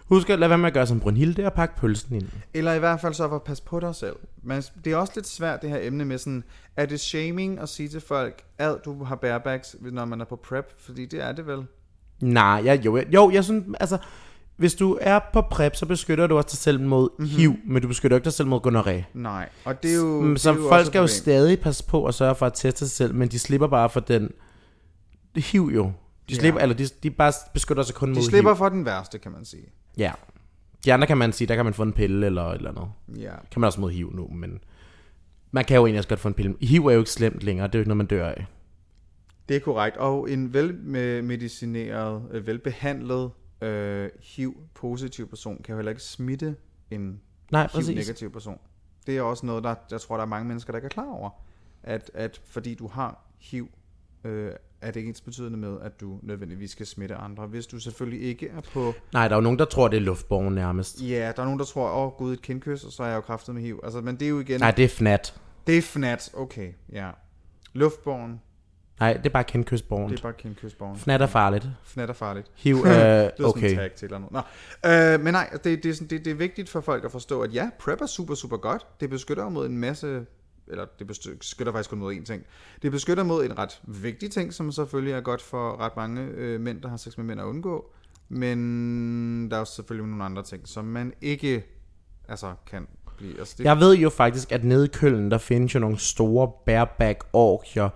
Husk 0.05 0.29
at 0.29 0.39
lade 0.39 0.49
være 0.49 0.57
med 0.57 0.67
at 0.67 0.73
gøre 0.73 0.87
som 0.87 0.99
Brunhilde 0.99 1.45
og 1.45 1.53
pakke 1.53 1.75
pølsen 1.75 2.15
ind. 2.15 2.27
Eller 2.53 2.73
i 2.73 2.79
hvert 2.79 3.01
fald 3.01 3.13
så 3.13 3.27
for 3.27 3.35
at 3.35 3.43
passe 3.43 3.63
på 3.63 3.79
dig 3.79 3.95
selv. 3.95 4.15
Men 4.43 4.63
det 4.85 4.93
er 4.93 4.97
også 4.97 5.13
lidt 5.15 5.27
svært 5.27 5.61
det 5.61 5.69
her 5.69 5.79
emne 5.81 6.05
med 6.05 6.17
sådan, 6.17 6.43
er 6.75 6.85
det 6.85 6.99
shaming 6.99 7.59
at 7.59 7.69
sige 7.69 7.89
til 7.89 8.01
folk, 8.01 8.43
at 8.57 8.77
du 8.85 9.03
har 9.03 9.15
barebacks, 9.15 9.75
når 9.81 10.05
man 10.05 10.21
er 10.21 10.25
på 10.25 10.35
prep? 10.35 10.73
Fordi 10.77 11.05
det 11.05 11.23
er 11.23 11.31
det 11.31 11.47
vel. 11.47 11.65
Nej, 12.21 12.61
jeg, 12.65 12.85
jo, 12.85 12.97
jeg, 12.97 13.13
jo, 13.13 13.31
jeg 13.31 13.43
synes, 13.43 13.75
altså, 13.79 13.97
hvis 14.57 14.73
du 14.75 14.97
er 15.01 15.19
på 15.33 15.41
prep, 15.41 15.75
så 15.75 15.85
beskytter 15.85 16.27
du 16.27 16.37
også 16.37 16.47
dig 16.51 16.57
selv 16.57 16.79
mod 16.81 17.09
mm-hmm. 17.19 17.37
HIV, 17.37 17.55
men 17.65 17.81
du 17.81 17.87
beskytter 17.87 18.17
ikke 18.17 18.25
dig 18.25 18.33
selv 18.33 18.47
mod 18.47 18.59
gonorrhea. 18.59 19.01
Nej, 19.13 19.49
og 19.65 19.83
det 19.83 19.91
er 19.91 19.95
jo... 19.95 20.21
Mm, 20.21 20.29
det 20.31 20.39
Så 20.41 20.51
er 20.51 20.55
jo 20.55 20.69
folk 20.69 20.85
skal 20.85 20.99
jo 20.99 21.07
stadig 21.07 21.59
passe 21.59 21.83
på 21.87 22.05
at 22.05 22.13
sørge 22.13 22.35
for 22.35 22.45
at 22.45 22.53
teste 22.53 22.79
sig 22.79 22.89
selv, 22.89 23.15
men 23.15 23.27
de 23.29 23.39
slipper 23.39 23.67
bare 23.67 23.89
for 23.89 23.99
den 23.99 24.31
HIV 25.35 25.71
jo. 25.75 25.91
De 26.29 26.35
slipper, 26.35 26.59
Ja. 26.59 26.63
eller 26.63 26.75
de, 26.75 26.85
de 27.03 27.09
bare 27.11 27.33
beskytter 27.53 27.83
sig 27.83 27.95
kun 27.95 28.09
mod 28.09 28.15
De 28.15 28.23
slipper 28.25 28.51
HIV. 28.51 28.57
for 28.57 28.69
den 28.69 28.85
værste, 28.85 29.19
kan 29.19 29.31
man 29.31 29.45
sige. 29.45 29.65
Ja. 29.97 30.11
De 30.85 30.93
andre 30.93 31.07
kan 31.07 31.17
man 31.17 31.33
sige, 31.33 31.47
der 31.47 31.55
kan 31.55 31.65
man 31.65 31.73
få 31.73 31.83
en 31.83 31.93
pille 31.93 32.25
eller 32.25 32.43
et 32.43 32.55
eller 32.57 32.69
andet. 32.69 32.87
Ja. 33.21 33.31
Kan 33.51 33.59
man 33.61 33.67
også 33.67 33.81
mod 33.81 33.91
HIV 33.91 34.15
nu, 34.15 34.27
men 34.27 34.59
man 35.51 35.65
kan 35.65 35.75
jo 35.77 35.85
egentlig 35.85 35.99
også 35.99 36.09
godt 36.09 36.19
få 36.19 36.27
en 36.27 36.33
pille. 36.33 36.55
HIV 36.61 36.85
er 36.85 36.91
jo 36.93 36.99
ikke 36.99 37.11
slemt 37.11 37.43
længere, 37.43 37.67
det 37.67 37.75
er 37.75 37.79
jo 37.79 37.81
ikke 37.81 37.89
noget, 37.89 37.97
man 37.97 38.05
dør 38.05 38.27
af. 38.29 38.45
Det 39.49 39.55
er 39.55 39.59
korrekt. 39.59 39.97
Og 39.97 40.31
en 40.31 40.53
velmedicineret, 40.53 42.21
øh, 42.31 42.47
velbehandlet 42.47 43.31
øh, 43.63 44.09
HIV-positiv 44.21 45.29
person 45.29 45.61
kan 45.63 45.73
jo 45.73 45.77
heller 45.77 45.91
ikke 45.91 46.03
smitte 46.03 46.55
en 46.91 47.21
Nej. 47.51 47.67
HIV-negativ 47.73 48.31
person. 48.31 48.59
Det 49.07 49.17
er 49.17 49.21
også 49.21 49.45
noget, 49.45 49.63
der 49.63 49.75
jeg 49.91 50.01
tror, 50.01 50.15
der 50.15 50.23
er 50.23 50.27
mange 50.27 50.47
mennesker, 50.47 50.73
der 50.73 50.77
ikke 50.77 50.85
er 50.85 50.89
klar 50.89 51.09
over. 51.09 51.29
At, 51.83 52.11
at 52.13 52.41
fordi 52.45 52.75
du 52.75 52.87
har 52.87 53.25
HIV, 53.39 53.69
øh, 54.23 54.51
er 54.81 54.91
det 54.91 54.95
ikke 54.95 55.09
ens 55.09 55.21
betydende 55.21 55.57
med, 55.57 55.77
at 55.81 56.01
du 56.01 56.19
nødvendigvis 56.21 56.71
skal 56.71 56.85
smitte 56.85 57.15
andre. 57.15 57.47
Hvis 57.47 57.67
du 57.67 57.79
selvfølgelig 57.79 58.21
ikke 58.21 58.49
er 58.49 58.61
på... 58.61 58.93
Nej, 59.13 59.27
der 59.27 59.35
er 59.35 59.37
jo 59.37 59.41
nogen, 59.41 59.59
der 59.59 59.65
tror, 59.65 59.87
det 59.87 59.97
er 59.97 60.01
luftborgen 60.01 60.55
nærmest. 60.55 61.01
Ja, 61.01 61.31
der 61.35 61.41
er 61.41 61.45
nogen, 61.45 61.59
der 61.59 61.65
tror, 61.65 61.89
åh 61.89 62.05
oh, 62.05 62.11
gud, 62.11 62.33
et 62.33 62.41
kindkys, 62.41 62.83
og 62.83 62.91
så 62.91 63.03
er 63.03 63.07
jeg 63.07 63.15
jo 63.15 63.21
kraftet 63.21 63.55
med 63.55 63.61
HIV. 63.61 63.79
Altså, 63.83 64.01
men 64.01 64.15
det 64.15 64.25
er 64.25 64.29
jo 64.29 64.39
igen... 64.39 64.59
Nej, 64.59 64.71
det 64.71 64.85
er 64.85 64.89
fnat. 64.89 65.39
Det 65.67 65.77
er 65.77 65.81
fnat, 65.81 66.31
okay, 66.33 66.73
ja. 66.91 67.09
Luftborgen, 67.73 68.41
Nej, 68.99 69.13
det 69.13 69.25
er 69.25 69.29
bare 69.29 69.43
kendkystborgen. 69.43 70.11
Det 70.11 70.19
er 70.19 70.23
bare 70.23 70.33
Kim 70.33 70.55
Kystborgen. 70.55 70.97
Fnat 70.97 71.21
er 71.21 71.27
farligt. 71.27 71.67
Fnat 71.83 72.09
er 72.09 72.13
farligt. 72.13 72.51
Hiv, 72.55 72.75
øh, 72.75 72.83
Det 72.85 72.91
er 72.91 73.29
sådan 73.29 73.45
okay. 73.45 73.69
en 73.69 73.75
tag 73.75 73.91
til 73.91 74.05
eller 74.05 74.19
noget. 74.19 74.45
Nå. 74.83 74.89
Øh, 74.91 75.19
men 75.19 75.33
nej, 75.33 75.49
det, 75.63 75.83
det, 75.83 75.85
er 75.85 75.93
sådan, 75.93 76.07
det, 76.07 76.25
det 76.25 76.31
er 76.31 76.35
vigtigt 76.35 76.69
for 76.69 76.81
folk 76.81 77.05
at 77.05 77.11
forstå, 77.11 77.41
at 77.41 77.53
ja, 77.53 77.69
PrEP 77.79 78.01
er 78.01 78.05
super, 78.05 78.35
super 78.35 78.57
godt. 78.57 78.85
Det 78.99 79.09
beskytter 79.09 79.49
mod 79.49 79.65
en 79.65 79.77
masse 79.77 80.25
eller 80.67 80.85
det 80.99 81.07
beskytter 81.07 81.73
faktisk 81.73 81.89
kun 81.89 81.99
mod 81.99 82.15
én 82.15 82.23
ting. 82.23 82.43
Det 82.81 82.91
beskytter 82.91 83.23
mod 83.23 83.45
en 83.45 83.57
ret 83.57 83.81
vigtig 83.83 84.31
ting, 84.31 84.53
som 84.53 84.71
selvfølgelig 84.71 85.13
er 85.13 85.21
godt 85.21 85.41
for 85.41 85.79
ret 85.79 85.95
mange 85.95 86.21
øh, 86.21 86.61
mænd, 86.61 86.81
der 86.81 86.89
har 86.89 86.97
sex 86.97 87.17
med 87.17 87.25
mænd 87.25 87.39
at 87.39 87.45
undgå. 87.45 87.91
Men 88.29 89.51
der 89.51 89.55
er 89.55 89.59
jo 89.59 89.65
selvfølgelig 89.65 90.09
nogle 90.09 90.23
andre 90.23 90.43
ting, 90.43 90.67
som 90.67 90.85
man 90.85 91.13
ikke 91.21 91.63
altså, 92.27 92.53
kan 92.65 92.87
blive... 93.17 93.39
Altså, 93.39 93.55
det, 93.57 93.63
Jeg 93.63 93.79
ved 93.79 93.95
jo 93.95 94.09
faktisk, 94.09 94.51
at 94.51 94.63
nede 94.63 94.85
i 94.85 94.89
Køln, 94.93 95.31
der 95.31 95.37
findes 95.37 95.75
jo 95.75 95.79
nogle 95.79 95.97
store 95.97 96.51
bareback 96.65 97.23
orkier, 97.33 97.89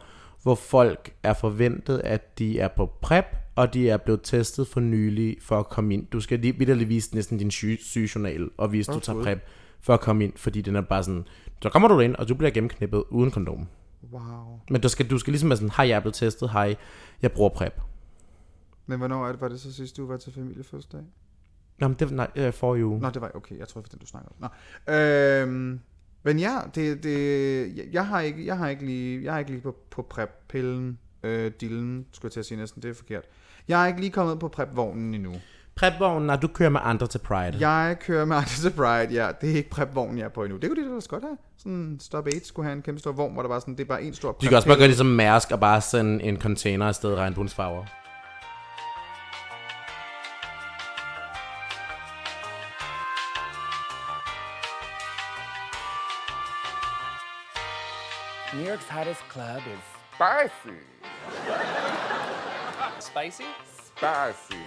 hvor 0.44 0.56
folk 0.56 1.14
er 1.24 1.34
forventet, 1.34 2.02
at 2.04 2.40
de 2.40 2.60
er 2.60 2.68
på 2.68 2.92
PrEP, 3.02 3.26
og 3.56 3.74
de 3.74 3.90
er 3.90 3.98
blevet 3.98 4.20
testet 4.24 4.68
for 4.68 4.80
nylig 4.80 5.38
for 5.42 5.60
at 5.60 5.70
komme 5.70 5.94
ind. 5.94 6.08
Du 6.08 6.20
skal 6.20 6.40
lige 6.40 6.58
vidderligt 6.58 6.90
vise 6.90 7.16
næsten 7.16 7.38
din 7.38 7.52
syge, 7.52 7.78
sygejournal, 7.78 8.50
og 8.58 8.72
vise, 8.72 8.92
at 8.92 8.96
du 8.96 9.00
tager. 9.00 9.24
PrEP 9.24 9.40
for 9.80 9.94
at 9.94 10.00
komme 10.00 10.24
ind, 10.24 10.34
fordi 10.36 10.62
den 10.62 10.76
er 10.76 10.82
bare 10.82 11.04
sådan, 11.04 11.28
så 11.62 11.70
kommer 11.70 11.88
du 11.88 12.00
ind, 12.00 12.16
og 12.16 12.30
du 12.30 12.36
bliver 12.36 12.52
gennemknippet 12.52 13.04
uden 13.10 13.32
kondom. 13.32 13.68
Wow. 14.12 14.60
Men 14.70 14.82
du 14.82 14.90
skal, 14.90 15.10
du 15.10 15.18
skal 15.18 15.32
ligesom 15.32 15.50
være 15.50 15.58
sådan, 15.58 15.72
hej, 15.78 15.88
jeg 15.88 15.96
er 15.96 16.00
blevet 16.00 16.16
testet, 16.16 16.50
hej, 16.50 16.76
jeg 17.22 17.32
bruger 17.32 17.50
PrEP. 17.50 17.82
Men 18.86 18.98
hvornår 18.98 19.28
er 19.28 19.32
det, 19.32 19.42
var 19.42 19.48
det 19.48 19.60
så 19.60 19.74
sidst, 19.74 19.98
du 19.98 20.08
var 20.08 20.18
til 20.18 20.34
familiefødselsdag? 20.34 21.02
Nå, 21.80 21.88
men 21.88 21.98
det 22.00 22.10
var 22.10 22.16
nej, 22.16 22.32
øh, 22.36 22.54
for 22.54 22.76
uge. 22.76 23.00
Nå, 23.00 23.10
det 23.10 23.22
var 23.22 23.32
okay. 23.36 23.58
Jeg 23.58 23.68
tror, 23.68 23.82
det 23.82 23.88
var 23.92 23.98
den, 23.98 24.00
du 24.00 24.06
snakkede 24.06 24.34
om. 24.42 24.52
Nå. 24.88 24.94
Øhm, 24.94 25.80
men 26.28 26.40
ja, 26.40 26.58
det, 26.76 27.04
det, 27.04 27.94
jeg, 27.94 28.08
har 28.08 28.22
ikke, 28.22 28.46
jeg 28.46 28.58
har 28.58 28.70
ikke 28.70 28.86
lige, 28.86 29.24
jeg 29.24 29.34
har 29.34 29.40
ikke 29.40 29.52
lige 29.52 29.62
på, 29.62 29.76
på 29.92 30.02
PrEP-pillen, 30.02 30.98
øh, 31.24 31.52
dillen, 31.62 32.06
skulle 32.12 32.26
jeg 32.26 32.32
til 32.32 32.40
at 32.40 32.46
sige 32.46 32.58
næsten, 32.58 32.82
det 32.82 32.90
er 32.90 32.94
forkert. 32.94 33.24
Jeg 33.68 33.84
er 33.84 33.88
ikke 33.88 34.00
lige 34.00 34.12
kommet 34.12 34.40
på 34.40 34.48
PrEP-vognen 34.48 35.14
endnu. 35.14 35.34
PrEP-vognen, 35.76 36.28
når 36.28 36.36
du 36.36 36.48
kører 36.48 36.70
med 36.70 36.80
andre 36.84 37.08
til 37.08 37.20
Pride. 37.20 37.70
Jeg 37.70 37.98
kører 38.00 38.26
med 38.26 38.36
andre 38.36 38.50
til 38.50 38.70
Pride, 38.70 39.24
ja. 39.24 39.32
Det 39.42 39.52
er 39.52 39.56
ikke 39.56 39.70
PrEP-vognen, 39.70 40.18
jeg 40.18 40.26
er 40.26 40.30
på 40.30 40.44
endnu. 40.44 40.58
Det 40.58 40.70
kunne 40.70 40.82
det 40.82 40.86
ellers 40.86 41.08
godt 41.08 41.24
have. 41.24 41.38
Sådan 41.58 41.98
Stop 42.02 42.28
AIDS 42.28 42.48
skulle 42.48 42.66
have 42.66 42.76
en 42.76 42.82
kæmpe 42.82 43.00
stor 43.00 43.12
vogn, 43.12 43.34
hvor 43.34 43.42
der 43.42 43.50
var 43.50 43.60
sådan, 43.60 43.74
det 43.74 43.84
er 43.84 43.88
bare 43.88 44.04
en 44.04 44.14
stor 44.14 44.32
Du 44.32 44.48
kan 44.48 44.56
også 44.56 44.68
bare 44.68 44.78
gøre 44.78 44.88
ligesom 44.88 45.08
Mærsk 45.08 45.52
og 45.52 45.60
bare 45.60 45.82
sende 45.82 46.24
en 46.24 46.42
container 46.42 46.88
afsted 46.88 47.12
i 47.12 47.16
regnbuensfarver. 47.16 47.86
New 58.58 58.66
York's 58.66 58.90
hottest 58.90 59.22
club 59.34 59.62
is 59.76 59.84
spicy. 60.16 60.76
Spicy? 63.00 63.48
Spicy. 63.66 64.58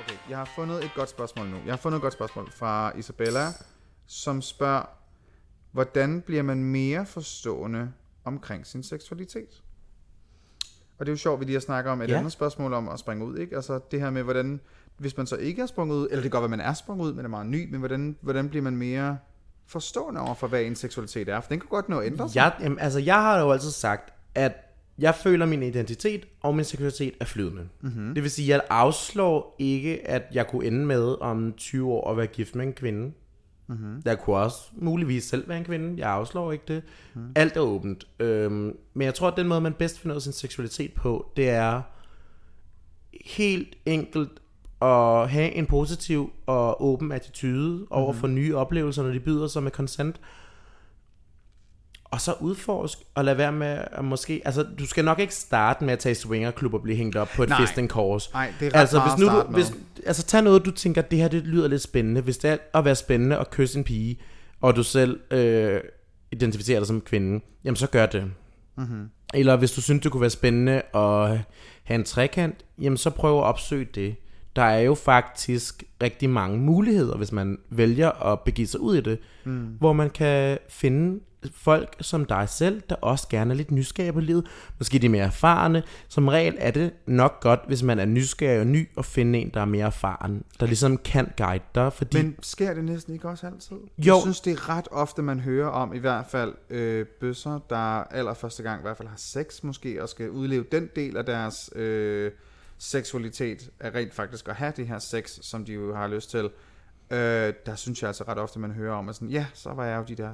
Okay, 0.00 0.16
jeg 0.30 0.38
har 0.38 0.44
fundet 0.56 0.84
et 0.84 0.90
godt 0.94 1.08
spørgsmål 1.08 1.46
nu. 1.46 1.56
Jeg 1.64 1.72
har 1.72 1.76
fundet 1.76 1.96
et 1.96 2.02
godt 2.02 2.12
spørgsmål 2.12 2.50
fra 2.50 2.92
Isabella, 2.98 3.46
som 4.06 4.42
spørger, 4.42 4.82
hvordan 5.72 6.20
bliver 6.22 6.42
man 6.42 6.64
mere 6.64 7.06
forstående 7.06 7.92
omkring 8.24 8.66
sin 8.66 8.82
seksualitet? 8.82 9.62
Og 10.98 11.06
det 11.06 11.08
er 11.08 11.12
jo 11.12 11.16
sjovt, 11.18 11.40
vi 11.40 11.44
lige 11.44 11.54
har 11.54 11.60
snakket 11.60 11.92
om 11.92 12.02
et 12.02 12.08
Ja. 12.08 12.12
ja. 12.12 12.18
andet 12.18 12.32
spørgsmål 12.32 12.72
om 12.72 12.88
at 12.88 12.98
springe 12.98 13.24
ud, 13.24 13.36
ikke? 13.38 13.56
Altså 13.56 13.80
det 13.90 14.00
her 14.00 14.10
med, 14.10 14.22
hvordan, 14.22 14.60
hvis 14.96 15.16
man 15.16 15.26
så 15.26 15.36
ikke 15.36 15.62
er 15.62 15.66
sprunget 15.66 15.96
ud, 15.96 16.04
eller 16.04 16.16
det 16.16 16.22
kan 16.22 16.30
godt 16.30 16.42
være, 16.42 16.48
man 16.58 16.60
er 16.60 16.72
sprunget 16.74 17.06
ud, 17.06 17.12
men 17.12 17.24
er 17.24 17.28
meget 17.28 17.46
ny, 17.46 17.70
men 17.70 17.78
hvordan, 17.78 18.16
hvordan 18.20 18.48
bliver 18.48 18.62
man 18.62 18.76
mere 18.76 19.18
forstående 19.72 20.20
over 20.20 20.34
for, 20.34 20.46
hvad 20.46 20.62
ens 20.62 20.78
seksualitet 20.78 21.28
er? 21.28 21.40
For 21.40 21.48
den 21.48 21.60
kan 21.60 21.68
godt 21.68 21.88
nå 21.88 21.98
at 21.98 22.06
ændre 22.06 22.28
sig. 22.28 22.36
Jeg, 22.36 22.52
jamen, 22.60 22.78
altså, 22.78 22.98
jeg 22.98 23.14
har 23.14 23.40
jo 23.40 23.52
altid 23.52 23.70
sagt, 23.70 24.12
at 24.34 24.52
jeg 24.98 25.14
føler, 25.14 25.46
min 25.46 25.62
identitet 25.62 26.26
og 26.40 26.54
min 26.54 26.64
seksualitet 26.64 27.14
er 27.20 27.24
flydende. 27.24 27.68
Mm-hmm. 27.80 28.14
Det 28.14 28.22
vil 28.22 28.30
sige, 28.30 28.54
at 28.54 28.58
jeg 28.58 28.66
afslår 28.70 29.56
ikke, 29.58 30.08
at 30.08 30.22
jeg 30.32 30.46
kunne 30.46 30.66
ende 30.66 30.86
med 30.86 31.16
om 31.20 31.54
20 31.56 31.92
år 31.92 32.10
at 32.10 32.16
være 32.16 32.26
gift 32.26 32.54
med 32.54 32.66
en 32.66 32.72
kvinde. 32.72 33.12
Mm-hmm. 33.66 34.02
Jeg 34.04 34.18
kunne 34.20 34.36
også 34.36 34.58
muligvis 34.72 35.24
selv 35.24 35.48
være 35.48 35.58
en 35.58 35.64
kvinde. 35.64 36.00
Jeg 36.00 36.10
afslår 36.10 36.52
ikke 36.52 36.64
det. 36.68 36.82
Mm. 37.14 37.32
Alt 37.34 37.56
er 37.56 37.60
åbent. 37.60 38.06
Øhm, 38.18 38.76
men 38.94 39.04
jeg 39.04 39.14
tror, 39.14 39.28
at 39.28 39.36
den 39.36 39.48
måde, 39.48 39.60
man 39.60 39.72
bedst 39.72 39.98
finder 39.98 40.14
ud 40.14 40.18
af 40.18 40.22
sin 40.22 40.32
seksualitet 40.32 40.92
på, 40.92 41.32
det 41.36 41.48
er 41.48 41.82
helt 43.24 43.76
enkelt 43.86 44.30
at 44.82 45.30
have 45.30 45.52
en 45.52 45.66
positiv 45.66 46.32
og 46.46 46.84
åben 46.84 47.12
attitude 47.12 47.86
over 47.90 48.12
for 48.12 48.26
nye 48.26 48.56
oplevelser, 48.56 49.02
når 49.02 49.10
de 49.10 49.20
byder 49.20 49.46
sig 49.46 49.62
med 49.62 49.70
consent. 49.70 50.20
Og 52.04 52.20
så 52.20 52.34
udforsk 52.40 52.98
og 53.14 53.24
lade 53.24 53.38
være 53.38 53.52
med 53.52 53.84
at 53.92 54.04
måske... 54.04 54.42
Altså, 54.44 54.66
du 54.78 54.86
skal 54.86 55.04
nok 55.04 55.18
ikke 55.18 55.34
starte 55.34 55.84
med 55.84 55.92
at 55.92 55.98
tage 55.98 56.14
swingerklub 56.14 56.74
og 56.74 56.82
blive 56.82 56.96
hængt 56.96 57.16
op 57.16 57.28
på 57.36 57.42
et 57.42 57.48
Nej. 57.48 57.60
fisting 57.60 57.88
course. 57.88 58.30
Nej, 58.32 58.52
det 58.60 58.66
er 58.66 58.74
ret 58.74 58.80
altså, 58.80 59.00
hvis 59.00 59.18
nu 59.18 59.26
du, 59.26 59.42
hvis, 59.42 59.72
altså, 60.06 60.22
tag 60.22 60.42
noget, 60.42 60.64
du 60.64 60.70
tænker, 60.70 61.02
det 61.02 61.18
her 61.18 61.28
det 61.28 61.42
lyder 61.42 61.68
lidt 61.68 61.82
spændende. 61.82 62.20
Hvis 62.20 62.38
det 62.38 62.50
er 62.50 62.56
at 62.74 62.84
være 62.84 62.94
spændende 62.94 63.38
og 63.38 63.50
kysse 63.50 63.78
en 63.78 63.84
pige, 63.84 64.18
og 64.60 64.76
du 64.76 64.82
selv 64.82 65.20
øh, 65.30 65.80
identificerer 66.32 66.80
dig 66.80 66.86
som 66.86 67.00
kvinde, 67.00 67.44
jamen 67.64 67.76
så 67.76 67.86
gør 67.86 68.06
det. 68.06 68.32
Mm-hmm. 68.76 69.08
Eller 69.34 69.56
hvis 69.56 69.72
du 69.72 69.80
synes, 69.80 70.02
det 70.02 70.12
kunne 70.12 70.20
være 70.20 70.30
spændende 70.30 70.82
at 70.94 71.38
have 71.82 71.94
en 71.98 72.04
trekant, 72.04 72.64
jamen 72.80 72.96
så 72.96 73.10
prøv 73.10 73.38
at 73.38 73.44
opsøge 73.44 73.84
det. 73.94 74.16
Der 74.56 74.62
er 74.62 74.80
jo 74.80 74.94
faktisk 74.94 75.84
rigtig 76.02 76.30
mange 76.30 76.58
muligheder, 76.58 77.16
hvis 77.16 77.32
man 77.32 77.58
vælger 77.70 78.32
at 78.32 78.40
begive 78.40 78.66
sig 78.66 78.80
ud 78.80 78.96
i 78.96 79.00
det, 79.00 79.18
mm. 79.44 79.76
hvor 79.78 79.92
man 79.92 80.10
kan 80.10 80.58
finde 80.68 81.20
folk 81.54 81.96
som 82.00 82.24
dig 82.24 82.48
selv, 82.48 82.82
der 82.88 82.94
også 82.94 83.28
gerne 83.28 83.52
er 83.52 83.56
lidt 83.56 83.70
nysgerrige 83.70 84.12
på 84.12 84.20
livet. 84.20 84.46
Måske 84.78 84.98
de 84.98 85.06
er 85.06 85.10
mere 85.10 85.24
erfarne. 85.24 85.82
Som 86.08 86.28
regel 86.28 86.56
er 86.58 86.70
det 86.70 86.92
nok 87.06 87.40
godt, 87.40 87.60
hvis 87.66 87.82
man 87.82 87.98
er 87.98 88.04
nysgerrig 88.04 88.60
og 88.60 88.66
ny, 88.66 88.88
at 88.98 89.04
finde 89.04 89.38
en, 89.38 89.50
der 89.54 89.60
er 89.60 89.64
mere 89.64 89.86
erfaren, 89.86 90.44
der 90.60 90.66
ligesom 90.66 90.96
kan 90.96 91.32
guide 91.36 91.64
dig, 91.74 91.92
fordi... 91.92 92.22
Men 92.22 92.36
sker 92.42 92.74
det 92.74 92.84
næsten 92.84 93.14
ikke 93.14 93.28
også 93.28 93.46
altid? 93.46 93.76
Jo. 93.98 94.14
Jeg 94.14 94.22
synes, 94.22 94.40
det 94.40 94.52
er 94.52 94.68
ret 94.68 94.88
ofte, 94.90 95.22
man 95.22 95.40
hører 95.40 95.68
om, 95.68 95.94
i 95.94 95.98
hvert 95.98 96.24
fald 96.30 96.54
øh, 96.70 97.06
bøsser, 97.20 97.60
der 97.70 98.04
allerførste 98.04 98.62
gang 98.62 98.80
i 98.80 98.82
hvert 98.82 98.96
fald 98.96 99.08
har 99.08 99.16
sex 99.16 99.62
måske, 99.62 100.02
og 100.02 100.08
skal 100.08 100.30
udleve 100.30 100.64
den 100.72 100.88
del 100.96 101.16
af 101.16 101.24
deres 101.24 101.70
øh, 101.76 102.30
seksualitet, 102.82 103.70
er 103.80 103.94
rent 103.94 104.14
faktisk 104.14 104.48
at 104.48 104.54
have 104.54 104.72
det 104.76 104.86
her 104.86 104.98
sex, 104.98 105.38
som 105.42 105.64
de 105.64 105.72
jo 105.72 105.94
har 105.94 106.06
lyst 106.06 106.30
til. 106.30 106.50
Øh, 107.10 107.52
der 107.66 107.74
synes 107.74 108.02
jeg 108.02 108.08
altså 108.08 108.24
ret 108.28 108.38
ofte, 108.38 108.58
man 108.58 108.70
hører 108.70 108.94
om, 108.94 109.08
at 109.08 109.14
sådan, 109.14 109.28
ja, 109.28 109.46
så 109.54 109.72
var 109.72 109.84
jeg 109.84 109.98
jo 109.98 110.04
de 110.08 110.14
der 110.14 110.32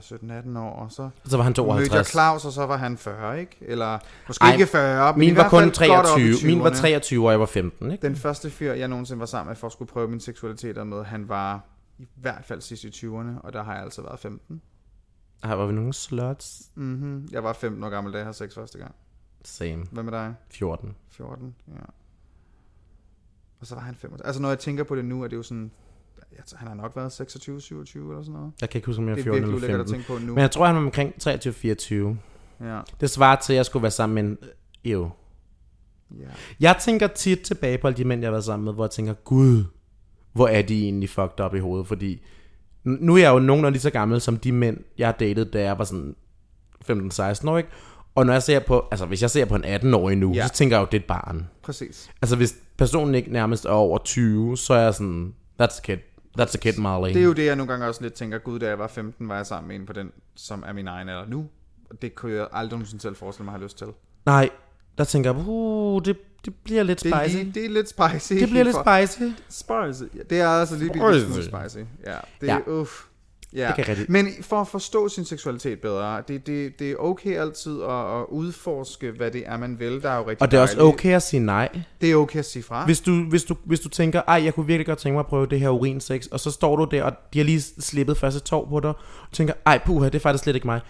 17-18 0.54 0.58
år, 0.58 0.72
og 0.72 0.92
så 0.92 1.10
så 1.24 1.36
var 1.36 1.44
han 1.44 1.50
mødte 1.50 1.62
jeg 1.62 1.66
52. 1.66 2.10
Claus, 2.10 2.44
og 2.44 2.52
så 2.52 2.66
var 2.66 2.76
han 2.76 2.98
40, 2.98 3.40
ikke? 3.40 3.56
Eller 3.60 3.98
måske 4.26 4.42
Ej, 4.42 4.52
ikke 4.52 4.66
40, 4.66 5.12
men 5.12 5.22
i 5.22 5.26
Min 5.26 5.36
var 5.36 5.42
hvert 5.42 5.50
kun 5.50 5.74
fald 5.74 5.90
godt 5.90 6.06
op 6.06 6.18
i 6.18 6.22
23. 6.22 6.50
Min 6.50 6.64
var 6.64 6.70
20'erne. 6.70 6.80
23, 6.80 7.26
og 7.26 7.30
jeg 7.30 7.40
var 7.40 7.46
15, 7.46 7.90
ikke? 7.90 8.02
Den 8.06 8.16
første 8.16 8.50
fyr, 8.50 8.72
jeg 8.72 8.88
nogensinde 8.88 9.20
var 9.20 9.26
sammen 9.26 9.50
med 9.50 9.56
for 9.56 9.66
at 9.66 9.72
skulle 9.72 9.88
prøve 9.88 10.08
min 10.08 10.20
seksualitet 10.20 10.86
med, 10.86 11.04
han 11.04 11.28
var 11.28 11.64
i 11.98 12.06
hvert 12.14 12.44
fald 12.44 12.60
sidst 12.60 12.84
i 12.84 12.88
20'erne, 12.88 13.40
og 13.40 13.52
der 13.52 13.62
har 13.62 13.74
jeg 13.74 13.82
altså 13.82 14.02
været 14.02 14.18
15. 14.20 14.62
Her 15.44 15.54
var 15.54 15.66
vi 15.66 15.72
nogle 15.72 15.92
slots. 15.92 16.62
Mm-hmm. 16.74 17.28
Jeg 17.32 17.44
var 17.44 17.52
15 17.52 17.84
år 17.84 17.88
gammel, 17.88 18.12
da 18.12 18.18
jeg 18.18 18.24
havde 18.24 18.36
sex 18.36 18.54
første 18.54 18.78
gang. 18.78 18.94
Same. 19.44 19.84
Hvad 19.92 20.02
med 20.02 20.12
dig? 20.12 20.34
14. 20.50 20.96
14? 21.10 21.54
Ja. 21.68 21.72
Og 23.60 23.66
så 23.66 23.74
var 23.74 23.82
han 23.82 23.94
25. 23.94 24.26
Altså 24.26 24.42
når 24.42 24.48
jeg 24.48 24.58
tænker 24.58 24.84
på 24.84 24.96
det 24.96 25.04
nu, 25.04 25.22
er 25.22 25.28
det 25.28 25.36
jo 25.36 25.42
sådan... 25.42 25.70
Tror, 26.46 26.58
han 26.58 26.68
har 26.68 26.74
nok 26.74 26.96
været 26.96 27.12
26, 27.12 27.60
27 27.60 28.10
eller 28.10 28.22
sådan 28.22 28.32
noget. 28.32 28.52
Jeg 28.60 28.70
kan 28.70 28.78
ikke 28.78 28.86
huske, 28.86 29.02
om 29.02 29.08
jeg 29.08 29.18
er 29.18 29.22
14 29.22 29.32
virkelig 29.32 29.42
eller 29.42 29.56
ulækkert 29.56 29.80
at 29.80 29.90
15. 29.90 29.94
tænke 29.94 30.06
på 30.06 30.26
nu. 30.26 30.34
Men 30.34 30.42
jeg 30.42 30.50
tror, 30.50 30.66
han 30.66 30.74
var 30.74 30.82
omkring 30.82 31.14
23-24. 31.22 32.64
Ja. 32.64 32.80
Det 33.00 33.10
svarer 33.10 33.36
til, 33.40 33.52
at 33.52 33.56
jeg 33.56 33.66
skulle 33.66 33.82
være 33.82 33.90
sammen 33.90 34.14
med 34.14 34.22
en... 34.22 34.38
Jo. 34.90 35.10
ja. 36.10 36.24
Jeg 36.60 36.76
tænker 36.80 37.06
tit 37.06 37.40
tilbage 37.40 37.78
på 37.78 37.86
alle 37.86 37.96
de 37.96 38.04
mænd, 38.04 38.20
jeg 38.20 38.26
har 38.26 38.32
været 38.32 38.44
sammen 38.44 38.64
med, 38.64 38.74
hvor 38.74 38.84
jeg 38.84 38.90
tænker, 38.90 39.12
gud, 39.12 39.64
hvor 40.32 40.48
er 40.48 40.62
de 40.62 40.84
egentlig 40.84 41.10
fucked 41.10 41.44
up 41.44 41.54
i 41.54 41.58
hovedet, 41.58 41.86
fordi 41.86 42.22
nu 42.84 43.14
er 43.14 43.18
jeg 43.18 43.30
jo 43.30 43.38
nogenlunde 43.38 43.70
lige 43.70 43.82
så 43.82 43.90
gammel 43.90 44.20
som 44.20 44.36
de 44.36 44.52
mænd, 44.52 44.78
jeg 44.98 45.08
har 45.08 45.12
datet, 45.12 45.52
da 45.52 45.62
jeg 45.62 45.78
var 45.78 45.84
sådan 45.84 46.16
15-16 46.90 47.48
år, 47.50 47.58
ikke? 47.58 47.70
Og 48.18 48.26
når 48.26 48.32
jeg 48.32 48.42
ser 48.42 48.58
på, 48.58 48.84
altså 48.90 49.06
hvis 49.06 49.22
jeg 49.22 49.30
ser 49.30 49.44
på 49.44 49.54
en 49.54 49.64
18-årig 49.64 50.16
nu, 50.16 50.32
Ja. 50.34 50.46
så 50.46 50.52
tænker 50.52 50.76
jeg 50.76 50.80
jo, 50.80 50.86
det 50.86 50.94
er 50.94 51.00
et 51.00 51.06
barn. 51.06 51.46
Præcis. 51.62 52.10
Altså 52.22 52.36
hvis 52.36 52.56
personen 52.76 53.14
ikke 53.14 53.32
nærmest 53.32 53.64
er 53.64 53.70
over 53.70 53.98
20, 53.98 54.56
så 54.56 54.74
er 54.74 54.80
jeg 54.82 54.94
sådan, 54.94 55.34
that's 55.62 55.78
a 55.78 55.82
kid. 55.82 55.96
That's 56.40 56.54
a 56.54 56.58
kid, 56.58 56.76
Molly. 56.78 57.12
Det 57.14 57.20
er 57.20 57.24
jo 57.24 57.32
det, 57.32 57.44
jeg 57.44 57.56
nogle 57.56 57.72
gange 57.72 57.86
også 57.86 58.02
lidt 58.02 58.14
tænker, 58.14 58.38
gud, 58.38 58.58
da 58.58 58.68
jeg 58.68 58.78
var 58.78 58.86
15, 58.86 59.28
var 59.28 59.36
jeg 59.36 59.46
sammen 59.46 59.68
med 59.68 59.76
en 59.76 59.86
på 59.86 59.92
den, 59.92 60.10
som 60.36 60.64
er 60.66 60.72
min 60.72 60.88
egen 60.88 61.08
alder 61.08 61.26
nu. 61.28 61.46
Og 61.90 62.02
det 62.02 62.14
kunne 62.14 62.32
jeg 62.32 62.46
aldrig 62.52 62.70
nogensinde 62.78 63.02
selv 63.02 63.16
forestille 63.16 63.44
mig, 63.44 63.52
at 63.54 63.58
have 63.60 63.64
lyst 63.64 63.78
til. 63.78 63.86
Nej, 64.26 64.50
der 64.98 65.04
tænker 65.04 65.32
jeg, 65.34 65.44
uh, 65.48 66.02
det, 66.04 66.16
det 66.44 66.54
bliver 66.64 66.82
lidt 66.82 67.02
Det 67.02 67.12
er, 67.12 67.22
spicy. 67.24 67.36
lige, 67.36 67.52
det 67.54 67.64
er 67.64 67.68
lidt 67.70 67.88
spicy. 67.88 68.32
Det 68.40 68.48
bliver 68.48 68.64
lidt 68.64 68.76
spicy. 68.76 69.22
Spicy. 69.48 70.16
Ja, 70.16 70.22
det 70.30 70.40
er 70.40 70.48
altså 70.48 70.76
lige 70.76 70.90
Spicy. 71.22 71.40
spicy. 71.48 71.78
Ja, 72.06 72.16
det 72.40 72.46
Ja. 72.46 72.56
er, 72.66 72.68
uff. 72.68 73.04
Ja. 73.54 73.72
Det 73.76 73.84
kan. 73.84 73.96
Men 74.08 74.26
for 74.40 74.60
at 74.60 74.68
forstå 74.68 75.08
sin 75.08 75.24
seksualitet 75.24 75.80
bedre, 75.80 76.22
det, 76.28 76.46
det, 76.46 76.78
det 76.78 76.90
er 76.90 76.96
okay 76.96 77.36
altid 77.36 77.82
at, 77.82 78.20
at 78.20 78.24
udforske, 78.28 79.10
hvad 79.10 79.30
det 79.30 79.42
er, 79.46 79.56
man 79.56 79.78
vil. 79.78 80.02
Der 80.02 80.10
er 80.10 80.16
jo 80.16 80.20
rigtig 80.28 80.42
Og 80.42 80.50
det 80.50 80.56
er 80.56 80.60
også 80.60 80.76
dejligt. 80.76 80.94
okay 80.94 81.14
at 81.14 81.22
sige 81.22 81.40
nej. 81.40 81.80
Det 82.00 82.10
er 82.10 82.16
okay 82.16 82.38
at 82.38 82.44
sige 82.44 82.62
fra. 82.62 82.84
Hvis 82.84 83.00
du, 83.00 83.24
hvis, 83.24 83.44
du, 83.44 83.56
hvis 83.64 83.80
du 83.80 83.88
tænker, 83.88 84.22
ej, 84.28 84.44
jeg 84.44 84.54
kunne 84.54 84.66
virkelig 84.66 84.86
godt 84.86 84.98
tænke 84.98 85.14
mig 85.14 85.20
at 85.20 85.26
prøve 85.26 85.46
det 85.46 85.60
her 85.60 85.68
urinsex, 85.68 86.26
og 86.26 86.40
så 86.40 86.50
står 86.50 86.76
du 86.76 86.84
der, 86.90 87.02
og 87.02 87.12
de 87.32 87.38
har 87.38 87.44
lige 87.44 87.60
slippet 87.60 88.16
første 88.18 88.40
tår 88.40 88.66
på 88.68 88.80
dig, 88.80 88.90
og 88.90 89.32
tænker, 89.32 89.54
ej, 89.66 89.80
puha, 89.86 90.06
det 90.08 90.14
er 90.14 90.20
faktisk 90.20 90.44
slet 90.44 90.54
ikke 90.54 90.66
mig. 90.66 90.80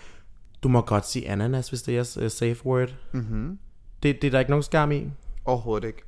Du 0.62 0.68
må 0.68 0.80
godt 0.80 1.08
sige 1.08 1.28
ananas, 1.28 1.68
hvis 1.68 1.82
det 1.82 1.96
er 1.96 2.24
uh, 2.24 2.30
safe 2.30 2.66
word. 2.66 2.94
Mm-hmm. 3.12 3.58
Det, 4.02 4.22
det 4.22 4.26
er 4.28 4.30
der 4.30 4.38
ikke 4.38 4.50
nogen 4.50 4.62
skam 4.62 4.92
i. 4.92 5.04
Overhovedet 5.44 5.86
ikke. 5.86 6.02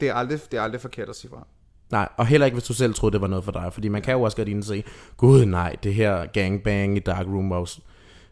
Det 0.00 0.08
er 0.08 0.14
aldrig, 0.14 0.40
det 0.50 0.58
er 0.58 0.62
aldrig 0.62 0.80
forkert 0.80 1.08
at 1.08 1.16
sige 1.16 1.30
fra. 1.30 1.46
Nej, 1.90 2.08
og 2.16 2.26
heller 2.26 2.44
ikke, 2.44 2.54
hvis 2.54 2.64
du 2.64 2.74
selv 2.74 2.94
troede, 2.94 3.12
det 3.12 3.20
var 3.20 3.26
noget 3.26 3.44
for 3.44 3.52
dig. 3.52 3.72
Fordi 3.72 3.88
man 3.88 4.02
kan 4.02 4.14
jo 4.14 4.22
også 4.22 4.36
godt 4.36 4.48
indse, 4.48 4.84
gud 5.16 5.44
nej, 5.44 5.76
det 5.82 5.94
her 5.94 6.26
gangbang 6.26 6.96
i 6.96 7.00
Dark 7.00 7.26
Room 7.26 7.50
var 7.50 7.64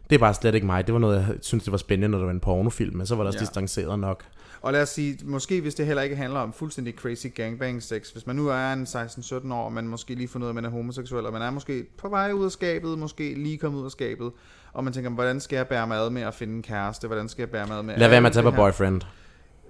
det 0.09 0.15
er 0.15 0.19
bare 0.19 0.33
slet 0.33 0.55
ikke 0.55 0.67
mig. 0.67 0.85
Det 0.87 0.93
var 0.93 0.99
noget, 0.99 1.15
jeg 1.17 1.35
synes, 1.41 1.63
det 1.63 1.71
var 1.71 1.77
spændende, 1.77 2.09
når 2.09 2.17
det 2.17 2.25
var 2.25 2.31
en 2.33 2.39
pornofilm, 2.39 2.97
men 2.97 3.05
så 3.07 3.15
var 3.15 3.23
det 3.23 3.27
også 3.27 3.39
Ja. 3.39 3.41
distanceret 3.45 3.99
nok. 3.99 4.23
Og 4.61 4.73
lad 4.73 4.81
os 4.81 4.89
sige, 4.89 5.17
måske 5.23 5.61
hvis 5.61 5.75
det 5.75 5.85
heller 5.85 6.01
ikke 6.03 6.15
handler 6.15 6.39
om 6.39 6.53
fuldstændig 6.53 6.93
crazy 6.93 7.27
gangbang 7.35 7.83
sex, 7.83 8.09
hvis 8.09 8.27
man 8.27 8.35
nu 8.35 8.47
er 8.47 8.73
en 8.73 8.83
16-17 8.83 9.53
år, 9.53 9.65
og 9.65 9.73
man 9.73 9.87
måske 9.87 10.15
lige 10.15 10.27
fundet 10.27 10.45
ud 10.45 10.49
af, 10.49 10.51
at 10.51 10.55
man 10.55 10.65
er 10.65 10.69
homoseksuel, 10.69 11.25
og 11.25 11.33
man 11.33 11.41
er 11.41 11.49
måske 11.51 11.85
på 11.97 12.09
vej 12.09 12.31
ud 12.31 12.45
af 12.45 12.51
skabet, 12.51 12.99
måske 12.99 13.33
lige 13.33 13.57
kommet 13.57 13.79
ud 13.79 13.85
af 13.85 13.91
skabet, 13.91 14.31
og 14.73 14.83
man 14.83 14.93
tænker, 14.93 15.09
hvordan 15.09 15.39
skal 15.39 15.55
jeg 15.55 15.67
bære 15.67 15.87
mad 15.87 16.09
med 16.09 16.21
at 16.21 16.33
finde 16.33 16.53
en 16.55 16.61
kæreste, 16.61 17.07
hvordan 17.07 17.29
skal 17.29 17.41
jeg 17.41 17.49
bære 17.49 17.67
mad 17.67 17.83
med 17.83 17.97
Lad 17.97 18.09
være 18.09 18.21
med 18.21 18.27
at 18.29 18.33
tage 18.33 18.43
på 18.43 18.51
boyfriend. 18.51 19.01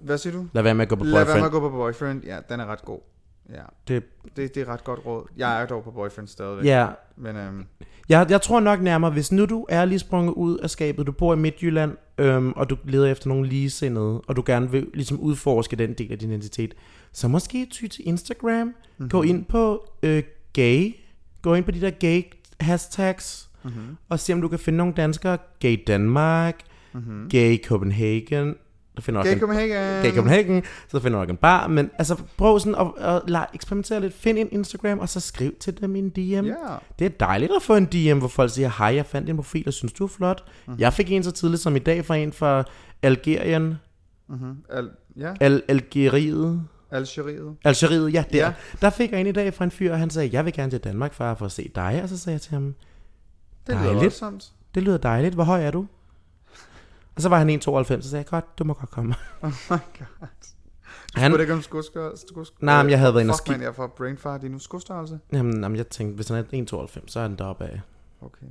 Hvad 0.01 0.17
siger 0.17 0.33
du? 0.33 0.45
Lad 0.53 0.63
være 0.63 0.73
med 0.75 0.81
at 0.81 0.89
gå 0.89 0.95
på 0.95 1.03
Lad 1.03 1.11
være 1.13 1.19
med 1.25 1.25
boyfriend. 1.25 1.45
at 1.45 1.51
gå 1.51 1.59
på 1.59 1.69
boyfriend, 1.69 2.23
ja, 2.23 2.37
den 2.49 2.59
er 2.59 2.65
ret 2.65 2.85
god. 2.85 2.99
Ja, 3.49 3.61
Det, 3.87 4.03
det, 4.35 4.55
det 4.55 4.61
er 4.61 4.67
ret 4.67 4.83
godt 4.83 5.05
råd. 5.05 5.23
Jeg 5.37 5.61
er 5.61 5.65
dog 5.65 5.83
på 5.83 5.91
boyfriend 5.91 6.27
stadigvæk. 6.27 6.65
ja, 6.65 6.87
Men 7.15 7.35
øhm, 7.35 7.65
Jeg, 8.09 8.27
jeg 8.29 8.41
tror 8.41 8.59
nok 8.59 8.81
nærmere, 8.81 9.11
hvis 9.11 9.31
nu 9.31 9.45
du 9.45 9.65
er 9.69 9.85
lige 9.85 9.99
sprunget 9.99 10.33
ud 10.33 10.57
af 10.57 10.69
skabet, 10.69 11.07
du 11.07 11.11
bor 11.11 11.33
i 11.33 11.37
Midtjylland, 11.37 11.97
øhm, 12.17 12.51
og 12.51 12.69
du 12.69 12.77
leder 12.83 13.11
efter 13.11 13.29
nogle 13.29 13.47
ligesindede, 13.47 14.21
og 14.21 14.35
du 14.35 14.43
gerne 14.45 14.71
vil 14.71 14.87
ligesom 14.93 15.19
udforske 15.19 15.75
den 15.75 15.93
del 15.93 16.11
af 16.11 16.19
din 16.19 16.29
identitet, 16.29 16.73
så 17.11 17.27
måske 17.27 17.67
ty 17.71 17.87
til 17.87 18.07
Instagram, 18.07 18.67
mm-hmm. 18.67 19.09
gå 19.09 19.21
ind 19.21 19.45
på 19.45 19.89
øh, 20.03 20.23
gay, 20.53 20.95
gå 21.41 21.53
ind 21.53 21.65
på 21.65 21.71
de 21.71 21.81
der 21.81 21.89
gay 21.89 22.23
hashtags, 22.59 23.49
mm-hmm. 23.63 23.97
og 24.09 24.19
se 24.19 24.33
om 24.33 24.41
du 24.41 24.47
kan 24.47 24.59
finde 24.59 24.77
nogle 24.77 24.93
danskere, 24.93 25.37
gay 25.59 25.83
Danmark, 25.87 26.59
mm-hmm. 26.93 27.29
gay 27.29 27.63
Copenhagen, 27.63 28.55
der 28.95 29.01
finder 29.01 29.19
også 29.19 29.29
Gay 29.29 29.35
en- 29.35 29.39
Copenhagen. 29.39 30.03
Gay 30.03 30.15
Copenhagen, 30.15 30.63
så 30.87 30.99
finder 30.99 31.17
du 31.17 31.21
nok 31.21 31.29
en 31.29 31.37
bar, 31.37 31.67
men 31.67 31.91
altså 31.97 32.15
prøv 32.37 32.59
sådan 32.59 32.75
at, 32.75 33.05
at 33.05 33.21
lege, 33.27 33.45
eksperimentere 33.53 34.01
lidt, 34.01 34.13
find 34.13 34.37
en 34.39 34.47
Instagram, 34.51 34.99
og 34.99 35.09
så 35.09 35.19
skriv 35.19 35.55
til 35.59 35.81
dem 35.81 35.95
i 35.95 35.99
en 35.99 36.09
DM. 36.09 36.45
Ja. 36.45 36.53
Det 36.99 37.05
er 37.05 37.09
dejligt 37.09 37.51
at 37.55 37.61
få 37.61 37.75
en 37.75 37.85
DM, 37.85 38.17
hvor 38.17 38.27
folk 38.27 38.51
siger, 38.51 38.71
hej, 38.77 38.95
jeg 38.95 39.05
fandt 39.05 39.27
din 39.27 39.35
profil, 39.35 39.63
og 39.67 39.73
synes 39.73 39.93
du 39.93 40.03
er 40.03 40.07
flot. 40.07 40.43
Mhm. 40.45 40.53
Mm-hmm. 40.67 40.81
Jeg 40.81 40.93
fik 40.93 41.11
en 41.11 41.23
så 41.23 41.31
tidligt 41.31 41.61
som 41.61 41.75
i 41.75 41.79
dag 41.79 42.05
fra 42.05 42.15
en 42.15 42.33
fra 42.33 42.63
Algerien, 43.01 43.75
Mm-hmm. 44.29 44.55
Al- 44.69 44.89
ja, 45.17 45.33
Al 45.41 45.63
Algeriet, 45.67 46.61
Algeriet. 46.91 47.55
Algeriet, 47.63 48.13
ja, 48.13 48.23
der. 48.31 48.37
Ja. 48.45 48.53
Der 48.81 48.89
fik 48.89 49.11
jeg 49.11 49.19
en 49.21 49.27
i 49.27 49.31
dag 49.31 49.53
fra 49.53 49.65
en 49.65 49.71
fyr, 49.71 49.91
og 49.93 49.99
han 49.99 50.09
sagde, 50.09 50.29
jeg 50.33 50.45
vil 50.45 50.53
gerne 50.53 50.71
til 50.71 50.79
Danmark, 50.79 51.13
far, 51.13 51.35
for 51.35 51.45
at 51.45 51.51
se 51.51 51.71
dig. 51.75 51.99
Og 52.03 52.09
så 52.09 52.17
sagde 52.17 52.33
jeg 52.33 52.41
til 52.41 52.51
ham, 52.53 52.75
Det 53.67 53.73
lyder 53.75 53.83
Dejligt. 53.83 54.01
voldsomt. 54.01 54.51
det 54.75 54.83
lyder 54.83 54.97
dejligt, 54.97 55.33
hvor 55.35 55.43
høj 55.43 55.63
er 55.63 55.71
du? 55.71 55.85
Og 57.15 57.21
så 57.21 57.29
var 57.29 57.37
han 57.37 57.49
1,92, 57.49 57.61
så 57.61 58.09
sagde 58.09 58.17
jeg, 58.17 58.25
godt, 58.25 58.59
du 58.59 58.63
må 58.63 58.73
godt 58.73 58.89
komme. 58.89 59.15
Oh 59.41 59.49
my 59.49 59.69
god. 59.69 60.27
Han, 61.15 61.31
Han... 61.31 61.39
Ikke 61.39 61.53
om 61.53 61.61
skosk... 61.61 61.91
Nej, 62.61 62.83
men 62.83 62.89
jeg 62.89 62.99
havde 62.99 63.13
været 63.13 63.23
inde 63.23 63.31
og 63.31 63.35
Fuck, 63.37 63.45
ski- 63.47 63.51
man, 63.51 63.61
jeg 63.61 63.75
får 63.75 63.87
brain 63.87 64.17
fart 64.17 64.43
i 64.43 64.47
nu. 64.47 64.59
Skostørrelse? 64.59 65.19
jamen, 65.33 65.61
jamen, 65.61 65.77
jeg 65.77 65.87
tænkte, 65.87 66.15
hvis 66.15 66.27
han 66.27 66.37
er 66.37 66.87
1,92, 66.87 66.99
så 67.07 67.19
er 67.19 67.23
han 67.23 67.35
deroppe 67.35 67.63
af. 67.63 67.81
Okay. 68.21 68.45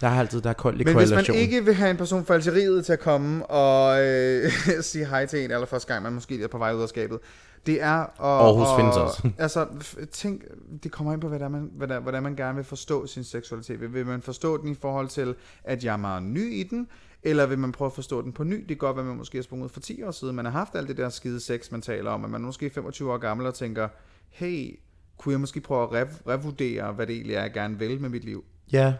Der 0.00 0.08
er 0.08 0.20
altid, 0.20 0.40
der 0.40 0.50
er 0.50 0.54
kold 0.54 0.84
Men 0.84 0.96
hvis 0.96 1.10
man 1.10 1.24
ikke 1.34 1.64
vil 1.64 1.74
have 1.74 1.90
en 1.90 1.96
person 1.96 2.24
fra 2.24 2.34
Algeriet 2.34 2.86
til 2.86 2.92
at 2.92 3.00
komme 3.00 3.46
og 3.46 4.02
øh, 4.02 4.50
sige 4.80 5.06
hej 5.06 5.26
til 5.26 5.44
en 5.44 5.50
allerførste 5.50 5.92
gang, 5.92 6.02
man 6.02 6.12
måske 6.12 6.42
er 6.42 6.48
på 6.48 6.58
vej 6.58 6.74
ud 6.74 6.82
af 6.82 6.88
skabet, 6.88 7.18
det 7.66 7.82
er 7.82 7.92
at... 7.92 8.10
Aarhus 8.18 8.66
at, 8.68 8.76
findes 8.76 8.96
også. 8.96 9.30
Altså, 9.44 9.66
tænk, 10.12 10.42
det 10.82 10.92
kommer 10.92 11.12
ind 11.12 11.20
på, 11.20 11.28
hvad 11.28 11.38
der 11.38 11.48
man, 11.48 11.70
hvad 11.76 11.88
der, 11.88 12.00
hvordan 12.00 12.22
man 12.22 12.36
gerne 12.36 12.56
vil 12.56 12.64
forstå 12.64 13.06
sin 13.06 13.24
seksualitet. 13.24 13.94
Vil 13.94 14.06
man 14.06 14.22
forstå 14.22 14.62
den 14.62 14.68
i 14.68 14.74
forhold 14.74 15.08
til, 15.08 15.34
at 15.64 15.84
jeg 15.84 15.92
er 15.92 15.96
meget 15.96 16.22
ny 16.22 16.54
i 16.54 16.62
den, 16.62 16.88
eller 17.24 17.46
vil 17.46 17.58
man 17.58 17.72
prøve 17.72 17.86
at 17.86 17.92
forstå 17.92 18.22
den 18.22 18.32
på 18.32 18.44
ny? 18.44 18.56
Det 18.58 18.68
kan 18.68 18.76
godt 18.76 18.96
være, 18.96 19.04
man 19.04 19.16
måske 19.16 19.38
er 19.38 19.42
sprunget 19.42 19.70
for 19.70 19.80
10 19.80 20.02
år 20.02 20.10
siden. 20.10 20.36
Man 20.36 20.44
har 20.44 20.52
haft 20.52 20.74
alt 20.74 20.88
det 20.88 20.96
der 20.96 21.08
skide 21.08 21.40
sex, 21.40 21.70
man 21.70 21.82
taler 21.82 22.10
om, 22.10 22.24
at 22.24 22.30
man 22.30 22.40
er 22.42 22.46
måske 22.46 22.70
25 22.70 23.12
år 23.12 23.18
gammel 23.18 23.46
og 23.46 23.54
tænker, 23.54 23.88
hey, 24.30 24.78
kunne 25.18 25.32
jeg 25.32 25.40
måske 25.40 25.60
prøve 25.60 25.82
at 25.82 26.06
rev- 26.08 26.22
revurdere, 26.28 26.92
hvad 26.92 27.06
det 27.06 27.14
egentlig 27.14 27.34
er, 27.36 27.40
jeg 27.42 27.52
gerne 27.52 27.78
vil 27.78 28.00
med 28.00 28.08
mit 28.08 28.24
liv? 28.24 28.44
Ja. 28.72 28.94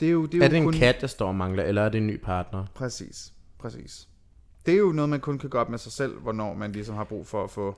Det 0.00 0.08
er 0.08 0.12
jo, 0.12 0.26
det 0.26 0.34
er 0.34 0.42
Er 0.44 0.48
jo 0.48 0.50
det 0.50 0.56
en 0.58 0.64
kun... 0.64 0.72
kat, 0.72 0.96
der 1.00 1.06
står 1.06 1.28
og 1.28 1.34
mangler, 1.34 1.62
eller 1.64 1.82
er 1.82 1.88
det 1.88 1.98
en 1.98 2.06
ny 2.06 2.20
partner? 2.20 2.64
Præcis, 2.74 3.32
præcis. 3.58 4.08
Det 4.66 4.74
er 4.74 4.78
jo 4.78 4.92
noget, 4.92 5.08
man 5.08 5.20
kun 5.20 5.38
kan 5.38 5.50
gøre 5.50 5.62
op 5.62 5.68
med 5.70 5.78
sig 5.78 5.92
selv, 5.92 6.18
hvornår 6.20 6.54
man 6.54 6.72
ligesom 6.72 6.94
har 6.94 7.04
brug 7.04 7.26
for 7.26 7.44
at 7.44 7.50
få 7.50 7.76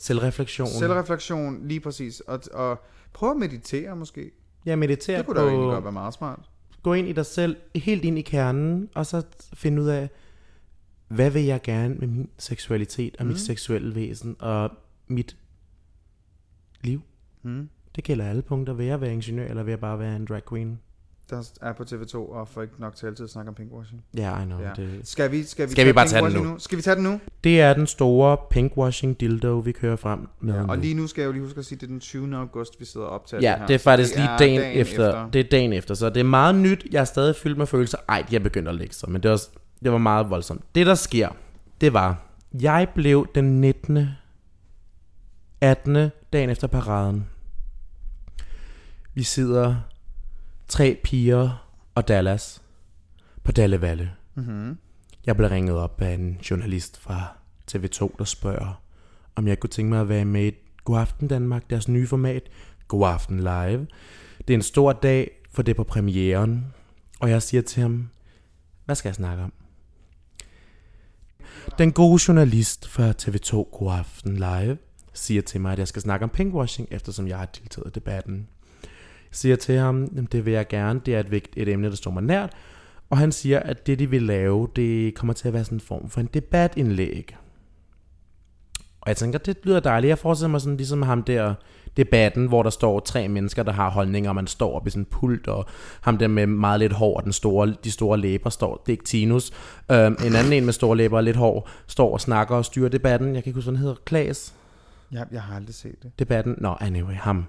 Selvreflektion. 0.00 0.68
selvreflektion, 0.68 1.68
lige 1.68 1.80
præcis. 1.80 2.20
Og, 2.20 2.40
og 2.52 2.82
prøv 3.12 3.30
at 3.30 3.36
meditere 3.36 3.96
måske. 3.96 4.30
Ja, 4.66 4.76
meditere 4.76 5.18
Det 5.18 5.26
kunne 5.26 5.34
på... 5.34 5.40
da 5.40 5.44
jo 5.46 5.50
egentlig 5.50 5.72
godt 5.74 5.84
være 5.84 5.92
meget 5.92 6.14
smart. 6.14 6.50
Gå 6.88 6.94
ind 6.94 7.08
i 7.08 7.12
dig 7.12 7.26
selv, 7.26 7.56
helt 7.74 8.04
ind 8.04 8.18
i 8.18 8.22
kernen, 8.22 8.88
og 8.94 9.06
så 9.06 9.22
finde 9.54 9.82
ud 9.82 9.88
af, 9.88 10.08
hvad 11.08 11.30
vil 11.30 11.44
jeg 11.44 11.62
gerne 11.62 11.94
med 11.94 12.08
min 12.08 12.28
seksualitet 12.38 13.16
og 13.16 13.24
mm. 13.24 13.28
mit 13.28 13.40
seksuelle 13.40 13.94
væsen 13.94 14.36
og 14.38 14.70
mit 15.06 15.36
liv. 16.80 17.02
Mm. 17.42 17.68
Det 17.96 18.04
gælder 18.04 18.28
alle 18.28 18.42
punkter. 18.42 18.72
Vil 18.72 18.86
jeg 18.86 19.00
være 19.00 19.12
ingeniør, 19.12 19.48
eller 19.48 19.62
vil 19.62 19.72
jeg 19.72 19.80
bare 19.80 19.98
være 19.98 20.16
en 20.16 20.24
drag 20.24 20.42
queen? 20.48 20.80
Der 21.30 21.42
er 21.62 21.72
på 21.72 21.82
TV2, 21.82 22.14
og 22.16 22.48
får 22.48 22.62
ikke 22.62 22.74
nok 22.78 22.96
til 22.96 23.06
altid 23.06 23.24
at 23.24 23.30
snakke 23.30 23.48
om 23.48 23.54
pinkwashing. 23.54 24.04
Ja, 24.16 24.20
yeah, 24.20 24.42
I 24.42 24.46
know. 24.46 24.60
Ja. 24.60 24.70
Det, 24.76 25.00
Skal 25.08 25.30
vi, 25.32 25.42
skal 25.44 25.66
vi, 25.68 25.72
Skal 25.72 25.86
vi 25.86 25.92
bare 25.92 26.06
tage 26.08 26.22
den 26.22 26.26
pinkwashing 26.32 26.52
nu? 26.54 26.58
Skal 26.58 26.78
vi 26.78 26.82
tage 26.82 26.94
den 26.96 27.04
nu? 27.04 27.20
det 27.44 27.60
er 27.60 27.74
den 27.74 27.86
store 27.86 28.36
pinkwashing 28.50 29.20
dildo, 29.20 29.58
vi 29.58 29.72
kører 29.72 29.96
frem 29.96 30.28
med 30.40 30.54
Ja, 30.54 30.62
nu. 30.62 30.68
og 30.68 30.78
lige 30.78 30.94
nu 30.94 31.06
skal 31.06 31.22
jeg 31.22 31.26
jo 31.26 31.32
lige 31.32 31.42
huske 31.42 31.58
at 31.58 31.64
sige, 31.64 31.76
at 31.76 31.80
det 31.80 31.86
er 31.86 31.90
den 31.90 32.00
20. 32.00 32.36
august, 32.36 32.80
vi 32.80 32.84
sidder 32.84 33.06
og 33.06 33.12
optager 33.12 33.40
Ja, 33.42 33.50
det 33.52 33.58
her. 33.58 33.66
det 33.66 33.74
er 33.74 33.78
faktisk 33.78 34.16
lige 34.16 34.28
dagen, 34.38 34.60
dagen 34.60 34.78
efter. 34.80 35.08
efter. 35.08 35.30
Det 35.30 35.38
er 35.40 35.48
dagen 35.50 35.72
efter, 35.72 35.94
så 35.94 36.08
det 36.10 36.20
er 36.20 36.24
meget 36.24 36.54
nyt. 36.54 36.86
Jeg 36.92 37.00
er 37.00 37.04
stadig 37.04 37.36
fyldt 37.36 37.58
med 37.58 37.66
følelser. 37.66 37.98
Ej, 38.08 38.24
jeg 38.32 38.42
begynder 38.42 38.72
at 38.72 38.78
lægge 38.78 38.94
sig, 38.94 39.10
men 39.10 39.22
det 39.22 39.30
var, 39.30 39.40
det 39.82 39.92
var 39.92 39.98
meget 39.98 40.30
voldsomt. 40.30 40.62
Det, 40.74 40.86
der 40.86 40.94
sker, 40.94 41.28
det 41.80 41.92
var, 41.92 42.16
jeg 42.60 42.88
blev 42.94 43.26
den 43.34 43.60
19. 43.60 44.08
18. 45.60 46.10
dagen 46.32 46.50
efter 46.50 46.66
paraden. 46.66 47.26
Vi 49.14 49.22
sidder 49.22 49.74
tre 50.68 51.00
piger 51.04 51.68
og 51.94 52.08
Dallas 52.08 52.62
på 53.44 53.52
Dallevalle. 53.52 54.10
Mm-hmm. 54.34 54.78
Jeg 55.26 55.36
blev 55.36 55.48
ringet 55.48 55.76
op 55.76 56.02
af 56.02 56.14
en 56.14 56.38
journalist 56.50 56.98
fra 57.00 57.36
TV2, 57.72 58.16
der 58.18 58.24
spørger, 58.24 58.82
om 59.36 59.48
jeg 59.48 59.60
kunne 59.60 59.70
tænke 59.70 59.90
mig 59.90 60.00
at 60.00 60.08
være 60.08 60.24
med 60.24 60.46
i 60.46 60.54
God 60.84 60.98
Aften 60.98 61.28
Danmark, 61.28 61.70
deres 61.70 61.88
nye 61.88 62.06
format, 62.06 62.42
God 62.88 63.08
Aften 63.08 63.38
Live. 63.38 63.86
Det 64.38 64.50
er 64.50 64.54
en 64.54 64.62
stor 64.62 64.92
dag, 64.92 65.30
for 65.50 65.62
det 65.62 65.72
er 65.72 65.76
på 65.76 65.84
premieren, 65.84 66.66
og 67.20 67.30
jeg 67.30 67.42
siger 67.42 67.62
til 67.62 67.82
ham, 67.82 68.08
hvad 68.84 68.96
skal 68.96 69.08
jeg 69.08 69.14
snakke 69.14 69.42
om? 69.42 69.52
Den 71.78 71.92
gode 71.92 72.22
journalist 72.28 72.88
fra 72.88 73.10
TV2 73.22 73.78
God 73.78 73.92
Aften 73.92 74.36
Live 74.36 74.78
siger 75.12 75.42
til 75.42 75.60
mig, 75.60 75.72
at 75.72 75.78
jeg 75.78 75.88
skal 75.88 76.02
snakke 76.02 76.24
om 76.24 76.30
pinkwashing, 76.30 76.88
eftersom 76.90 77.28
jeg 77.28 77.38
har 77.38 77.46
deltaget 77.46 77.86
i 77.86 77.90
debatten. 77.90 78.48
Siger 79.30 79.56
til 79.56 79.78
ham, 79.78 80.04
"Jamen, 80.14 80.28
det 80.32 80.44
vil 80.46 80.52
jeg 80.52 80.68
gerne, 80.68 81.00
det 81.06 81.14
er 81.14 81.20
et, 81.20 81.30
vigt, 81.30 81.48
et 81.56 81.68
emne, 81.68 81.88
der 81.90 81.96
står 81.96 82.10
mig 82.10 82.22
nært, 82.22 82.52
og 83.10 83.18
han 83.18 83.32
siger, 83.32 83.60
at 83.60 83.86
det, 83.86 83.98
de 83.98 84.10
vil 84.10 84.22
lave, 84.22 84.68
det 84.76 85.14
kommer 85.14 85.32
til 85.32 85.48
at 85.48 85.54
være 85.54 85.64
sådan 85.64 85.76
en 85.76 85.80
form 85.80 86.10
for 86.10 86.20
en 86.20 86.28
debatindlæg. 86.34 87.36
Og 89.00 89.08
jeg 89.08 89.16
tænker, 89.16 89.38
det 89.38 89.56
lyder 89.62 89.80
dejligt. 89.80 90.08
Jeg 90.08 90.18
forestiller 90.18 90.48
mig 90.50 90.60
sådan 90.60 90.76
ligesom 90.76 91.02
ham 91.02 91.22
der 91.22 91.54
debatten, 91.96 92.46
hvor 92.46 92.62
der 92.62 92.70
står 92.70 93.00
tre 93.00 93.28
mennesker, 93.28 93.62
der 93.62 93.72
har 93.72 93.90
holdninger, 93.90 94.30
og 94.30 94.34
man 94.34 94.46
står 94.46 94.76
op 94.76 94.86
i 94.86 94.90
sådan 94.90 95.02
en 95.02 95.06
pult, 95.10 95.48
og 95.48 95.66
ham 96.00 96.18
der 96.18 96.28
med 96.28 96.46
meget 96.46 96.80
lidt 96.80 96.92
hår, 96.92 97.16
og 97.16 97.24
den 97.24 97.32
store, 97.32 97.74
de 97.84 97.90
store 97.90 98.18
læber 98.18 98.50
står, 98.50 98.76
det 98.86 98.92
er 98.92 98.94
ikke 98.94 99.04
Tinus. 99.04 99.50
Øhm, 99.92 100.16
en 100.26 100.34
anden 100.36 100.52
en 100.52 100.64
med 100.64 100.72
store 100.72 100.96
læber 100.96 101.16
og 101.16 101.24
lidt 101.24 101.36
hår, 101.36 101.68
står 101.86 102.12
og 102.12 102.20
snakker 102.20 102.56
og 102.56 102.64
styrer 102.64 102.88
debatten. 102.88 103.34
Jeg 103.34 103.42
kan 103.42 103.50
ikke 103.50 103.56
huske, 103.56 103.70
hvad 103.70 103.78
han 103.78 103.82
hedder. 103.82 103.96
Klaas 104.04 104.54
Ja, 105.12 105.22
jeg 105.32 105.42
har 105.42 105.56
aldrig 105.56 105.74
set 105.74 106.02
det. 106.02 106.18
debatten. 106.18 106.54
Nå, 106.58 106.74
anyway, 106.80 107.14
ham. 107.14 107.44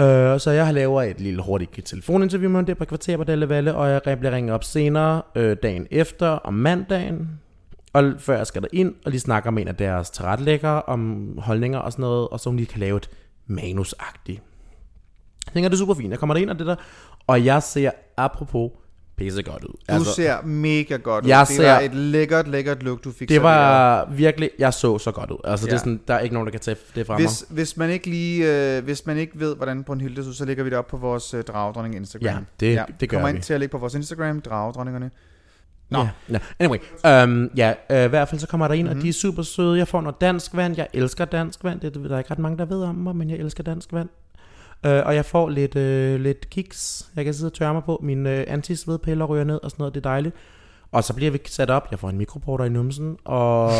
Øh, 0.00 0.40
så 0.40 0.50
jeg 0.50 0.74
laver 0.74 1.02
et 1.02 1.20
lille 1.20 1.42
hurtigt 1.42 1.80
telefoninterview 1.84 2.50
med 2.50 2.58
ham 2.58 2.66
der 2.66 2.74
på 2.74 2.84
kvarter 2.84 3.16
på 3.16 3.24
Dalle 3.24 3.48
Valle, 3.48 3.74
og 3.74 3.90
jeg 3.90 4.18
bliver 4.18 4.32
ringet 4.32 4.54
op 4.54 4.64
senere, 4.64 5.22
øh, 5.34 5.56
dagen 5.62 5.86
efter, 5.90 6.28
om 6.28 6.54
mandagen, 6.54 7.40
og 7.92 8.12
før 8.18 8.36
jeg 8.36 8.46
skal 8.46 8.66
ind 8.72 8.94
og 9.04 9.10
lige 9.10 9.20
snakke 9.20 9.52
med 9.52 9.62
en 9.62 9.68
af 9.68 9.76
deres 9.76 10.10
tilrettelæggere 10.10 10.82
om 10.82 11.32
holdninger 11.38 11.78
og 11.78 11.92
sådan 11.92 12.02
noget, 12.02 12.28
og 12.28 12.40
så 12.40 12.50
hun 12.50 12.56
lige 12.56 12.66
kan 12.66 12.80
lave 12.80 12.96
et 12.96 13.10
manusagtigt. 13.46 14.42
Jeg 15.46 15.52
tænker, 15.52 15.68
det 15.68 15.76
er 15.76 15.78
super 15.78 15.94
fint. 15.94 16.10
Jeg 16.10 16.18
kommer 16.18 16.36
ind 16.36 16.50
og 16.50 16.58
det 16.58 16.66
der, 16.66 16.76
og 17.26 17.44
jeg 17.44 17.62
ser, 17.62 17.90
apropos, 18.16 18.70
pisse 19.18 19.42
godt 19.42 19.64
ud. 19.64 19.68
Du 19.68 19.76
altså, 19.88 20.12
ser 20.14 20.42
mega 20.42 20.96
godt 20.96 21.24
ud. 21.24 21.28
Jeg 21.28 21.46
det 21.48 21.56
ser- 21.56 21.72
var 21.72 21.80
et 21.80 21.94
lækkert, 21.94 22.48
lækkert 22.48 22.82
look, 22.82 23.04
du 23.04 23.10
fik 23.12 23.28
det 23.28 23.34
serveret. 23.34 23.56
var 23.58 24.08
virkelig, 24.10 24.50
jeg 24.58 24.74
så 24.74 24.98
så 24.98 25.10
godt 25.12 25.30
ud. 25.30 25.36
Altså, 25.44 25.66
ja. 25.66 25.70
det 25.70 25.72
Ja. 25.72 25.76
er 25.76 25.78
sådan, 25.80 26.00
der 26.08 26.14
er 26.14 26.18
ikke 26.20 26.34
nogen, 26.34 26.46
der 26.46 26.50
kan 26.50 26.60
tage 26.60 26.76
det 26.94 27.06
fra 27.06 27.18
mig. 27.18 27.26
Hvis, 27.26 27.44
hvis 27.50 27.76
man 27.76 27.90
ikke 27.90 28.06
lige, 28.10 28.76
øh, 28.76 28.84
hvis 28.84 29.06
man 29.06 29.16
ikke 29.18 29.32
ved, 29.40 29.56
hvordan 29.56 29.84
Brunhilde 29.84 30.24
så, 30.24 30.32
så 30.32 30.44
lægger 30.44 30.64
vi 30.64 30.70
det 30.70 30.78
op 30.78 30.86
på 30.86 30.96
vores 30.96 31.34
øh, 31.34 31.42
dragdronning 31.42 31.96
Instagram. 31.96 32.26
Ja, 32.26 32.36
det- 32.60 33.00
det 33.00 33.08
gør 33.08 33.16
kommer 33.16 33.30
vi. 33.30 33.34
ind 33.36 33.42
til 33.42 33.54
at 33.54 33.60
ligge 33.60 33.70
på 33.70 33.78
vores 33.78 33.94
Instagram, 33.94 34.40
dragdronningerne. 34.40 35.10
Nå. 35.90 35.98
Ja, 35.98 36.08
ja. 36.30 36.38
Anyway, 36.58 36.78
um, 37.24 37.50
ja, 37.56 37.72
øh, 37.90 38.04
i 38.04 38.08
hvert 38.08 38.28
fald 38.28 38.40
så 38.40 38.46
kommer 38.46 38.68
der 38.68 38.74
ind, 38.74 38.86
mm-hmm. 38.86 38.98
og 38.98 39.02
de 39.04 39.08
er 39.08 39.12
super 39.12 39.42
søde. 39.42 39.78
Jeg 39.78 39.88
får 39.88 40.00
noget 40.00 40.20
dansk 40.20 40.56
vand. 40.56 40.76
Jeg 40.76 40.86
elsker 40.92 41.24
dansk 41.24 41.64
vand. 41.64 41.80
Det 41.80 41.96
er 41.96 42.00
der 42.02 42.14
er 42.14 42.18
ikke 42.18 42.30
ret 42.30 42.38
mange, 42.38 42.58
der 42.58 42.64
ved 42.64 42.82
om 42.82 42.94
mig, 42.94 43.16
men 43.16 43.30
jeg 43.30 43.38
elsker 43.38 43.62
dansk 43.62 43.92
vand. 43.92 44.08
Øh, 44.86 45.06
og 45.06 45.14
jeg 45.14 45.24
får 45.24 45.48
lidt, 45.48 45.76
øh, 45.76 46.20
lidt 46.20 46.50
kiks, 46.50 47.10
jeg 47.16 47.24
kan 47.24 47.34
sidde 47.34 47.48
og 47.48 47.54
tørre 47.54 47.74
mig 47.74 47.84
på. 47.84 48.00
Min 48.02 48.26
øh, 48.26 48.44
antisvedpiller 48.48 49.24
ryger 49.24 49.44
ned 49.44 49.60
og 49.62 49.70
sådan 49.70 49.82
noget, 49.82 49.94
det 49.94 50.00
er 50.00 50.10
dejligt. 50.10 50.34
Og 50.92 51.04
så 51.04 51.14
bliver 51.14 51.30
vi 51.30 51.38
sat 51.46 51.70
op. 51.70 51.88
Jeg 51.90 51.98
får 51.98 52.08
en 52.08 52.18
mikroporter 52.18 52.64
i 52.64 52.68
numsen, 52.68 53.16
og 53.24 53.72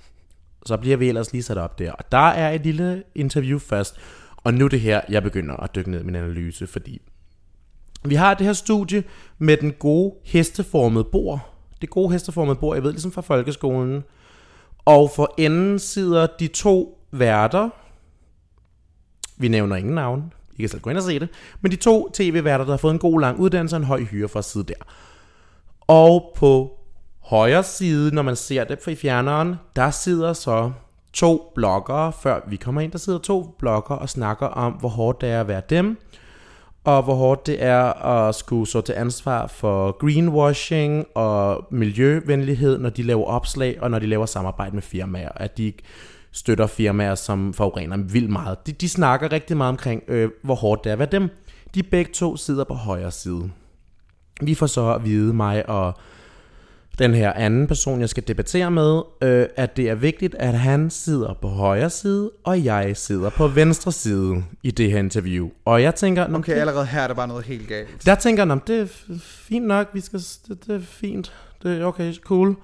så 0.66 0.76
bliver 0.76 0.96
vi 0.96 1.08
ellers 1.08 1.32
lige 1.32 1.42
sat 1.42 1.58
op 1.58 1.78
der. 1.78 1.92
Og 1.92 2.12
der 2.12 2.28
er 2.28 2.50
et 2.50 2.60
lille 2.60 3.02
interview 3.14 3.58
først. 3.58 3.96
Og 4.36 4.54
nu 4.54 4.64
er 4.64 4.68
det 4.68 4.80
her, 4.80 5.00
jeg 5.08 5.22
begynder 5.22 5.56
at 5.56 5.74
dykke 5.74 5.90
ned 5.90 6.00
i 6.00 6.04
min 6.04 6.14
analyse, 6.14 6.66
fordi 6.66 7.00
vi 8.04 8.14
har 8.14 8.34
det 8.34 8.46
her 8.46 8.52
studie 8.52 9.04
med 9.38 9.56
den 9.56 9.72
gode 9.72 10.14
hesteformede 10.24 11.04
bord. 11.04 11.54
Det 11.80 11.90
gode 11.90 12.12
hesteformede 12.12 12.56
bord, 12.56 12.76
jeg 12.76 12.82
ved, 12.82 12.92
ligesom 12.92 13.12
fra 13.12 13.22
folkeskolen. 13.22 14.04
Og 14.84 15.10
for 15.16 15.34
enden 15.38 15.78
sidder 15.78 16.26
de 16.40 16.46
to 16.46 16.98
værter. 17.10 17.70
Vi 19.42 19.48
nævner 19.48 19.76
ingen 19.76 19.94
navn. 19.94 20.32
I 20.56 20.62
kan 20.62 20.68
selv 20.68 20.82
gå 20.82 20.90
ind 20.90 20.98
og 20.98 21.04
se 21.04 21.18
det. 21.18 21.28
Men 21.60 21.72
de 21.72 21.76
to 21.76 22.10
tv-værter, 22.14 22.64
der 22.64 22.72
har 22.72 22.76
fået 22.76 22.92
en 22.92 22.98
god 22.98 23.20
lang 23.20 23.38
uddannelse 23.38 23.76
og 23.76 23.80
en 23.80 23.86
høj 23.86 24.00
hyre 24.02 24.28
for 24.28 24.38
at 24.38 24.44
sidde 24.44 24.66
der. 24.66 24.84
Og 25.80 26.32
på 26.36 26.78
højre 27.20 27.62
side, 27.62 28.14
når 28.14 28.22
man 28.22 28.36
ser 28.36 28.64
det 28.64 28.78
fra 28.84 28.94
fjerneren, 28.94 29.54
der 29.76 29.90
sidder 29.90 30.32
så 30.32 30.72
to 31.12 31.52
bloggere, 31.54 32.12
før 32.12 32.40
vi 32.48 32.56
kommer 32.56 32.80
ind, 32.80 32.92
der 32.92 32.98
sidder 32.98 33.18
to 33.18 33.56
bloggere 33.58 33.98
og 33.98 34.08
snakker 34.08 34.46
om, 34.46 34.72
hvor 34.72 34.88
hårdt 34.88 35.20
det 35.20 35.28
er 35.30 35.40
at 35.40 35.48
være 35.48 35.62
dem, 35.70 35.98
og 36.84 37.02
hvor 37.02 37.14
hårdt 37.14 37.46
det 37.46 37.62
er 37.62 38.04
at 38.06 38.34
skulle 38.34 38.66
så 38.66 38.80
til 38.80 38.92
ansvar 38.92 39.46
for 39.46 39.98
greenwashing 39.98 41.06
og 41.14 41.66
miljøvenlighed, 41.70 42.78
når 42.78 42.90
de 42.90 43.02
laver 43.02 43.24
opslag 43.24 43.78
og 43.82 43.90
når 43.90 43.98
de 43.98 44.06
laver 44.06 44.26
samarbejde 44.26 44.74
med 44.74 44.82
firmaer, 44.82 45.32
at 45.36 45.58
de 45.58 45.72
støtter 46.32 46.66
firmaer, 46.66 47.14
som 47.14 47.54
forurener 47.54 47.96
vildt 47.96 48.30
meget. 48.30 48.66
De, 48.66 48.72
de 48.72 48.88
snakker 48.88 49.32
rigtig 49.32 49.56
meget 49.56 49.68
omkring, 49.68 50.02
øh, 50.08 50.30
hvor 50.42 50.54
hårdt 50.54 50.84
det 50.84 50.90
er 50.90 50.92
at 50.92 50.98
være 50.98 51.08
dem. 51.12 51.28
De 51.74 51.82
begge 51.82 52.12
to 52.12 52.36
sidder 52.36 52.64
på 52.64 52.74
højre 52.74 53.10
side. 53.10 53.50
Vi 54.42 54.54
får 54.54 54.66
så 54.66 54.94
at 54.94 55.04
vide 55.04 55.34
mig 55.34 55.68
og 55.68 55.94
den 56.98 57.14
her 57.14 57.32
anden 57.32 57.66
person, 57.66 58.00
jeg 58.00 58.08
skal 58.08 58.28
debattere 58.28 58.70
med, 58.70 59.02
øh, 59.22 59.46
at 59.56 59.76
det 59.76 59.90
er 59.90 59.94
vigtigt, 59.94 60.34
at 60.34 60.54
han 60.58 60.90
sidder 60.90 61.34
på 61.42 61.48
højre 61.48 61.90
side, 61.90 62.30
og 62.44 62.64
jeg 62.64 62.96
sidder 62.96 63.30
på 63.30 63.48
venstre 63.48 63.92
side 63.92 64.44
i 64.62 64.70
det 64.70 64.90
her 64.92 64.98
interview. 64.98 65.50
Og 65.64 65.82
jeg 65.82 65.94
tænker... 65.94 66.34
Okay, 66.34 66.52
det- 66.54 66.60
allerede 66.60 66.86
her 66.86 67.00
er 67.00 67.06
der 67.08 67.14
bare 67.14 67.28
noget 67.28 67.44
helt 67.44 67.68
galt. 67.68 68.06
der 68.06 68.14
tænker 68.14 68.46
jeg, 68.46 68.60
det 68.66 68.80
er 68.80 68.86
fint 69.22 69.66
nok, 69.66 69.88
vi 69.94 70.00
skal, 70.00 70.18
det, 70.48 70.66
det 70.66 70.74
er 70.76 70.80
fint, 70.80 71.32
det 71.62 71.80
er 71.80 71.84
okay, 71.84 72.14
cool. 72.14 72.56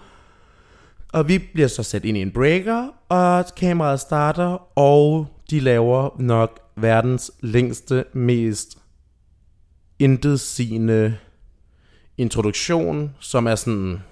Og 1.13 1.29
vi 1.29 1.39
bliver 1.39 1.69
så 1.69 1.83
sat 1.83 2.05
ind 2.05 2.17
i 2.17 2.23
en 2.23 2.31
breaker, 2.31 2.89
og 3.09 3.45
kameraet 3.57 4.01
starter, 4.01 4.79
og 4.79 5.27
de 5.51 5.61
laver 5.61 6.17
nok 6.19 6.61
verdens 6.77 7.31
længste, 7.41 8.05
mest 8.13 8.79
intetsigende 9.99 11.17
introduktion, 12.19 13.15
som 13.21 13.47
er 13.47 13.55
sådan... 13.55 14.03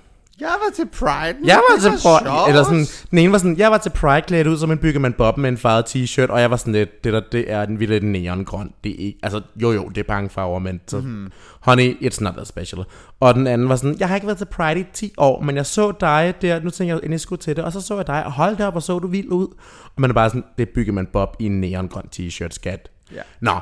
Jeg 0.40 0.48
var 0.48 0.70
til 0.74 0.86
Pride. 0.86 1.36
Jeg 1.44 1.60
var 1.70 1.80
til 1.80 1.90
Pride, 1.90 2.24
sjovt. 2.24 2.48
eller 2.48 2.64
sådan, 2.64 2.86
den 3.10 3.18
ene 3.18 3.32
var 3.32 3.38
sådan, 3.38 3.58
jeg 3.58 3.70
var 3.70 3.78
til 3.78 3.90
Pride 3.90 4.22
klædt 4.22 4.46
ud 4.46 4.58
som 4.58 4.70
en 4.70 4.78
byggermand 4.78 5.14
Bob 5.14 5.38
med 5.38 5.48
en 5.48 5.58
farvet 5.58 5.96
t-shirt, 5.96 6.30
og 6.30 6.40
jeg 6.40 6.50
var 6.50 6.56
sådan 6.56 6.72
lidt, 6.72 7.04
det 7.04 7.12
der, 7.12 7.20
det 7.32 7.52
er 7.52 7.62
en 7.62 7.80
vildt 7.80 8.04
neongrøn, 8.04 8.72
det 8.84 8.92
er 8.92 9.06
ikke, 9.06 9.18
altså, 9.22 9.40
jo 9.56 9.72
jo, 9.72 9.88
det 9.88 9.98
er 9.98 10.02
bange 10.02 10.30
farver, 10.30 10.58
men 10.58 10.80
så, 10.86 11.00
mm-hmm. 11.00 11.32
honey, 11.60 11.96
it's 12.00 12.20
not 12.20 12.34
that 12.34 12.46
special. 12.46 12.84
Og 13.20 13.34
den 13.34 13.46
anden 13.46 13.68
var 13.68 13.76
sådan, 13.76 13.96
jeg 13.98 14.08
har 14.08 14.14
ikke 14.14 14.26
været 14.26 14.38
til 14.38 14.46
Pride 14.46 14.80
i 14.80 14.84
10 14.92 15.12
år, 15.16 15.42
men 15.42 15.56
jeg 15.56 15.66
så 15.66 15.92
dig 16.00 16.34
der, 16.42 16.60
nu 16.60 16.70
tænker 16.70 16.94
jeg, 16.94 17.04
at 17.04 17.10
jeg 17.10 17.20
skulle 17.20 17.40
til 17.40 17.56
det, 17.56 17.64
og 17.64 17.72
så 17.72 17.80
så 17.80 17.96
jeg 17.96 18.06
dig, 18.06 18.24
og 18.24 18.32
hold 18.32 18.56
da 18.56 18.66
op, 18.66 18.76
og 18.76 18.82
så 18.82 18.98
du 18.98 19.06
vild 19.06 19.28
ud. 19.28 19.46
Og 19.84 20.00
man 20.00 20.10
er 20.10 20.14
bare 20.14 20.28
sådan, 20.28 20.44
det 20.58 20.68
er 20.68 20.72
byggermand 20.74 21.06
Bob 21.06 21.36
i 21.38 21.46
en 21.46 21.60
neongrøn 21.60 22.04
t-shirt, 22.16 22.50
skat. 22.50 22.90
Ja. 23.14 23.22
Nå, 23.40 23.58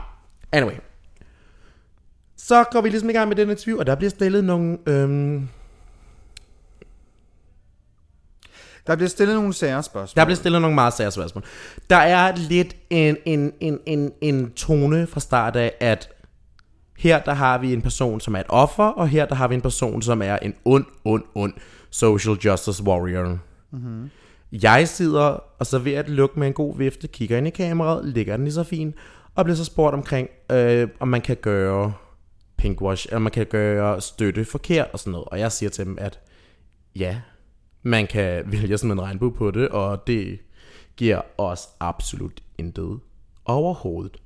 anyway. 0.53 0.75
Så 2.37 2.65
går 2.71 2.81
vi 2.81 2.89
ligesom 2.89 3.11
i 3.11 3.13
gang 3.13 3.29
med 3.29 3.37
den 3.37 3.51
interview, 3.51 3.79
og 3.79 3.87
der 3.87 3.95
bliver 3.95 4.11
stillet 4.11 4.45
nogle, 4.45 4.79
øhm, 4.87 5.49
Der 8.87 8.97
bliver 8.97 9.09
stillet 9.09 9.37
nogle 9.37 9.53
sære 9.53 9.83
spørgsmål. 9.83 10.21
Der 10.21 10.25
bliver 10.25 10.37
stillet 10.37 10.61
nogle 10.61 10.75
meget 10.75 10.95
sære 10.95 11.11
spørgsmål. 11.11 11.45
Der 11.91 11.97
er 11.97 12.37
lidt 12.37 12.77
en, 12.91 13.17
en, 13.25 13.53
en, 13.61 13.81
en, 13.87 14.13
en 14.21 14.51
tone 14.51 15.07
fra 15.07 15.21
start 15.21 15.57
af, 15.57 15.73
at 15.81 16.09
her 16.99 17.23
der 17.23 17.35
har 17.35 17.59
vi 17.59 17.73
en 17.73 17.83
person, 17.83 18.21
som 18.21 18.35
er 18.35 18.41
et 18.41 18.47
offer, 18.49 18.85
og 18.85 19.09
her 19.09 19.27
der 19.27 19.35
har 19.35 19.49
vi 19.49 19.55
en 19.55 19.61
person, 19.61 20.03
som 20.03 20.23
er 20.23 20.37
en 20.37 20.55
ond, 20.65 20.85
ond, 21.05 21.23
ond 21.35 21.53
social 21.91 22.35
justice 22.35 22.83
warrior. 22.83 23.39
Mm-hmm. 23.71 24.11
Jeg 24.63 24.89
sidder 24.89 25.23
og 25.59 25.67
serverer 25.67 26.01
et 26.01 26.09
look 26.09 26.37
med 26.37 26.47
en 26.47 26.53
god 26.53 26.79
vifte, 26.79 27.09
kigger 27.09 27.39
ind 27.39 27.47
i 27.47 27.51
kameraet, 27.51 28.05
ligger 28.05 28.37
den 28.37 28.45
lige 28.45 28.55
så 28.55 28.63
fint, 28.63 28.95
og 29.35 29.45
bliver 29.45 29.57
så 29.57 29.65
spurgt 29.65 29.95
omkring, 29.95 30.29
øh, 30.51 30.89
om 31.01 31.09
man 31.09 31.21
kan 31.21 31.37
gøre 31.37 31.93
pinkwash, 32.57 33.07
eller 33.07 33.19
man 33.19 33.33
kan 33.33 33.47
gøre 33.47 34.01
støtte 34.01 34.45
forkert 34.45 34.89
og 34.93 34.99
sådan 34.99 35.11
noget. 35.11 35.29
Og 35.29 35.39
jeg 35.39 35.53
siger 35.53 35.71
til 35.71 35.85
dem, 35.85 35.99
at 36.01 36.21
ja, 36.97 37.17
man 37.85 38.07
kan 38.07 38.43
vælge 38.47 38.79
sådan 38.79 38.91
en 38.91 39.03
regnbue 39.03 39.33
på 39.33 39.51
det, 39.51 39.69
og 39.69 40.07
det 40.07 40.39
giver 40.97 41.21
os 41.39 41.69
absolut 41.81 42.41
intet 42.59 43.01
overhovedet. 43.45 44.17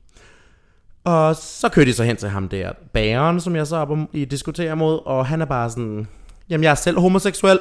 Og 1.05 1.37
så 1.37 1.69
kører 1.69 1.87
de 1.87 1.93
så 1.93 2.05
hen 2.05 2.17
til 2.17 2.29
ham 2.29 2.49
der, 2.49 2.73
bæren, 2.93 3.41
som 3.41 3.57
jeg 3.57 3.67
så 3.67 3.77
op 3.77 3.99
i 4.13 4.25
diskuterer 4.25 4.75
mod, 4.75 5.01
og 5.05 5.27
han 5.27 5.41
er 5.41 5.45
bare 5.45 5.71
sådan, 5.71 6.09
jamen 6.49 6.65
jeg 6.65 6.71
er 6.71 6.75
selv 6.75 6.99
homoseksuel, 6.99 7.61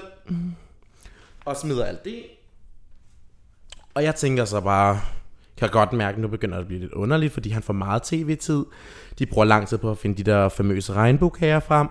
og 1.46 1.58
smider 1.58 1.86
alt 1.86 2.06
det. 2.06 2.24
Og 3.94 4.04
jeg 4.04 4.16
tænker 4.16 4.46
så 4.46 4.62
bare, 4.62 5.00
kan 5.58 5.70
godt 5.70 5.94
mærke, 5.94 6.16
at 6.16 6.22
nu 6.22 6.28
begynder 6.28 6.56
det 6.56 6.62
at 6.62 6.68
blive 6.68 6.80
lidt 6.80 6.94
underligt, 6.94 7.34
fordi 7.34 7.50
han 7.50 7.64
får 7.64 7.74
meget 7.74 8.04
tv-tid. 8.04 8.66
De 9.20 9.26
bruger 9.26 9.46
lang 9.46 9.68
tid 9.68 9.78
på 9.78 9.92
at 9.92 9.98
finde 9.98 10.18
de 10.24 10.32
der 10.32 10.50
famøse 10.50 10.94
regnbuekager 10.94 11.60
frem. 11.60 11.88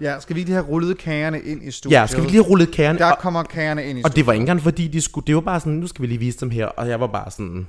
Ja, 0.00 0.20
skal 0.20 0.36
vi 0.36 0.40
lige 0.40 0.52
have 0.52 0.66
rullet 0.66 0.98
kagerne 0.98 1.40
ind 1.42 1.62
i 1.62 1.70
studiet? 1.70 1.98
Ja, 2.00 2.06
skal 2.06 2.22
vi 2.22 2.26
lige 2.28 2.42
have 2.42 2.50
rullet 2.50 2.70
kagerne? 2.74 2.98
Der 2.98 3.10
Og- 3.12 3.18
kommer 3.18 3.42
kagerne 3.42 3.84
ind 3.84 3.98
i 3.98 4.02
Og 4.04 4.16
det 4.16 4.26
var 4.26 4.32
ikke 4.32 4.40
engang 4.42 4.62
fordi, 4.62 4.88
de 4.88 5.00
skulle, 5.00 5.26
det 5.26 5.34
var 5.34 5.40
bare 5.40 5.60
sådan, 5.60 5.72
nu 5.72 5.86
skal 5.86 6.02
vi 6.02 6.06
lige 6.06 6.18
vise 6.18 6.40
dem 6.40 6.50
her, 6.50 6.66
og 6.66 6.88
jeg 6.88 7.00
var 7.00 7.06
bare 7.06 7.30
sådan, 7.30 7.68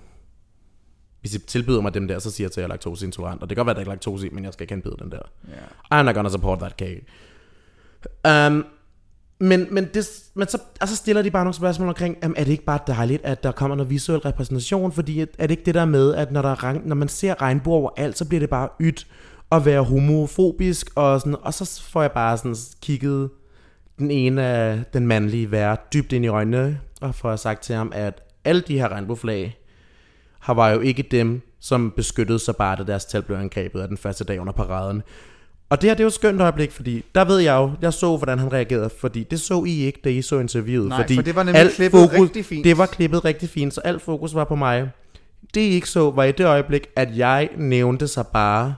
hvis 1.21 1.35
I 1.35 1.39
tilbyder 1.39 1.81
mig 1.81 1.93
dem 1.93 2.07
der, 2.07 2.19
så 2.19 2.31
siger 2.31 2.45
jeg 2.45 2.51
til, 2.51 2.59
at 2.61 2.63
jeg 2.63 2.67
er 2.67 2.73
laktoseintolerant, 2.73 3.41
og 3.41 3.49
det 3.49 3.55
kan 3.57 3.65
godt 3.65 3.65
være, 3.65 3.71
at 3.71 3.75
der 3.75 3.81
ikke 3.81 3.89
er 3.89 3.93
laktose 3.93 4.27
i, 4.27 4.29
men 4.33 4.43
jeg 4.43 4.53
skal 4.53 4.63
ikke 4.63 4.73
henbyde 4.73 4.95
den 4.99 5.11
der. 5.11 5.19
Ja. 5.91 5.99
I'm 5.99 6.03
not 6.03 6.15
gonna 6.15 6.29
support 6.29 6.59
that 6.59 6.71
cake. 6.79 7.05
Um, 8.47 8.65
men, 9.39 9.67
men, 9.71 9.87
det, 9.93 10.09
men 10.33 10.47
så, 10.47 10.57
så 10.85 10.95
stiller 10.95 11.21
de 11.21 11.31
bare 11.31 11.43
nogle 11.43 11.53
spørgsmål 11.53 11.87
omkring, 11.87 12.17
um, 12.25 12.33
er 12.37 12.43
det 12.43 12.51
ikke 12.51 12.63
bare 12.65 12.79
dejligt, 12.87 13.25
at 13.25 13.43
der 13.43 13.51
kommer 13.51 13.75
noget 13.75 13.89
visuel 13.89 14.19
repræsentation, 14.19 14.91
fordi 14.91 15.19
er 15.19 15.25
det 15.39 15.51
ikke 15.51 15.63
det 15.65 15.75
der 15.75 15.85
med, 15.85 16.15
at 16.15 16.31
når, 16.31 16.41
der 16.41 16.49
er, 16.49 16.79
når 16.85 16.95
man 16.95 17.07
ser 17.07 17.41
regnbuer 17.41 17.75
overalt, 17.77 18.17
så 18.17 18.25
bliver 18.25 18.39
det 18.39 18.49
bare 18.49 18.69
ydt 18.81 19.07
at 19.51 19.65
være 19.65 19.83
homofobisk, 19.83 20.89
og, 20.95 21.19
sådan, 21.19 21.35
og 21.41 21.53
så 21.53 21.81
får 21.83 22.01
jeg 22.01 22.11
bare 22.11 22.37
sådan 22.37 22.55
kigget 22.81 23.29
den 23.99 24.11
ene 24.11 24.43
af 24.43 24.83
den 24.93 25.07
mandlige 25.07 25.51
vært 25.51 25.93
dybt 25.93 26.11
ind 26.11 26.25
i 26.25 26.27
øjnene, 26.27 26.79
og 27.01 27.15
får 27.15 27.35
sagt 27.35 27.63
til 27.63 27.75
ham, 27.75 27.91
at 27.95 28.23
alle 28.45 28.61
de 28.61 28.79
her 28.79 28.87
regnbueflag 28.87 29.57
har 30.39 30.53
var 30.53 30.69
jo 30.69 30.79
ikke 30.79 31.03
dem, 31.03 31.41
som 31.59 31.93
beskyttede 31.95 32.39
sig 32.39 32.55
bare, 32.55 32.75
da 32.75 32.83
deres 32.83 33.05
telt 33.05 33.25
blev 33.25 33.37
angrebet 33.37 33.81
af 33.81 33.87
den 33.87 33.97
første 33.97 34.23
dag 34.23 34.39
under 34.39 34.53
paraden. 34.53 35.01
Og 35.69 35.81
det 35.81 35.89
her, 35.89 35.93
det 35.93 35.99
er 35.99 36.03
jo 36.03 36.07
et 36.07 36.13
skønt 36.13 36.41
øjeblik, 36.41 36.71
fordi 36.71 37.05
der 37.15 37.25
ved 37.25 37.37
jeg 37.37 37.55
jo, 37.55 37.71
jeg 37.81 37.93
så, 37.93 38.17
hvordan 38.17 38.39
han 38.39 38.53
reagerede, 38.53 38.89
fordi 38.99 39.23
det 39.23 39.39
så 39.39 39.63
I 39.63 39.85
ikke, 39.85 39.99
da 40.03 40.09
I 40.09 40.21
så 40.21 40.39
interviewet. 40.39 40.89
Nej, 40.89 41.01
fordi 41.01 41.15
for 41.15 41.21
det 41.21 41.35
var 41.35 41.43
nemlig 41.43 41.71
klippet 41.75 42.13
rigtig 42.13 42.45
fint. 42.45 42.63
Det 42.63 42.77
var 42.77 42.85
klippet 42.85 43.25
rigtig 43.25 43.49
fint, 43.49 43.73
så 43.73 43.81
alt 43.81 44.01
fokus 44.01 44.35
var 44.35 44.43
på 44.43 44.55
mig. 44.55 44.89
Det 45.53 45.61
I 45.61 45.69
ikke 45.69 45.89
så, 45.89 46.11
var 46.11 46.23
i 46.23 46.31
det 46.31 46.45
øjeblik, 46.45 46.87
at 46.95 47.17
jeg 47.17 47.49
nævnte 47.57 48.07
sig 48.07 48.27
bare, 48.27 48.75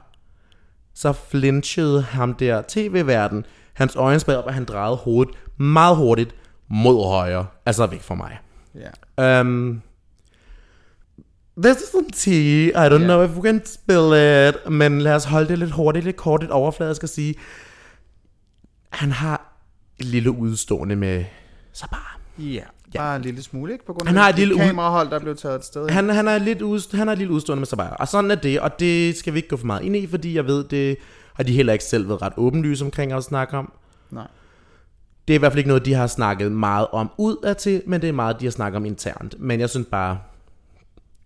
så 0.93 1.13
flinchede 1.13 2.01
ham 2.01 2.33
der 2.33 2.61
tv-verden. 2.67 3.45
Hans 3.73 3.95
øjne 3.95 4.19
spred 4.19 4.35
op, 4.35 4.45
og 4.45 4.53
han 4.53 4.65
drejede 4.65 4.95
hovedet 4.95 5.35
meget 5.57 5.95
hurtigt 5.97 6.35
mod 6.69 7.07
højre, 7.07 7.45
altså 7.65 7.85
væk 7.85 8.01
fra 8.01 8.15
mig. 8.15 8.39
Ja. 9.15 9.41
Um, 9.41 9.81
this 11.63 11.77
is 11.77 11.89
some 11.91 12.09
tea. 12.13 12.67
I 12.85 12.89
don't 12.89 12.93
Ja. 13.01 13.05
know 13.05 13.23
if 13.23 13.31
we 13.37 13.41
can 13.43 13.65
spill 13.65 14.13
it. 14.13 14.71
Men 14.71 15.01
lad 15.01 15.15
os 15.15 15.23
holde 15.25 15.47
det 15.47 15.59
lidt 15.59 15.71
hurtigt, 15.71 16.05
lidt 16.05 16.15
kort, 16.15 16.41
lidt 16.41 16.51
overfladisk 16.51 17.03
at 17.03 17.09
sige. 17.09 17.35
Han 18.89 19.11
har 19.11 19.53
et 19.99 20.05
lille 20.05 20.31
udstående 20.31 20.95
med 20.95 21.25
så 21.73 21.87
bare. 21.91 22.19
Ja, 22.93 22.99
bare 22.99 23.15
en 23.15 23.21
lille 23.21 23.43
smule, 23.43 23.73
ikke? 23.73 23.85
På 23.85 23.93
grund 23.93 24.07
Han 24.07 24.17
af 24.17 24.23
har 24.23 24.31
det 24.31 24.41
et 24.41 24.47
lille 24.47 24.63
kamerahold, 24.63 25.09
der 25.09 25.19
blev 25.19 25.35
taget 25.35 25.55
et 25.55 25.65
sted. 25.65 25.89
Han, 25.89 26.09
han, 26.09 26.27
er 26.27 26.37
lidt 26.37 26.61
ud, 26.61 26.97
han 26.97 27.09
er 27.09 27.15
lille 27.15 27.33
udstående 27.33 27.59
med 27.59 27.77
bare. 27.77 27.89
Og 27.97 28.07
sådan 28.07 28.31
er 28.31 28.35
det, 28.35 28.59
og 28.59 28.79
det 28.79 29.17
skal 29.17 29.33
vi 29.33 29.37
ikke 29.39 29.49
gå 29.49 29.57
for 29.57 29.65
meget 29.65 29.81
ind 29.83 29.95
i, 29.95 30.07
fordi 30.07 30.35
jeg 30.35 30.47
ved, 30.47 30.63
det 30.63 30.97
har 31.33 31.43
de 31.43 31.53
heller 31.53 31.73
ikke 31.73 31.85
selv 31.85 32.07
været 32.09 32.21
ret 32.21 32.33
åbenlyse 32.37 32.85
omkring 32.85 33.11
at 33.11 33.23
snakke 33.23 33.57
om. 33.57 33.71
Nej. 34.11 34.27
Det 35.27 35.33
er 35.33 35.35
i 35.35 35.39
hvert 35.39 35.51
fald 35.51 35.57
ikke 35.57 35.67
noget, 35.67 35.85
de 35.85 35.93
har 35.93 36.07
snakket 36.07 36.51
meget 36.51 36.87
om 36.91 37.11
ud 37.17 37.35
af 37.43 37.55
til, 37.55 37.81
men 37.87 38.01
det 38.01 38.09
er 38.09 38.13
meget, 38.13 38.39
de 38.39 38.45
har 38.45 38.51
snakket 38.51 38.75
om 38.77 38.85
internt. 38.85 39.35
Men 39.39 39.59
jeg 39.59 39.69
synes 39.69 39.87
bare, 39.91 40.17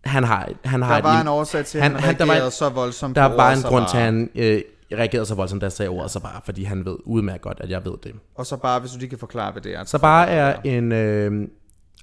han 0.05 0.23
har, 0.23 0.49
han 0.65 0.81
har 0.81 0.95
Der 0.95 1.01
var 1.01 1.11
lille- 1.11 1.21
en 1.21 1.27
årsag 1.27 1.65
til, 1.65 1.77
at 1.77 1.81
han- 1.83 1.91
han, 1.91 1.99
han- 2.01 2.15
han 2.19 2.27
der 2.27 2.41
var- 2.43 2.49
så 2.49 2.69
voldsomt 2.69 3.15
Der 3.15 3.21
er 3.21 3.37
bare 3.37 3.53
en 3.53 3.61
grund 3.61 3.85
til, 3.91 3.97
at 3.97 4.03
han 4.03 4.29
øh, 4.35 4.61
reagerede 4.93 5.25
så 5.25 5.35
voldsomt, 5.35 5.61
da 5.61 5.65
jeg 5.65 5.71
sagde 5.71 5.89
ordet 5.89 6.11
så 6.11 6.19
bare, 6.19 6.41
fordi 6.45 6.63
han 6.63 6.85
ved 6.85 6.95
udmærket 7.03 7.41
godt, 7.41 7.59
at 7.59 7.69
jeg 7.69 7.85
ved 7.85 7.93
det. 8.03 8.15
Og 8.35 8.45
så 8.45 8.57
bare, 8.57 8.79
hvis 8.79 8.91
du 8.91 8.97
lige 8.99 9.09
kan 9.09 9.17
forklare, 9.19 9.51
hvad 9.51 9.61
det 9.61 9.75
er. 9.75 9.83
Så 9.83 9.99
bare 9.99 10.29
er 10.29 10.61
en 10.63 10.91
øh, 10.91 11.47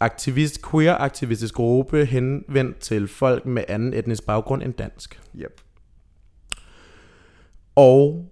aktivist, 0.01 0.62
queer-aktivistisk 0.70 1.55
gruppe 1.55 2.05
henvendt 2.05 2.78
til 2.78 3.09
folk 3.09 3.47
med 3.47 3.64
anden 3.68 3.95
etnisk 3.95 4.26
baggrund 4.26 4.62
end 4.62 4.72
dansk. 4.74 5.20
Yep. 5.37 5.61
Og 7.76 8.28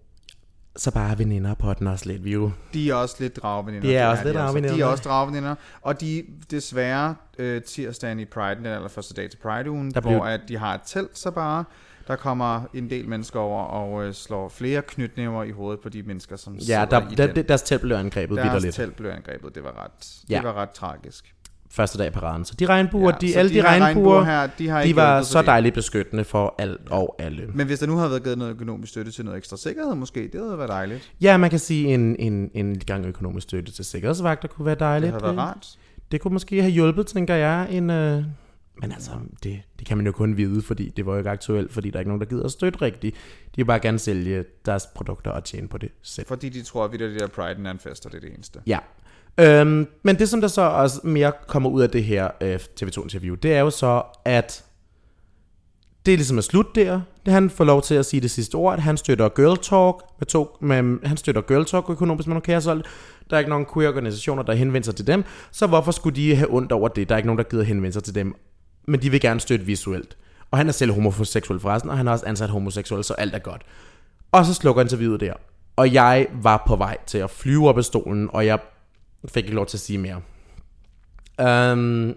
så 0.76 0.90
bare 0.90 1.18
veninder 1.18 1.54
på 1.54 1.72
den 1.72 1.86
også 1.86 2.06
lidt, 2.06 2.24
vi 2.24 2.32
jo. 2.32 2.50
De 2.74 2.90
er 2.90 2.94
også 2.94 3.16
lidt 3.20 3.36
dragveninder. 3.36 3.88
De 3.88 3.96
er 3.96 4.06
også 4.06 4.24
lidt 4.24 4.34
de 4.34 4.40
dragveninder. 4.40 4.74
De 4.76 4.80
er 4.82 4.86
også 4.86 5.02
dragveninder. 5.04 5.54
Og 5.82 6.00
de 6.00 6.24
desværre 6.50 7.14
øh, 7.38 7.62
tirsdagen 7.62 8.20
i 8.20 8.24
Pride, 8.24 8.54
den 8.54 8.66
allerførste 8.66 9.14
dag 9.14 9.30
til 9.30 9.38
Pride-ugen, 9.38 9.90
Der 9.90 10.00
blev- 10.00 10.14
hvor 10.14 10.24
at 10.24 10.40
de 10.48 10.56
har 10.58 10.74
et 10.74 10.80
telt, 10.86 11.18
så 11.18 11.30
bare 11.30 11.64
der 12.10 12.16
kommer 12.16 12.60
en 12.74 12.90
del 12.90 13.08
mennesker 13.08 13.40
over 13.40 13.62
og 13.64 14.04
øh, 14.06 14.14
slår 14.14 14.48
flere 14.48 14.82
knytnæver 14.82 15.44
i 15.44 15.50
hovedet 15.50 15.80
på 15.80 15.88
de 15.88 16.02
mennesker, 16.02 16.36
som 16.36 16.54
Ja, 16.54 16.60
sidder 16.60 16.84
der, 16.84 17.00
i 17.10 17.14
der, 17.14 17.26
den. 17.26 17.36
der, 17.36 17.42
deres 17.42 17.62
telt 17.62 17.80
blev 17.80 17.96
angrebet 17.96 18.36
Deres 18.36 18.46
vidderligt. 18.46 18.74
telt 18.74 18.96
blev 18.96 19.10
angrebet. 19.10 19.54
Det 19.54 19.64
var 19.64 19.84
ret, 19.84 19.90
Ja. 20.30 20.36
det 20.36 20.44
var 20.44 20.54
ret 20.54 20.70
tragisk. 20.70 21.34
Første 21.72 21.98
dag 21.98 22.12
på 22.12 22.20
paraden. 22.20 22.44
Så 22.44 22.54
de 22.58 22.66
regnbuer, 22.66 23.12
Ja, 23.22 23.26
de, 23.26 23.36
alle 23.36 23.50
de 23.50 23.54
de, 23.54 23.62
regnbuer, 23.62 23.84
regnbuer 23.86 24.22
her, 24.24 24.48
de 24.58 24.68
har 24.68 24.82
de 24.84 24.96
var 24.96 25.22
så 25.22 25.42
dejligt 25.42 25.74
beskyttende 25.74 26.24
for 26.24 26.54
alt 26.58 26.80
og 26.90 27.16
alle. 27.18 27.46
Men 27.54 27.66
hvis 27.66 27.78
der 27.78 27.86
nu 27.86 27.96
havde 27.96 28.10
været 28.10 28.22
givet 28.22 28.38
noget 28.38 28.52
økonomisk 28.52 28.90
støtte 28.92 29.12
til 29.12 29.24
noget 29.24 29.38
ekstra 29.38 29.56
sikkerhed, 29.56 29.94
måske, 29.94 30.28
det 30.32 30.40
havde 30.44 30.58
været 30.58 30.70
dejligt. 30.70 31.12
Ja, 31.20 31.36
man 31.36 31.50
kan 31.50 31.58
sige, 31.58 31.94
en, 31.94 32.16
en, 32.18 32.50
en 32.54 32.78
gang 32.78 33.06
økonomisk 33.06 33.42
støtte 33.44 33.72
til 33.72 33.84
sikkerhedsvagter 33.84 34.48
kunne 34.48 34.64
være 34.66 34.74
Det 34.74 34.80
dejligt. 34.80 35.12
havde 35.12 35.22
været 35.24 35.38
rart. 35.38 35.66
det 36.12 36.20
kunne 36.20 36.32
måske 36.32 36.60
have 36.60 36.72
hjulpet, 36.72 37.06
tænker 37.06 37.34
jeg. 37.34 37.66
En, 37.70 37.90
øh... 37.90 38.24
Men 38.80 38.92
altså, 38.92 39.10
det, 39.42 39.62
det 39.78 39.86
kan 39.86 39.96
man 39.96 40.06
jo 40.06 40.12
kun 40.12 40.36
vide, 40.36 40.62
fordi 40.62 40.88
det 40.96 41.06
var 41.06 41.12
jo 41.12 41.18
ikke 41.18 41.30
aktuelt, 41.30 41.72
fordi 41.72 41.90
der 41.90 41.96
er 41.96 42.00
ikke 42.00 42.08
nogen, 42.08 42.20
der 42.20 42.26
gider 42.26 42.44
at 42.44 42.50
støtte 42.50 42.82
rigtigt. 42.82 43.16
De 43.46 43.56
vil 43.56 43.64
bare 43.64 43.80
gerne 43.80 43.98
sælge 43.98 44.44
deres 44.66 44.86
produkter 44.94 45.30
og 45.30 45.44
tjene 45.44 45.68
på 45.68 45.78
det 45.78 45.90
selv. 46.02 46.26
Fordi 46.26 46.48
de 46.48 46.62
tror, 46.62 46.84
at 46.84 46.92
det 46.92 47.20
der 47.20 47.26
Pride 47.26 47.66
er 47.66 47.70
en 47.70 47.78
fest, 47.78 48.06
og 48.06 48.12
det 48.12 48.16
er 48.16 48.20
det 48.20 48.34
eneste. 48.34 48.60
Ja. 48.66 48.78
Øhm, 49.40 49.86
men 50.02 50.18
det, 50.18 50.28
som 50.28 50.40
der 50.40 50.48
så 50.48 50.62
også 50.62 51.00
mere 51.04 51.32
kommer 51.48 51.70
ud 51.70 51.82
af 51.82 51.90
det 51.90 52.04
her 52.04 52.28
øh, 52.40 52.58
TV2-interview, 52.80 53.34
det 53.34 53.52
er 53.52 53.60
jo 53.60 53.70
så, 53.70 54.02
at 54.24 54.64
det 56.06 56.12
er 56.12 56.16
ligesom 56.16 56.38
er 56.38 56.42
slut 56.42 56.74
der. 56.74 57.00
Det, 57.26 57.32
han 57.32 57.50
får 57.50 57.64
lov 57.64 57.82
til 57.82 57.94
at 57.94 58.06
sige 58.06 58.20
det 58.20 58.30
sidste 58.30 58.54
ord, 58.54 58.74
at 58.74 58.82
han 58.82 58.96
støtter 58.96 59.28
Girl 59.28 59.56
Talk, 59.56 59.96
med 60.18 60.26
to, 60.26 60.56
med, 60.60 61.06
han 61.06 61.16
støtter 61.16 61.40
Girl 61.40 61.64
Talk 61.64 61.90
økonomisk, 61.90 62.28
men 62.28 62.36
okay, 62.36 62.60
så 62.60 62.74
der 63.30 63.36
er 63.36 63.38
ikke 63.38 63.50
nogen 63.50 63.66
queer-organisationer, 63.74 64.42
der 64.42 64.52
henvender 64.52 64.84
sig 64.84 64.96
til 64.96 65.06
dem, 65.06 65.24
så 65.50 65.66
hvorfor 65.66 65.92
skulle 65.92 66.16
de 66.16 66.36
have 66.36 66.54
ondt 66.54 66.72
over 66.72 66.88
det? 66.88 67.08
Der 67.08 67.14
er 67.14 67.16
ikke 67.16 67.26
nogen, 67.26 67.38
der 67.38 67.44
gider 67.44 67.62
henvende 67.62 67.92
sig 67.92 68.04
til 68.04 68.14
dem, 68.14 68.34
men 68.86 69.02
de 69.02 69.10
vil 69.10 69.20
gerne 69.20 69.40
støtte 69.40 69.66
visuelt. 69.66 70.16
Og 70.50 70.58
han 70.58 70.68
er 70.68 70.72
selv 70.72 70.92
homoseksuel 70.92 71.60
forresten, 71.60 71.90
og 71.90 71.96
han 71.96 72.06
har 72.06 72.12
også 72.12 72.26
ansat 72.26 72.50
homoseksuel, 72.50 73.04
så 73.04 73.14
alt 73.14 73.34
er 73.34 73.38
godt. 73.38 73.62
Og 74.32 74.46
så 74.46 74.54
slukker 74.54 74.82
interviewet 74.82 75.20
der. 75.20 75.34
Og 75.76 75.92
jeg 75.94 76.26
var 76.32 76.62
på 76.66 76.76
vej 76.76 76.96
til 77.06 77.18
at 77.18 77.30
flyve 77.30 77.68
op 77.68 77.78
af 77.78 77.84
stolen, 77.84 78.28
og 78.32 78.46
jeg 78.46 78.58
fik 79.28 79.44
ikke 79.44 79.54
lov 79.54 79.66
til 79.66 79.76
at 79.76 79.80
sige 79.80 79.98
mere. 79.98 80.20
Um, 81.72 82.14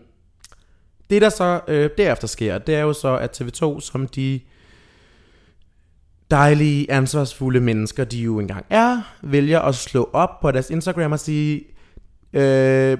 det 1.09 1.21
der 1.21 1.29
så 1.29 1.61
øh, 1.67 1.89
derefter 1.97 2.27
sker, 2.27 2.57
det 2.57 2.75
er 2.75 2.81
jo 2.81 2.93
så, 2.93 3.17
at 3.17 3.41
TV2, 3.41 3.79
som 3.79 4.07
de 4.07 4.39
dejlige, 6.31 6.91
ansvarsfulde 6.91 7.59
mennesker, 7.59 8.03
de 8.03 8.17
jo 8.17 8.39
engang 8.39 8.65
er, 8.69 9.01
vælger 9.21 9.59
at 9.59 9.75
slå 9.75 10.09
op 10.13 10.39
på 10.39 10.51
deres 10.51 10.69
Instagram 10.69 11.11
og 11.11 11.19
sige, 11.19 11.63
øh, 12.33 12.97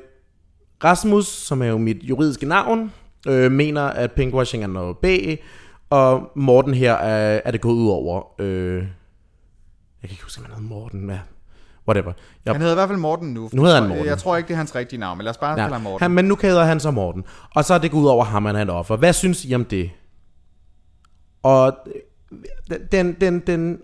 Rasmus, 0.83 1.27
som 1.27 1.61
er 1.61 1.67
jo 1.67 1.77
mit 1.77 2.03
juridiske 2.03 2.45
navn, 2.45 2.91
øh, 3.27 3.51
mener, 3.51 3.81
at 3.81 4.11
pinkwashing 4.11 4.63
er 4.63 4.67
noget 4.67 4.97
B, 4.97 5.05
og 5.89 6.31
Morten 6.35 6.73
her 6.73 6.93
er, 6.93 7.41
er 7.45 7.51
det 7.51 7.61
gået 7.61 7.73
ud 7.73 7.89
over. 7.89 8.41
Øh, 8.41 8.75
jeg 8.75 8.83
kan 10.01 10.09
ikke 10.09 10.23
huske, 10.23 10.39
om 10.39 10.45
han 10.45 10.53
hedder 10.55 10.69
Morten. 10.69 11.09
Ja. 11.09 11.19
Whatever. 11.87 12.13
Jeg, 12.45 12.53
Han 12.53 12.61
hedder 12.61 12.73
i 12.73 12.77
hvert 12.77 12.89
fald 12.89 12.99
Morten 12.99 13.33
nu. 13.33 13.49
Nu 13.53 13.63
hedder 13.63 13.75
han 13.75 13.83
Jeg- 13.83 13.89
Morten. 13.97 14.05
Jeg 14.09 14.17
tror 14.17 14.37
ikke, 14.37 14.47
det 14.47 14.53
er 14.53 14.57
hans 14.57 14.75
rigtige 14.75 14.99
navn, 14.99 15.17
men 15.17 15.23
lad 15.25 15.29
os 15.31 15.37
bare 15.37 15.55
kalde 15.55 15.73
ham 15.73 15.81
Ja, 15.81 15.89
Morten. 15.89 16.03
han, 16.03 16.11
men 16.11 16.25
nu 16.25 16.35
kalder 16.35 16.63
han 16.63 16.79
så 16.79 16.91
Morten. 16.91 17.23
Og 17.55 17.65
så 17.65 17.73
er 17.73 17.77
det 17.77 17.91
gået 17.91 18.01
ud 18.01 18.07
over 18.07 18.23
ham, 18.25 18.45
han 18.45 18.55
er 18.55 18.61
et 18.61 18.69
offer. 18.69 18.95
Hvad 18.95 19.13
synes 19.13 19.45
I 19.45 19.53
om 19.55 19.65
det? 19.65 19.89
Og 21.43 21.77
øh, 22.31 22.77
den, 22.91 23.13
den, 23.21 23.39
den, 23.39 23.77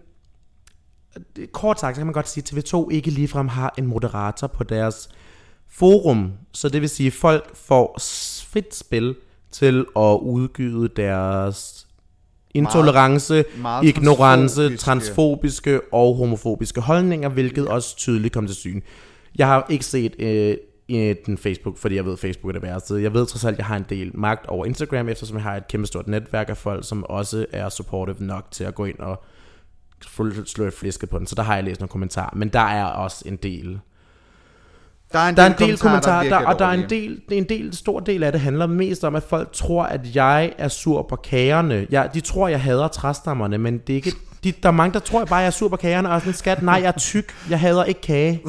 kort 1.51 1.79
sagt, 1.79 1.95
så 1.95 1.99
kan 1.99 2.05
man 2.07 2.13
godt 2.13 2.27
sige, 2.29 2.43
at 2.57 2.63
TV2 2.73 2.89
ikke 2.91 3.11
ligefrem 3.11 3.47
har 3.47 3.73
en 3.77 3.85
moderator 3.85 4.47
på 4.47 4.63
deres 4.63 5.09
forum. 5.69 6.31
Så 6.53 6.69
det 6.69 6.81
vil 6.81 6.89
sige, 6.89 7.07
at 7.07 7.13
folk 7.13 7.55
får 7.55 7.97
frit 8.51 8.75
spil 8.75 9.15
til 9.51 9.85
at 9.95 10.19
udgyde 10.21 10.87
deres 10.87 11.87
intolerance, 12.53 13.45
meget 13.57 13.85
ignorance, 13.85 14.61
transfobiske. 14.61 14.77
transfobiske 14.77 15.81
og 15.93 16.15
homofobiske 16.15 16.81
holdninger, 16.81 17.29
hvilket 17.29 17.67
også 17.67 17.95
tydeligt 17.97 18.33
kom 18.33 18.47
til 18.47 18.55
syn. 18.55 18.81
Jeg 19.37 19.47
har 19.47 19.65
ikke 19.69 19.85
set 19.85 20.15
øh, 20.19 20.57
i 20.87 21.13
den 21.25 21.37
Facebook, 21.37 21.77
fordi 21.77 21.95
jeg 21.95 22.05
ved, 22.05 22.13
at 22.13 22.19
Facebook 22.19 22.49
er 22.49 22.59
det 22.59 22.61
værste. 22.61 23.01
Jeg 23.01 23.13
ved 23.13 23.25
trods 23.25 23.45
alt, 23.45 23.53
at 23.53 23.57
jeg 23.57 23.65
har 23.65 23.77
en 23.77 23.85
del 23.89 24.11
magt 24.13 24.45
over 24.47 24.65
Instagram, 24.65 25.09
eftersom 25.09 25.37
jeg 25.37 25.43
har 25.43 25.55
et 25.55 25.67
kæmpe 25.67 25.87
stort 25.87 26.07
netværk 26.07 26.49
af 26.49 26.57
folk, 26.57 26.87
som 26.87 27.03
også 27.03 27.45
er 27.51 27.69
supportive 27.69 28.27
nok 28.27 28.45
til 28.51 28.63
at 28.63 28.75
gå 28.75 28.85
ind 28.85 28.99
og 28.99 29.23
slå 30.45 30.65
et 30.65 30.73
flæske 30.73 31.07
på 31.07 31.19
den. 31.19 31.27
Så 31.27 31.35
der 31.35 31.43
har 31.43 31.55
jeg 31.55 31.63
læst 31.63 31.79
nogle 31.79 31.89
kommentarer. 31.89 32.35
Men 32.35 32.49
der 32.49 32.59
er 32.59 32.85
også 32.85 33.23
en 33.27 33.35
del 33.35 33.79
Der 35.11 35.19
er 35.19 35.29
en 35.29 35.35
der 35.37 35.43
er 35.43 35.47
en 35.47 35.53
del 35.59 35.77
kommentarer, 35.77 35.79
kommentarer, 35.79 36.23
der, 36.23 36.29
virkelig 36.29 36.47
og 36.47 36.59
der 36.59 36.65
er 36.65 36.71
en 36.71 36.89
del, 36.89 37.21
er 37.31 37.35
en 37.35 37.49
del, 37.49 37.75
stor 37.75 37.99
del 37.99 38.23
af 38.23 38.31
det 38.31 38.41
handler 38.41 38.67
mest 38.67 39.03
om, 39.03 39.15
at 39.15 39.23
folk 39.23 39.51
tror, 39.51 39.83
at 39.83 40.15
jeg 40.15 40.53
er 40.57 40.67
sur 40.67 41.01
på 41.09 41.15
kagerne. 41.15 41.87
Jeg, 41.89 42.09
de 42.13 42.19
tror, 42.19 42.47
jeg 42.47 42.61
hader 42.61 42.87
træstammerne, 42.87 43.57
men 43.57 43.77
det 43.77 43.93
er 43.93 43.95
ikke... 43.95 44.13
De, 44.43 44.51
der 44.51 44.69
er 44.69 44.73
mange, 44.73 44.93
der 44.93 44.99
tror, 44.99 45.19
jeg 45.19 45.27
bare, 45.27 45.39
jeg 45.39 45.47
er 45.47 45.51
sur 45.51 45.67
på 45.67 45.75
kagerne, 45.75 46.09
og 46.09 46.21
sådan, 46.21 46.33
skat, 46.33 46.61
nej, 46.61 46.75
jeg 46.75 46.87
er 46.87 46.99
tyk, 46.99 47.33
jeg 47.49 47.59
hader 47.59 47.83
ikke 47.83 48.01
kage. 48.01 48.41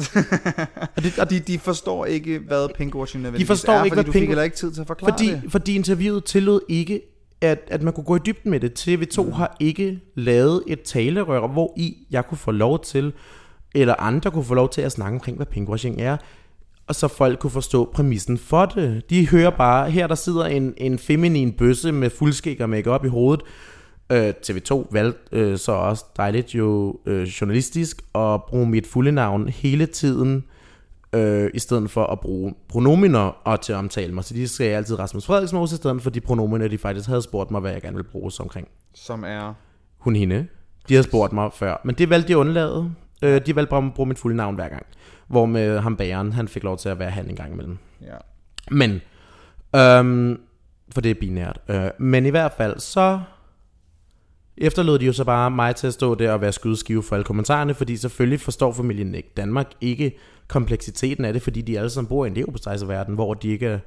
og 0.95 1.03
det, 1.03 1.19
og 1.19 1.29
De, 1.29 1.39
de 1.39 1.59
forstår 1.59 2.05
ikke, 2.05 2.39
hvad 2.47 2.67
pinkwashing 2.75 3.21
nødvendigvis 3.21 3.47
forstår 3.47 3.73
er, 3.73 3.83
ikke, 3.83 3.95
fordi 3.95 4.03
hvad 4.05 4.13
du 4.13 4.19
fik 4.19 4.27
heller 4.27 4.43
ikke 4.43 4.55
tid 4.55 4.71
til 4.71 4.81
at 4.81 4.87
forklare 4.87 5.11
fordi, 5.11 5.31
det. 5.31 5.43
fordi 5.49 5.75
interviewet 5.75 6.23
tillod 6.23 6.59
ikke, 6.69 7.01
at, 7.41 7.59
at 7.67 7.81
man 7.81 7.93
kunne 7.93 8.03
gå 8.03 8.15
i 8.15 8.19
dybden 8.25 8.51
med 8.51 8.59
det. 8.59 8.87
TV2 8.87 9.23
mm. 9.23 9.31
har 9.31 9.57
ikke 9.59 9.99
lavet 10.15 10.63
et 10.67 10.81
talerør, 10.81 11.47
hvor 11.47 11.73
i 11.77 11.97
jeg 12.11 12.27
kunne 12.27 12.37
få 12.37 12.51
lov 12.51 12.83
til, 12.83 13.13
eller 13.75 13.95
andre 13.99 14.31
kunne 14.31 14.43
få 14.43 14.53
lov 14.53 14.69
til 14.69 14.81
at 14.81 14.91
snakke 14.91 15.15
omkring, 15.15 15.37
hvad 15.37 15.45
pinkwashing 15.45 16.01
er, 16.01 16.17
og 16.91 16.95
så 16.95 17.07
folk 17.07 17.39
kunne 17.39 17.51
forstå 17.51 17.91
præmissen 17.93 18.37
for 18.37 18.65
det. 18.65 19.09
De 19.09 19.27
hører 19.29 19.49
bare, 19.49 19.91
her 19.91 20.07
der 20.07 20.15
sidder 20.15 20.45
en, 20.45 20.73
en 20.77 20.99
feminin 20.99 21.51
bøsse 21.51 21.91
med 21.91 22.09
fuldskæg 22.09 22.61
og 22.61 22.69
makeup 22.69 23.05
i 23.05 23.07
hovedet. 23.07 23.43
Øh, 24.11 24.33
TV2 24.47 24.87
valgte 24.91 25.19
øh, 25.31 25.57
så 25.57 25.71
også 25.71 26.05
dejligt 26.17 26.55
jo 26.55 26.99
øh, 27.05 27.23
journalistisk 27.23 28.01
at 28.15 28.43
bruge 28.43 28.67
mit 28.67 28.87
fulde 28.87 29.11
navn 29.11 29.49
hele 29.49 29.85
tiden, 29.85 30.43
øh, 31.13 31.49
i 31.53 31.59
stedet 31.59 31.91
for 31.91 32.05
at 32.05 32.19
bruge 32.19 32.53
pronominer 32.69 33.19
og 33.19 33.61
til 33.61 33.73
at 33.73 33.77
omtale 33.77 34.13
mig. 34.13 34.23
Så 34.23 34.33
de 34.33 34.47
sagde 34.47 34.75
altid 34.75 34.99
Rasmus 34.99 35.25
Frederiksen 35.25 35.63
i 35.63 35.67
stedet 35.67 36.01
for 36.01 36.09
de 36.09 36.21
pronominer, 36.21 36.67
de 36.67 36.77
faktisk 36.77 37.07
havde 37.07 37.21
spurgt 37.21 37.51
mig, 37.51 37.61
hvad 37.61 37.71
jeg 37.71 37.81
gerne 37.81 37.95
ville 37.95 38.09
bruge 38.11 38.31
omkring 38.39 38.67
Som 38.93 39.23
er... 39.23 39.53
hun 39.97 40.15
hende. 40.15 40.47
De 40.89 40.93
havde 40.93 41.07
spurgt 41.07 41.33
mig 41.33 41.53
før, 41.53 41.81
men 41.85 41.95
det 41.95 42.09
valgte 42.09 42.27
de 42.27 42.33
at 42.33 42.37
undlade. 42.37 42.91
Øh, 43.21 43.45
de 43.45 43.55
valgte 43.55 43.69
bare 43.69 43.85
at 43.85 43.93
bruge 43.93 44.07
mit 44.07 44.19
fulde 44.19 44.35
navn 44.37 44.55
hver 44.55 44.69
gang. 44.69 44.85
Hvor 45.31 45.45
med 45.45 45.79
ham 45.79 45.97
bageren, 45.97 46.33
han 46.33 46.47
fik 46.47 46.63
lov 46.63 46.77
til 46.77 46.89
at 46.89 46.99
være 46.99 47.09
han 47.09 47.29
en 47.29 47.35
gang 47.35 47.53
imellem. 47.53 47.77
Ja. 48.01 48.17
Men, 48.71 49.01
øhm, 49.75 50.41
for 50.93 51.01
det 51.01 51.11
er 51.11 51.15
binært. 51.19 51.59
Øh, 51.67 51.89
men 51.99 52.25
i 52.25 52.29
hvert 52.29 52.51
fald, 52.57 52.79
så 52.79 53.19
efterlod 54.57 54.99
de 54.99 55.05
jo 55.05 55.13
så 55.13 55.23
bare 55.23 55.51
mig 55.51 55.75
til 55.75 55.87
at 55.87 55.93
stå 55.93 56.15
der 56.15 56.31
og 56.31 56.41
være 56.41 56.51
skydeskive 56.51 57.03
for 57.03 57.15
alle 57.15 57.25
kommentarerne, 57.25 57.73
fordi 57.73 57.97
selvfølgelig 57.97 58.39
forstår 58.39 58.71
familien 58.71 59.15
ikke 59.15 59.31
Danmark 59.37 59.67
ikke 59.81 60.17
kompleksiteten 60.47 61.25
af 61.25 61.33
det, 61.33 61.41
fordi 61.41 61.61
de 61.61 61.77
alle 61.77 61.89
sammen 61.89 62.09
bor 62.09 62.25
i 62.25 62.27
en 62.27 62.33
leverpostejsverden, 62.33 63.15
hvor 63.15 63.33
de 63.33 63.49
ikke 63.49 63.67
er 63.67 63.79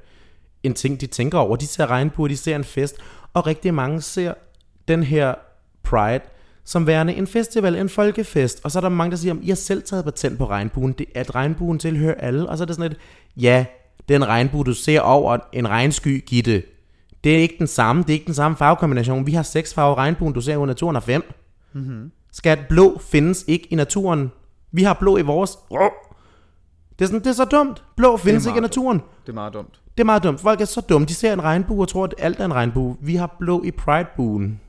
en 0.63 0.73
ting, 0.73 1.01
de 1.01 1.07
tænker 1.07 1.37
over. 1.37 1.55
De 1.55 1.67
ser 1.67 1.87
regnbuer, 1.87 2.27
de 2.27 2.37
ser 2.37 2.55
en 2.55 2.63
fest, 2.63 2.97
og 3.33 3.47
rigtig 3.47 3.73
mange 3.73 4.01
ser 4.01 4.33
den 4.87 5.03
her 5.03 5.33
Pride 5.83 6.21
som 6.65 6.87
værende 6.87 7.13
en 7.13 7.27
festival, 7.27 7.75
en 7.75 7.89
folkefest. 7.89 8.61
Og 8.63 8.71
så 8.71 8.79
er 8.79 8.81
der 8.81 8.89
mange, 8.89 9.11
der 9.11 9.17
siger, 9.17 9.35
I 9.41 9.47
har 9.47 9.55
selv 9.55 9.83
taget 9.83 10.05
patent 10.05 10.37
på 10.37 10.49
regnbuen, 10.49 10.91
det, 10.93 11.05
at 11.15 11.35
regnbuen 11.35 11.79
tilhører 11.79 12.13
alle. 12.13 12.49
Og 12.49 12.57
så 12.57 12.63
er 12.63 12.65
det 12.65 12.75
sådan 12.75 12.91
et, 12.91 12.97
ja, 13.37 13.65
den 14.09 14.27
regnbue, 14.27 14.63
du 14.63 14.73
ser 14.73 15.01
over 15.01 15.37
en 15.53 15.69
regnsky, 15.69 16.25
Gitte, 16.25 16.63
det 17.23 17.35
er 17.35 17.39
ikke 17.39 17.55
den 17.59 17.67
samme, 17.67 18.01
det 18.01 18.09
er 18.09 18.13
ikke 18.13 18.25
den 18.25 18.33
samme 18.33 18.57
farvekombination. 18.57 19.27
Vi 19.27 19.31
har 19.31 19.43
seks 19.43 19.73
farver 19.73 19.97
regnbuen, 19.97 20.33
du 20.33 20.41
ser 20.41 20.63
i 20.63 20.65
naturen 20.65 20.95
har 20.95 21.01
fem. 21.01 21.23
Mm-hmm. 21.73 22.11
Skat, 22.31 22.59
blå 22.69 22.97
findes 22.99 23.45
ikke 23.47 23.67
i 23.71 23.75
naturen. 23.75 24.31
Vi 24.71 24.83
har 24.83 24.93
blå 24.93 25.17
i 25.17 25.21
vores. 25.21 25.57
Det 26.99 27.05
er, 27.05 27.05
sådan, 27.05 27.19
det 27.19 27.27
er 27.27 27.33
så 27.33 27.45
dumt. 27.45 27.83
Blå 27.95 28.17
findes 28.17 28.45
ikke 28.45 28.57
i 28.57 28.61
naturen. 28.61 29.01
Det 29.21 29.29
er 29.29 29.33
meget 29.33 29.53
dumt. 29.53 29.81
Det 29.97 30.03
er 30.03 30.05
meget 30.05 30.23
dumt. 30.23 30.39
Folk 30.39 30.61
er 30.61 30.65
så 30.65 30.81
dumme. 30.81 31.07
De 31.07 31.13
ser 31.13 31.33
en 31.33 31.43
regnbue 31.43 31.81
og 31.81 31.87
tror, 31.87 32.03
at 32.03 32.13
alt 32.17 32.39
er 32.39 32.45
en 32.45 32.53
regnbue. 32.53 32.97
Vi 33.01 33.15
har 33.15 33.35
blå 33.39 33.63
i 33.63 33.71
Pride-buen. 33.71 34.59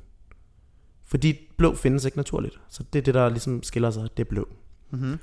Fordi 1.07 1.46
blå 1.57 1.75
findes 1.75 2.05
ikke 2.05 2.17
naturligt. 2.17 2.61
Så 2.69 2.85
det 2.93 2.99
er 2.99 3.03
det, 3.03 3.15
der 3.15 3.29
ligesom 3.29 3.63
skiller 3.63 3.91
sig. 3.91 4.09
Det 4.17 4.23
er 4.23 4.29
blå. 4.29 4.49
Mm-hmm. 4.91 5.19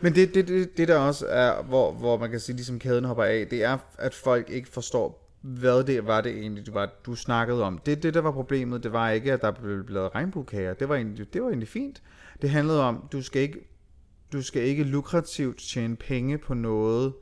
Men 0.00 0.14
det, 0.14 0.34
det, 0.34 0.48
det, 0.48 0.76
det 0.76 0.88
der 0.88 0.98
også 0.98 1.26
er, 1.28 1.62
hvor, 1.62 1.92
hvor 1.92 2.18
man 2.18 2.30
kan 2.30 2.40
sige, 2.40 2.56
ligesom 2.56 2.78
kæden 2.78 3.04
hopper 3.04 3.24
af, 3.24 3.46
det 3.50 3.64
er, 3.64 3.78
at 3.98 4.14
folk 4.14 4.50
ikke 4.50 4.68
forstår, 4.68 5.28
hvad 5.40 5.84
det 5.84 6.06
var 6.06 6.20
det 6.20 6.32
egentlig, 6.32 6.66
du, 6.66 6.72
var, 6.72 6.90
du 7.06 7.14
snakkede 7.14 7.62
om. 7.62 7.78
Det, 7.78 8.02
det, 8.02 8.14
der 8.14 8.20
var 8.20 8.32
problemet, 8.32 8.82
det 8.82 8.92
var 8.92 9.10
ikke, 9.10 9.32
at 9.32 9.40
der 9.40 9.50
blev 9.50 9.88
lavet 9.88 10.14
regnbuekager. 10.14 10.74
Det 10.74 10.88
var 10.88 10.94
egentlig, 10.94 11.32
det 11.32 11.42
var 11.42 11.48
egentlig 11.48 11.68
fint. 11.68 12.02
Det 12.42 12.50
handlede 12.50 12.82
om, 12.82 13.08
du 13.12 13.22
skal 13.22 13.42
ikke, 13.42 13.68
du 14.32 14.42
skal 14.42 14.62
ikke 14.62 14.84
lukrativt 14.84 15.58
tjene 15.58 15.96
penge 15.96 16.38
på 16.38 16.54
noget, 16.54 17.12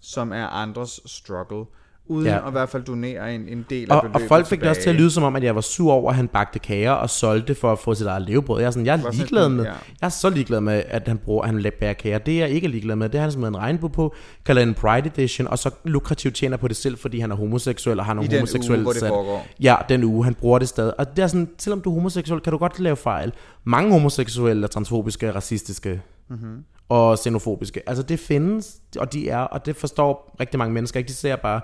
som 0.00 0.32
er 0.32 0.46
andres 0.46 1.00
struggle 1.06 1.64
uden 2.08 2.26
Ja. 2.26 2.36
at 2.36 2.48
i 2.48 2.50
hvert 2.50 2.68
fald 2.68 2.82
donere 2.82 3.34
en, 3.34 3.48
en 3.48 3.66
del 3.70 3.90
af 3.90 3.96
Og, 3.96 4.02
og 4.02 4.10
beløbet 4.12 4.28
folk 4.28 4.46
fik 4.46 4.60
det 4.60 4.68
også 4.68 4.82
til 4.82 4.88
at 4.88 4.92
tilbage. 4.92 5.02
lyde 5.02 5.10
som 5.10 5.22
om, 5.22 5.36
at 5.36 5.42
jeg 5.44 5.54
var 5.54 5.60
sur 5.60 5.92
over, 5.92 6.10
at 6.10 6.16
han 6.16 6.28
bagte 6.28 6.58
kager 6.58 6.90
og 6.92 7.10
solgte 7.10 7.54
for 7.54 7.72
at 7.72 7.78
få 7.78 7.94
sit 7.94 8.06
eget 8.06 8.22
levebrød. 8.22 8.60
Jeg 8.60 8.66
er, 8.66 8.70
sådan, 8.70 8.86
jeg 8.86 8.94
er 8.94 9.12
ligeglad 9.12 9.48
med, 9.48 9.64
ja. 9.64 9.70
jeg 9.70 10.06
er 10.06 10.08
så 10.08 10.30
ligeglad 10.30 10.60
med, 10.60 10.82
at 10.88 11.08
han 11.08 11.18
bruger, 11.18 11.42
at 11.42 11.50
han 11.50 11.72
bager 11.80 11.92
kager. 11.92 12.18
Det 12.18 12.34
er 12.34 12.38
jeg 12.38 12.50
ikke 12.50 12.68
ligeglad 12.68 12.96
med. 12.96 13.08
Det 13.08 13.14
har 13.20 13.22
han 13.22 13.32
smidt 13.32 13.48
en 13.48 13.56
regnbue 13.56 13.90
på, 13.90 14.14
kalder 14.44 14.62
en 14.62 14.74
Pride 14.74 15.06
Edition, 15.06 15.46
og 15.48 15.58
så 15.58 15.70
lukrativt 15.84 16.34
tjener 16.34 16.56
på 16.56 16.68
det 16.68 16.76
selv, 16.76 16.98
fordi 16.98 17.18
han 17.18 17.30
er 17.30 17.36
homoseksuel 17.36 17.98
og 17.98 18.04
har 18.04 18.14
nogle 18.14 18.30
homoseksuelle 18.30 18.84
uge, 18.86 18.94
sat-. 18.94 19.12
Ja, 19.60 19.76
den 19.88 20.04
uge, 20.04 20.24
han 20.24 20.34
bruger 20.34 20.58
det 20.58 20.68
stadig. 20.68 21.00
Og 21.00 21.16
det 21.16 21.22
er 21.22 21.26
sådan, 21.26 21.48
selvom 21.58 21.80
du 21.80 21.90
er 21.90 21.94
homoseksuel, 21.94 22.40
kan 22.40 22.52
du 22.52 22.58
godt 22.58 22.80
lave 22.80 22.96
fejl. 22.96 23.32
Mange 23.64 23.92
homoseksuelle 23.92 24.62
er 24.62 24.68
transfobiske, 24.68 25.34
racistiske 25.34 26.00
mm-hmm. 26.28 26.64
og 26.88 27.18
xenofobiske. 27.18 27.82
Altså 27.86 28.02
det 28.02 28.20
findes, 28.20 28.76
og 28.98 29.12
de 29.12 29.28
er, 29.28 29.38
og 29.38 29.66
det 29.66 29.76
forstår 29.76 30.36
rigtig 30.40 30.58
mange 30.58 30.74
mennesker 30.74 30.98
ikke. 30.98 31.08
De 31.08 31.14
ser 31.14 31.36
bare, 31.36 31.60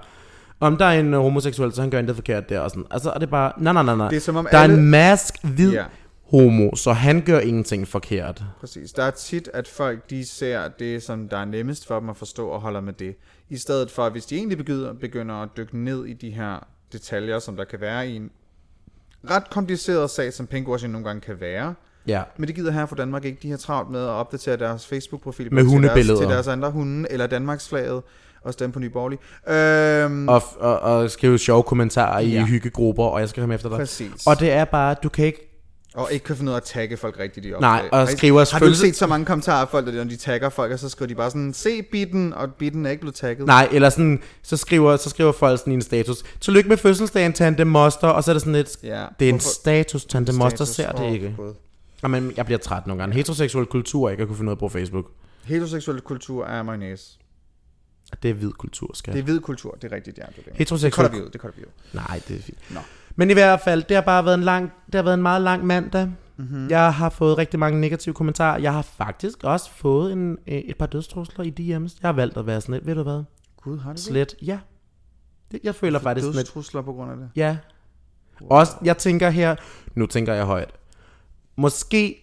om 0.63 0.77
der 0.77 0.85
er 0.85 1.01
en 1.01 1.13
homoseksuel, 1.13 1.73
så 1.73 1.81
han 1.81 1.91
gør 1.91 1.99
intet 1.99 2.17
forkert 2.17 2.49
der. 2.49 2.61
Og 2.61 2.71
sådan. 2.71 2.85
Altså, 2.91 3.11
og 3.11 3.21
det 3.21 3.27
er 3.27 3.31
bare, 3.31 3.53
nej, 3.59 3.73
nej, 3.73 3.83
nej, 3.83 3.97
nej. 3.97 4.09
Det 4.09 4.17
er 4.17 4.21
som 4.21 4.37
om 4.37 4.47
der 4.51 4.59
er 4.59 4.63
alle- 4.63 4.75
en 4.79 4.91
mask 4.91 5.35
hvid 5.45 5.73
Ja. 5.73 5.85
homo, 6.31 6.75
så 6.77 6.93
han 6.93 7.21
gør 7.27 7.39
ingenting 7.39 7.89
forkert. 7.89 8.43
Præcis. 8.61 8.93
Der 8.93 9.03
er 9.03 9.11
tit, 9.11 9.49
at 9.55 9.69
folk 9.69 10.11
de 10.11 10.25
ser 10.27 10.69
det, 10.69 11.03
som 11.03 11.29
der 11.29 11.37
er 11.39 11.45
nemmest 11.45 11.87
for 11.87 12.01
dem 12.01 12.09
at 12.09 12.17
forstå 12.17 12.49
og 12.49 12.61
holder 12.61 12.81
med 12.81 12.93
det. 12.93 13.17
I 13.51 13.57
stedet 13.57 13.91
for, 13.91 14.09
hvis 14.09 14.27
de 14.27 14.37
egentlig 14.37 14.59
begynder, 14.59 14.93
begynder 14.93 15.35
at 15.35 15.49
dykke 15.57 15.79
ned 15.79 16.05
i 16.07 16.13
de 16.13 16.31
her 16.31 16.67
detaljer, 16.93 17.39
som 17.39 17.57
der 17.57 17.65
kan 17.65 17.81
være 17.81 18.09
i 18.09 18.17
en 18.17 18.31
ret 19.31 19.51
kompliceret 19.51 20.11
sag, 20.11 20.33
som 20.33 20.47
pinkwashing 20.47 20.93
nogle 20.93 21.07
gange 21.07 21.21
kan 21.21 21.41
være. 21.41 21.75
Ja. 22.07 22.23
Men 22.37 22.47
det 22.47 22.55
gider 22.57 22.73
her 22.73 22.87
for 22.87 22.97
Danmark 22.97 23.25
ikke. 23.25 23.39
De 23.43 23.51
har 23.51 23.57
travlt 23.57 23.91
med 23.91 24.01
at 24.01 24.09
opdatere 24.09 24.57
deres 24.57 24.87
Facebook-profil 24.87 25.55
Med 25.55 25.65
til. 25.71 25.83
Deres, 25.83 26.07
til 26.07 26.29
deres 26.29 26.49
andre 26.49 26.71
hunde, 26.71 27.09
eller 27.13 27.27
Danmarks 27.27 27.69
flaget, 27.69 28.03
og 28.45 28.53
stemme 28.53 28.73
på 28.73 28.79
Nye 28.79 28.91
Borgerlige. 28.91 29.19
Øhm, 30.05 30.29
Og, 30.29 30.43
og, 30.59 30.81
og 30.81 31.11
skrive 31.11 31.39
sjove 31.39 31.63
kommentarer 31.63 32.19
i 32.21 32.29
Ja. 32.29 32.45
hyggegrupper, 32.45 33.05
og 33.05 33.21
jeg 33.21 33.29
skal 33.29 33.41
komme 33.41 33.55
efter 33.55 33.69
dig. 33.69 33.79
Præcis. 33.79 34.27
Og 34.27 34.41
det 34.41 34.51
er 34.53 34.65
bare, 34.65 34.95
du 35.03 35.09
kan 35.09 35.25
ikke... 35.27 35.49
Og 35.95 36.09
ikke 36.13 36.25
kan 36.25 36.37
finde 36.37 36.51
ud 36.51 36.55
af 36.55 36.57
at 36.57 36.63
tagge 36.65 36.97
folk 36.97 37.19
rigtigt 37.19 37.47
i 37.47 37.51
Nej, 37.51 37.57
opslag. 37.57 37.93
og 37.93 37.99
Har 37.99 38.07
I- 38.09 38.17
skriver 38.17 38.53
Har 38.53 38.59
du 38.59 38.75
set 38.75 38.97
så 38.97 39.07
mange 39.07 39.27
kommentarer 39.27 39.61
af 39.63 39.69
folk, 39.69 39.95
når 39.95 40.05
de 40.05 40.17
tagger 40.17 40.49
folk, 40.49 40.73
og 40.73 40.79
så 40.79 40.89
skriver 40.89 41.09
de 41.09 41.15
bare 41.15 41.31
sådan, 41.31 41.53
se 41.55 41.83
bitten, 41.83 42.33
og 42.35 42.49
bitten 42.59 42.87
er 42.87 42.91
ikke 42.91 43.01
blevet 43.01 43.15
tagget? 43.15 43.47
Nej, 43.47 43.69
eller 43.73 43.91
sådan, 43.91 44.21
så 44.43 44.57
skriver, 44.57 44.97
så 44.97 45.11
skriver 45.11 45.33
folk 45.33 45.59
sådan 45.59 45.73
i 45.73 45.75
en 45.77 45.83
status, 45.83 46.23
tillykke 46.41 46.69
med 46.69 46.77
fødselsdagen, 46.77 47.33
Tante 47.33 47.65
Moster, 47.65 48.09
og 48.09 48.25
så 48.25 48.31
er 48.31 48.33
det 48.33 48.41
sådan 48.41 48.53
lidt, 48.53 48.77
Ja. 48.83 49.05
det 49.21 49.29
er 49.29 49.33
en 49.33 49.41
status, 49.41 50.05
Tante 50.05 50.33
Moster 50.33 50.65
ser 50.65 50.93
det 50.93 51.13
ikke. 51.13 51.35
Gud. 51.37 51.55
Jamen, 52.03 52.33
jeg 52.37 52.45
bliver 52.45 52.59
træt 52.59 52.87
nogle 52.87 53.03
gange. 53.03 53.15
Heteroseksuel 53.15 53.67
kultur 53.67 54.11
ikke 54.11 54.21
at 54.23 54.27
kunne 54.29 54.37
finde 54.37 54.51
ud 54.51 54.55
af 54.55 54.59
på 54.59 54.69
Facebook. 54.69 55.05
Heteroseksuel 55.45 56.01
kultur 56.01 56.45
er 56.47 56.63
mayonnaise. 56.63 57.19
Det 58.23 58.31
er 58.31 58.35
hvid 58.35 58.51
kultur, 58.53 58.91
skal 58.95 59.13
Det 59.13 59.19
er 59.21 59.25
hvid 59.25 59.41
kultur, 59.41 59.79
det 59.83 59.93
er 59.93 59.97
rigtigt, 59.97 60.19
ja. 60.19 60.23
Det, 60.37 60.39
er 60.47 60.53
det. 60.53 60.53
Heteroseksuel- 60.73 60.85
det 60.85 60.93
kolder 60.93 61.11
vi 61.11 61.21
ud, 61.23 61.29
det 61.31 61.41
kolder 61.41 61.57
vi 61.57 61.63
ud. 61.63 61.71
Nej, 61.93 62.21
det 62.29 62.37
er 62.39 62.43
fint. 62.43 62.59
Nå. 62.75 62.81
Men 63.17 63.31
i 63.31 63.33
hvert 63.33 63.61
fald, 63.61 63.83
det 63.83 63.95
har 63.97 64.03
bare 64.03 64.25
været 64.25 64.35
en 64.39 64.45
lang, 64.45 64.73
det 64.87 64.95
har 64.95 65.03
været 65.03 65.15
en 65.15 65.23
meget 65.23 65.43
lang 65.43 65.67
mandag. 65.67 66.07
Mhm. 66.07 66.17
Mm-hmm. 66.37 66.69
Jeg 66.71 66.95
har 66.95 67.09
fået 67.11 67.39
rigtig 67.39 67.61
mange 67.61 67.81
negative 67.81 68.15
kommentarer. 68.15 68.59
Jeg 68.59 68.73
har 68.73 68.83
faktisk 68.83 69.45
også 69.45 69.71
fået 69.71 70.13
en, 70.13 70.39
øh, 70.47 70.55
et 70.55 70.77
par 70.79 70.87
dødstrusler 70.87 71.45
i 71.45 71.49
DM's. 71.61 71.99
Jeg 72.03 72.09
har 72.09 72.13
valgt 72.13 72.37
at 72.37 72.47
være 72.47 72.61
sådan 72.61 72.73
lidt, 72.73 72.87
ved 72.87 72.95
du 72.95 73.03
hvad? 73.03 73.23
Gud, 73.63 73.79
har 73.79 73.91
det 73.91 73.97
det? 73.99 74.05
Slet, 74.05 74.35
ja. 74.43 74.59
Det- 75.53 75.61
Jeg 75.65 75.75
føler 75.75 75.99
faktisk 75.99 76.25
sådan 76.25 76.37
lidt, 76.37 76.47
Dødstrusler 76.47 76.83
på 76.83 76.93
grund 76.93 77.11
af 77.11 77.17
det. 77.17 77.31
Ja. 77.37 77.57
Også, 78.41 78.73
jeg 78.85 78.99
tænker 78.99 79.31
her, 79.31 79.57
nu 79.95 80.07
tænker 80.07 80.35
jeg 80.35 80.45
højt. 80.45 80.71
Måske, 81.57 82.17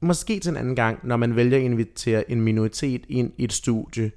måske 0.00 0.40
til 0.40 0.50
en 0.50 0.56
anden 0.56 0.76
gang, 0.76 0.98
når 1.06 1.16
man 1.16 1.36
vælger 1.36 1.56
at 1.58 1.62
invitere 1.64 2.30
en 2.30 2.40
minoritet 2.40 3.04
ind 3.08 3.32
i 3.36 3.44
et 3.44 3.52
studie, 3.52 4.10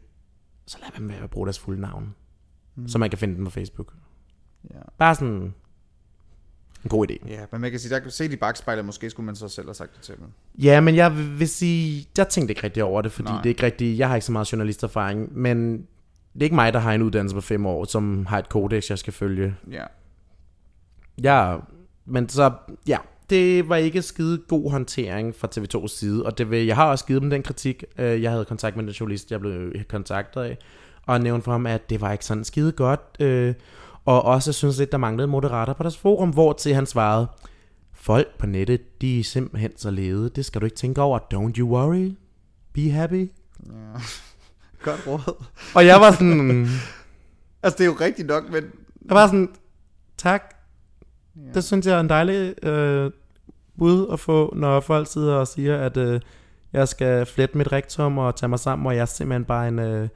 så 0.71 0.77
lad 0.81 0.89
man 0.99 1.07
med 1.07 1.15
at 1.23 1.29
bruge 1.29 1.45
deres 1.45 1.59
fulde 1.59 1.81
navn. 1.81 2.15
Mm. 2.75 2.87
Så 2.87 2.97
man 2.97 3.09
kan 3.09 3.19
finde 3.19 3.35
dem 3.35 3.45
på 3.45 3.51
Facebook. 3.51 3.93
Ja. 4.73 4.79
Bare 4.97 5.15
sådan 5.15 5.53
en 6.83 6.89
god 6.89 7.11
idé. 7.11 7.29
Ja, 7.29 7.45
men 7.51 7.61
man 7.61 7.71
kan 7.71 7.79
sige, 7.79 7.93
der 7.93 7.99
kan 7.99 8.11
se 8.11 8.27
de 8.31 8.37
bagspejler, 8.37 8.83
måske 8.83 9.09
skulle 9.09 9.25
man 9.25 9.35
så 9.35 9.47
selv 9.47 9.67
have 9.67 9.73
sagt 9.73 9.95
det 9.95 10.01
til 10.01 10.15
dem. 10.17 10.25
Ja, 10.57 10.81
men 10.81 10.95
jeg 10.95 11.17
vil 11.17 11.49
sige, 11.49 12.07
jeg 12.17 12.27
tænkte 12.27 12.51
ikke 12.51 12.63
rigtig 12.63 12.83
over 12.83 13.01
det, 13.01 13.11
fordi 13.11 13.25
Nej. 13.25 13.33
Nej. 13.33 13.41
det 13.41 13.49
er 13.49 13.51
ikke 13.51 13.63
rigtig, 13.63 13.97
jeg 13.97 14.07
har 14.07 14.15
ikke 14.15 14.25
så 14.25 14.31
meget 14.31 14.51
journalisterfaring, 14.51 15.37
men 15.37 15.77
det 16.33 16.39
er 16.39 16.43
ikke 16.43 16.55
mig, 16.55 16.73
der 16.73 16.79
har 16.79 16.93
en 16.93 17.01
uddannelse 17.01 17.35
på 17.35 17.41
fem 17.41 17.65
år, 17.65 17.85
som 17.85 18.25
har 18.25 18.39
et 18.39 18.49
kodex, 18.49 18.89
jeg 18.89 18.99
skal 18.99 19.13
følge. 19.13 19.55
Ja. 19.71 19.83
Ja, 21.23 21.57
men 22.05 22.29
så, 22.29 22.51
ja, 22.87 22.97
det 23.31 23.69
var 23.69 23.75
ikke 23.75 24.01
skide 24.01 24.41
god 24.47 24.71
håndtering 24.71 25.35
fra 25.35 25.47
TV2's 25.57 25.87
side, 25.87 26.25
og 26.25 26.37
det 26.37 26.51
vil, 26.51 26.65
jeg 26.65 26.75
har 26.75 26.85
også 26.85 27.05
givet 27.05 27.21
dem 27.21 27.29
den 27.29 27.43
kritik. 27.43 27.83
Øh, 27.97 28.21
Jeg 28.21 28.31
havde 28.31 28.45
kontakt 28.45 28.75
med 28.75 28.83
den 28.83 28.91
journalist, 28.93 29.31
jeg 29.31 29.39
blev 29.39 29.71
kontaktet 29.89 30.41
af, 30.41 30.57
og 31.05 31.21
nævnte 31.21 31.43
for 31.43 31.51
ham, 31.51 31.65
at 31.65 31.89
det 31.89 32.01
var 32.01 32.11
ikke 32.11 32.25
sådan 32.25 32.43
skide 32.43 32.71
godt, 32.71 33.01
øh, 33.19 33.53
og 34.05 34.25
også 34.25 34.53
synes 34.53 34.77
lidt, 34.79 34.91
der 34.91 34.97
manglede 34.97 35.23
en 35.23 35.31
moderator 35.31 35.73
på 35.73 35.83
deres 35.83 35.97
forum, 35.97 36.29
hvor 36.29 36.53
til 36.53 36.73
han 36.75 36.85
svarede, 36.85 37.27
folk 37.93 38.37
på 38.39 38.45
nettet, 38.45 39.01
de 39.01 39.19
er 39.19 39.23
simpelthen 39.23 39.71
så 39.77 39.91
lede, 39.91 40.29
det 40.29 40.45
skal 40.45 40.61
du 40.61 40.65
ikke 40.65 40.77
tænke 40.77 41.01
over, 41.01 41.19
don't 41.33 41.57
you 41.59 41.67
worry, 41.67 42.11
be 42.73 42.89
happy. 42.89 43.31
Godt 44.83 45.07
råd. 45.07 45.45
Og 45.75 45.85
jeg 45.85 46.01
var 46.01 46.11
sådan, 46.11 46.67
Altså, 47.63 47.77
det 47.77 47.81
er 47.81 47.85
jo 47.85 47.97
rigtigt 48.01 48.27
nok, 48.27 48.43
men... 48.51 48.63
Jeg 49.07 49.15
var 49.15 49.27
sådan, 49.27 49.49
tak. 50.17 50.55
Ja. 51.35 51.41
Det 51.53 51.63
synes 51.63 51.85
jeg 51.85 51.95
er 51.95 51.99
en 51.99 52.09
dejlig 52.09 52.65
øh, 52.65 53.11
bud 53.77 54.07
at 54.13 54.19
få, 54.19 54.53
når 54.55 54.79
folk 54.79 55.07
sidder 55.11 55.35
og 55.35 55.47
siger, 55.47 55.77
at 55.77 55.97
øh, 55.97 56.21
jeg 56.73 56.87
skal 56.87 57.25
flette 57.25 57.57
mit 57.57 57.71
rektum 57.71 58.17
og 58.17 58.35
tage 58.35 58.49
mig 58.49 58.59
sammen, 58.59 58.87
og 58.87 58.95
jeg 58.95 59.01
er 59.01 59.05
simpelthen 59.05 59.45
bare 59.45 59.67
en 59.67 59.79
øh, 59.79 60.09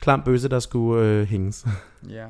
klam 0.00 0.22
bøsse, 0.22 0.48
der 0.48 0.58
skulle 0.58 1.04
øh, 1.06 1.26
hænges. 1.28 1.66
Ja. 2.10 2.26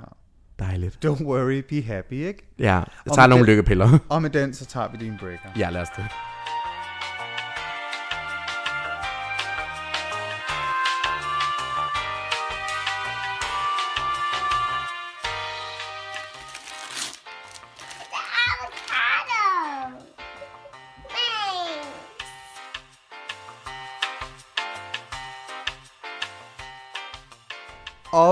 Dejligt. 0.58 0.98
Don't 1.06 1.24
worry, 1.24 1.62
be 1.68 1.82
happy, 1.82 2.12
ikke? 2.12 2.46
Ja, 2.58 2.64
jeg 2.74 2.84
tager 3.14 3.26
nogle 3.26 3.44
den- 3.46 3.50
lykkepiller. 3.50 3.98
Og 4.08 4.22
med 4.22 4.30
den, 4.30 4.54
så 4.54 4.66
tager 4.66 4.88
vi 4.88 4.96
din 5.06 5.14
breaker. 5.20 5.48
ja, 5.58 5.70
lad 5.70 5.80
os 5.82 5.88
det. 5.96 6.04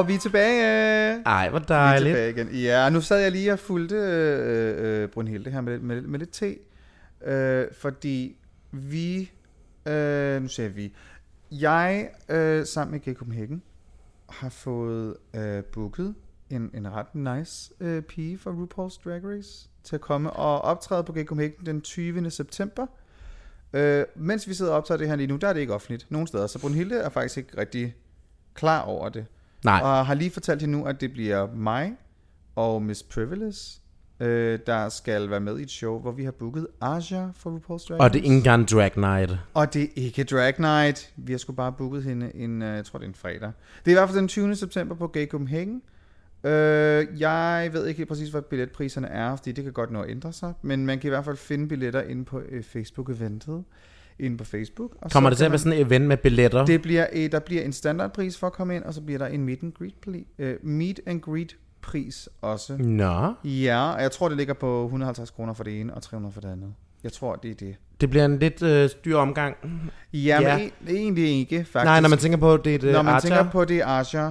Og 0.09 0.11
vi 0.11 0.15
er 0.17 0.21
tilbage. 0.21 1.23
Ej, 1.27 1.49
hvor 1.49 1.59
Vi 1.59 1.63
er 1.65 1.67
dejligt. 1.67 2.17
tilbage 2.17 2.31
igen. 2.31 2.63
Ja, 2.63 2.91
nu 2.91 3.01
sad 3.01 3.21
jeg 3.21 3.33
lige 3.33 3.53
og 3.53 3.59
fulgte 3.59 3.97
øh, 3.97 5.03
øh, 5.03 5.09
Brunhilde 5.09 5.51
her 5.51 5.61
med, 5.61 5.79
med, 5.79 6.03
med 6.03 6.19
lidt 6.19 6.31
te. 6.31 6.57
Øh, 7.25 7.67
fordi 7.73 8.37
vi, 8.73 9.31
øh, 9.87 10.43
nu 10.43 10.49
siger 10.49 10.69
vi, 10.69 10.95
jeg 11.51 12.09
øh, 12.29 12.67
sammen 12.67 12.93
med 12.93 13.01
Gay 13.01 13.15
Copenhagen 13.15 13.63
har 14.29 14.49
fået 14.49 15.17
øh, 15.37 15.65
booket 15.65 16.15
en, 16.51 16.71
en 16.75 16.93
ret 16.93 17.15
nice 17.15 17.73
øh, 17.81 18.03
pige 18.03 18.39
fra 18.39 18.51
RuPaul's 18.51 19.03
Drag 19.05 19.21
Race 19.25 19.69
til 19.85 19.95
at 19.95 20.01
komme 20.01 20.31
og 20.31 20.63
optræde 20.63 21.05
på 21.05 21.13
Gay 21.13 21.25
Copenhagen 21.25 21.67
den 21.67 21.81
20. 21.81 22.31
september. 22.31 22.87
Øh, 23.73 24.05
mens 24.17 24.49
vi 24.49 24.55
sidder 24.55 24.73
og 24.73 24.79
optager 24.79 24.99
det 24.99 25.09
her 25.09 25.17
lige 25.17 25.27
nu, 25.27 25.37
der 25.37 25.49
er 25.49 25.53
det 25.53 25.61
ikke 25.61 25.75
offentligt 25.75 26.11
nogen 26.11 26.27
steder, 26.27 26.47
så 26.47 26.59
Brunhilde 26.61 26.97
er 26.97 27.09
faktisk 27.09 27.39
ikke 27.39 27.61
rigtig 27.61 27.97
klar 28.55 28.83
over 28.83 29.09
det. 29.09 29.27
Nej, 29.65 29.81
Og 29.83 30.07
har 30.07 30.15
lige 30.15 30.31
fortalt 30.31 30.61
hende 30.61 30.79
nu, 30.79 30.85
at 30.85 31.01
det 31.01 31.13
bliver 31.13 31.55
mig 31.55 31.93
og 32.57 32.83
Miss 32.83 33.03
Privilege, 33.03 33.81
øh, 34.21 34.59
der 34.67 34.89
skal 34.89 35.31
være 35.31 35.41
med 35.41 35.59
i 35.59 35.63
et 35.63 35.71
show, 35.71 36.01
hvor 36.01 36.13
vi 36.13 36.25
har 36.25 36.31
booket 36.31 36.67
Aja 36.81 37.29
for 37.35 37.51
RuPaul's 37.51 37.89
Drag 37.89 38.01
og 38.01 38.13
det 38.13 38.19
er 38.19 38.23
ikke 38.25 38.37
engang 38.37 38.69
Drag 38.69 38.93
Night. 38.97 39.39
Og 39.55 39.75
det 39.75 39.83
er 39.83 39.89
ikke 39.95 40.25
Drag 40.25 40.55
Night. 40.59 41.13
Vi 41.17 41.33
har 41.33 41.39
sgu 41.39 41.53
bare 41.53 41.73
booket 41.73 42.05
hende 42.05 42.37
en, 42.37 42.63
øh, 42.63 42.77
jeg 42.77 42.85
tror 42.85 42.99
det 42.99 43.05
er 43.05 43.09
en 43.09 43.15
fredag. 43.15 43.53
Det 43.85 43.87
er 43.87 43.91
i 43.91 44.01
hvert 44.01 44.09
fald 44.09 44.19
den 44.19 44.29
20. 44.29 44.57
september 44.57 44.95
på 44.95 45.07
Gay 45.07 45.27
Copenhagen. 45.27 45.83
Øh, 46.45 47.07
jeg 47.21 47.71
ved 47.73 47.87
ikke 47.87 47.99
helt 47.99 48.09
præcis, 48.09 48.29
hvad 48.29 48.43
billetpriserne 48.43 49.09
er, 49.09 49.37
fordi 49.37 49.53
det 49.53 49.65
kan 49.65 49.73
godt 49.73 49.91
nå 49.91 50.03
at 50.03 50.11
ændre 50.11 50.33
sig. 50.33 50.53
Men 50.63 50.87
man 50.87 50.99
kan 50.99 51.09
i 51.09 51.11
hvert 51.11 51.25
fald 51.25 51.37
finde 51.37 51.69
billetter 51.69 52.03
inde 52.03 52.25
på 52.25 52.41
øh, 52.49 52.63
Facebook-eventet. 52.63 53.65
Inde 54.21 54.37
på 54.37 54.45
Facebook. 54.45 54.91
Og 55.01 55.11
Kommer 55.11 55.31
det 55.31 55.37
til 55.39 55.45
at 55.45 55.51
være 55.51 55.59
sådan 55.59 55.73
et 55.79 55.81
event 55.87 56.05
med 56.07 56.17
billetter? 56.17 56.65
det 56.65 56.83
bliver, 56.83 57.07
øh, 57.13 57.33
der 57.33 57.39
bliver 57.39 57.63
en 57.63 57.73
standardpris 57.73 58.39
for 58.39 58.47
at 58.47 58.53
komme 58.53 58.77
ind, 58.77 58.85
og 58.85 58.95
så 58.95 59.01
bliver 59.01 59.19
der 59.19 59.27
en 59.27 59.45
meet 59.45 59.63
and 59.63 59.73
greet, 59.73 60.25
øh, 60.39 60.57
meet 60.63 61.01
and 61.07 61.21
greet 61.21 61.57
pris 61.81 62.29
også. 62.43 62.77
Nå, 62.77 63.33
Ja, 63.45 63.93
og 63.93 64.03
jeg 64.03 64.11
tror, 64.11 64.29
det 64.29 64.37
ligger 64.39 64.55
på 64.55 64.85
150 64.85 65.31
kroner 65.31 65.53
for 65.53 65.65
det 65.65 65.81
ene, 65.81 65.95
og 65.95 66.03
300 66.03 66.33
for 66.33 66.41
det 66.41 66.49
andet. 66.49 66.75
Jeg 67.05 67.13
tror, 67.13 67.37
det 67.37 67.51
er 67.51 67.55
det. 67.55 67.77
det 68.01 68.11
bliver 68.11 68.25
en 68.25 68.39
lidt 68.39 68.63
øh, 68.63 68.89
dyr 69.05 69.17
omgang. 69.17 69.57
Ja, 70.13 70.41
Ja. 70.41 70.59
men 70.59 70.71
e- 70.89 70.91
egentlig 70.97 71.25
ikke, 71.41 71.57
faktisk. 71.65 71.85
Nej, 71.85 72.01
når 72.01 72.09
man 72.09 72.19
tænker 72.19 72.39
på, 72.39 72.57
det 72.57 72.75
er 72.75 72.79
det 72.79 72.93
Når 72.93 73.03
man 73.03 73.15
Archer. 73.15 73.29
tænker 73.37 73.51
på 73.51 73.65
det, 73.65 73.83
Asha, 73.85 74.31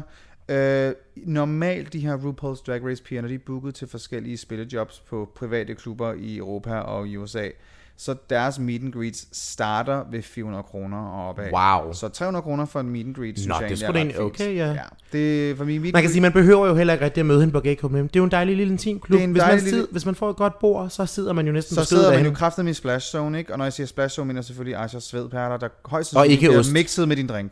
øh, 0.49 0.93
normalt 1.15 1.93
de 1.93 1.99
her 1.99 2.17
RuPaul's 2.17 2.63
Drag 2.67 2.85
Race 2.85 3.03
piger, 3.03 3.21
når 3.21 3.27
de 3.27 3.33
er 3.35 3.39
booket 3.45 3.75
til 3.75 3.88
forskellige 3.88 4.38
spillejobs 4.38 4.99
på 4.99 5.29
private 5.35 5.75
klubber 5.75 6.13
i 6.13 6.38
Europa 6.38 6.73
og 6.79 7.07
i 7.07 7.17
USA, 7.17 7.47
Så 8.00 8.16
deres 8.30 8.60
meet 8.60 8.84
and 8.84 8.93
greets 8.93 9.38
starter 9.38 10.04
ved 10.12 10.22
400 10.22 10.64
kroner 10.64 10.98
og 10.98 11.30
opad. 11.30 11.45
Wow. 11.54 11.93
Så 11.93 12.10
300 12.10 12.43
kroner 12.43 12.66
for 12.66 12.80
en 12.80 12.89
meet 12.89 13.06
and 13.06 13.16
greet, 13.16 13.38
synes 13.38 13.48
Nå, 13.48 13.54
jeg 13.62 13.70
det 13.70 13.82
er 13.84 13.88
egentlig 13.89 14.16
sgu 14.16 14.20
da 14.20 14.24
ret 14.24 14.32
okay, 14.32 14.56
ja. 14.56 14.72
ja. 14.72 14.82
Det, 15.14 15.58
for 15.58 15.66
min 15.66 15.82
meet 15.82 15.93
Man 15.93 16.02
kan 16.04 16.12
sige, 16.12 16.22
man 16.22 16.32
behøver 16.32 16.68
jo 16.68 16.76
heller 16.76 16.93
ikke 16.93 17.06
rigtig 17.06 17.22
at 17.22 17.26
møde 17.26 17.39
hende 17.39 17.52
på 17.54 17.60
GKM. 17.60 17.93
Det 17.95 18.04
er 18.04 18.08
jo 18.18 18.24
en 18.24 18.32
dejlig 18.32 18.56
lille 18.58 18.72
intim 18.72 19.00
klub. 19.00 19.22
Er 19.22 19.28
hvis, 19.28 19.41
man 19.41 19.60
lille- 19.60 19.88
hvis 19.91 20.06
man 20.06 20.16
får 20.16 20.30
et 20.30 20.36
godt 20.36 20.60
bord, 20.60 20.89
så 20.89 21.06
sidder 21.06 21.34
man 21.34 21.45
jo 21.48 21.52
næsten 21.54 21.76
så 21.76 21.86
sidder 21.86 22.14
man 22.14 22.26
jo 22.26 22.32
kraftet 22.34 22.66
med 22.66 22.74
splash 22.74 23.08
zone, 23.12 23.38
ikke? 23.38 23.52
Og 23.52 23.58
når 23.58 23.66
jeg 23.66 23.74
siger 23.74 23.88
splash 23.88 24.16
zone, 24.16 24.28
mener 24.28 24.39
jeg 24.39 24.45
selvfølgelig 24.45 24.80
Aisha's 24.84 25.00
svedperler, 25.00 25.58
der 25.58 25.68
højst 25.86 26.10
sandsynligt 26.12 26.39
bliver 26.39 26.74
mixet 26.74 27.08
med 27.08 27.16
din 27.16 27.28
drink. 27.28 27.52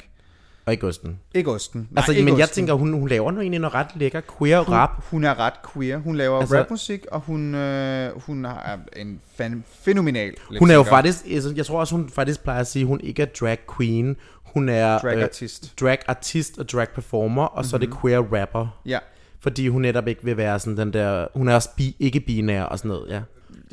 Og 0.65 0.73
ikke 0.73 0.87
osten. 0.87 1.19
Ikke 1.35 1.51
osten. 1.51 1.79
Nej, 1.79 1.87
Altså, 2.01 2.11
ikke 2.11 2.23
men 2.25 2.37
jeg 2.37 2.43
osten. 2.43 2.55
tænker, 2.55 2.73
hun, 2.73 2.93
hun 2.93 3.07
laver 3.09 3.31
nu 3.31 3.41
egentlig 3.41 3.59
noget 3.59 3.73
ret 3.73 3.87
lækker 3.95 4.21
queer 4.37 4.59
rap. 4.59 5.03
Hun 5.11 5.23
er 5.23 5.39
ret 5.39 5.53
queer. 5.73 5.97
Hun 5.97 6.15
laver 6.15 6.39
Altså- 6.39 6.57
rapmusik, 6.59 7.05
og 7.11 7.19
hun, 7.19 7.55
øh, 7.55 8.21
hun 8.21 8.45
er 8.45 8.77
en 8.95 9.19
fan, 9.35 9.63
fænomenal 9.79 10.33
Hun 10.59 10.69
er 10.71 10.75
jo 10.75 10.83
faktisk, 10.83 11.25
altså, 11.31 11.53
jeg 11.55 11.65
tror 11.65 11.79
også, 11.79 11.95
hun 11.95 12.09
faktisk 12.09 12.43
plejer 12.43 12.59
at 12.59 12.67
sige, 12.67 12.81
at 12.83 12.87
hun 12.87 13.01
ikke 13.03 13.21
er 13.21 13.25
drag 13.25 13.57
queen. 13.77 14.15
Hun 14.43 14.69
er 14.69 14.99
drag 14.99 15.17
øh, 15.17 15.23
artist. 15.23 15.73
drag 15.81 15.97
artist 16.07 16.57
og 16.59 16.69
drag 16.69 16.87
performer, 16.89 17.43
og 17.43 17.51
mm-hmm. 17.55 17.69
så 17.69 17.75
er 17.75 17.79
det 17.79 17.89
queer 18.01 18.19
rapper. 18.19 18.81
Ja. 18.85 18.99
Fordi 19.39 19.67
hun 19.67 19.81
netop 19.81 20.07
ikke 20.07 20.23
vil 20.23 20.37
være 20.37 20.59
sådan 20.59 20.77
den 20.77 20.93
der... 20.93 21.27
Hun 21.35 21.47
er 21.47 21.55
også 21.55 21.69
bi, 21.77 21.95
ikke 21.99 22.19
binær 22.19 22.63
og 22.63 22.77
sådan 22.77 22.89
noget, 22.89 23.09
ja. 23.09 23.21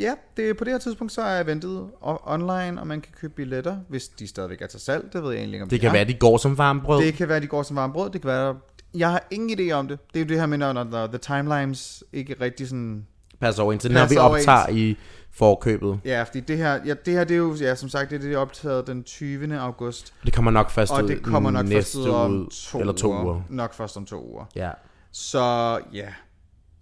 Ja, 0.03 0.15
det, 0.37 0.57
på 0.57 0.65
det 0.65 0.73
her 0.73 0.79
tidspunkt, 0.79 1.13
så 1.13 1.23
er 1.23 1.41
eventet 1.45 1.89
o- 2.03 2.33
online, 2.33 2.81
og 2.81 2.87
man 2.87 3.01
kan 3.01 3.13
købe 3.21 3.35
billetter, 3.35 3.77
hvis 3.89 4.09
de 4.09 4.27
stadigvæk 4.29 4.63
er 4.63 4.67
til 4.67 4.81
salg. 4.81 5.13
Det 5.13 5.23
ved 5.23 5.31
jeg 5.31 5.39
egentlig 5.39 5.55
ikke, 5.57 5.63
om 5.63 5.69
Det 5.69 5.77
de 5.77 5.81
kan 5.81 5.89
er. 5.89 5.93
være, 5.93 6.05
de 6.05 6.15
går 6.15 6.37
som 6.39 6.59
varmbrød. 6.59 7.03
Det 7.05 7.15
kan 7.15 7.29
være, 7.29 7.41
de 7.41 7.47
går 7.47 7.63
som 7.63 7.77
varme 7.77 7.93
brød. 7.93 8.11
Det 8.11 8.21
kan 8.21 8.29
være... 8.29 8.57
Jeg 8.95 9.11
har 9.11 9.23
ingen 9.31 9.59
idé 9.61 9.73
om 9.73 9.89
det. 9.89 9.99
Det 10.15 10.21
er 10.21 10.25
jo 10.25 10.29
det 10.29 10.39
her 10.41 10.47
med, 10.47 10.59
når, 10.59 10.73
når, 10.73 10.85
når 10.85 11.07
the 11.07 11.19
timelines 11.19 12.05
ikke 12.13 12.37
rigtig 12.41 12.69
sådan... 12.69 13.07
Pas 13.41 13.59
over 13.59 13.73
indtil, 13.73 13.93
når 13.93 14.01
Pas 14.01 14.11
vi 14.11 14.17
over 14.17 14.29
optager 14.39 14.69
i 14.69 14.97
forkøbet. 15.31 16.01
Ja, 16.05 16.23
fordi 16.23 16.41
det 16.41 16.57
her, 16.59 16.79
ja, 16.87 16.95
det 17.07 17.15
her 17.15 17.25
det 17.25 17.35
er 17.35 17.39
jo, 17.39 17.55
ja, 17.61 17.75
som 17.75 17.89
sagt, 17.89 18.11
det 18.11 18.17
er 18.17 18.21
det 18.21 18.33
er 18.33 18.39
optaget 18.39 18.87
den 18.87 19.03
20. 19.03 19.59
august. 19.59 20.15
Det 20.25 20.33
kommer 20.33 20.51
nok 20.51 20.71
først 20.71 20.93
Og 20.93 21.03
ud 21.05 21.09
det 21.09 21.23
kommer 21.23 21.51
nok 21.51 21.61
først 21.67 21.73
næste 21.75 21.99
ud 21.99 22.09
om 22.09 22.49
to, 22.53 22.81
eller 22.81 22.93
to 22.93 23.09
uger. 23.13 23.23
uger. 23.25 23.43
Nok 23.49 23.75
først 23.75 23.97
om 23.97 24.05
to 24.05 24.33
uger. 24.33 24.45
Ja. 24.57 24.71
Så 25.13 25.79
ja. 25.93 26.07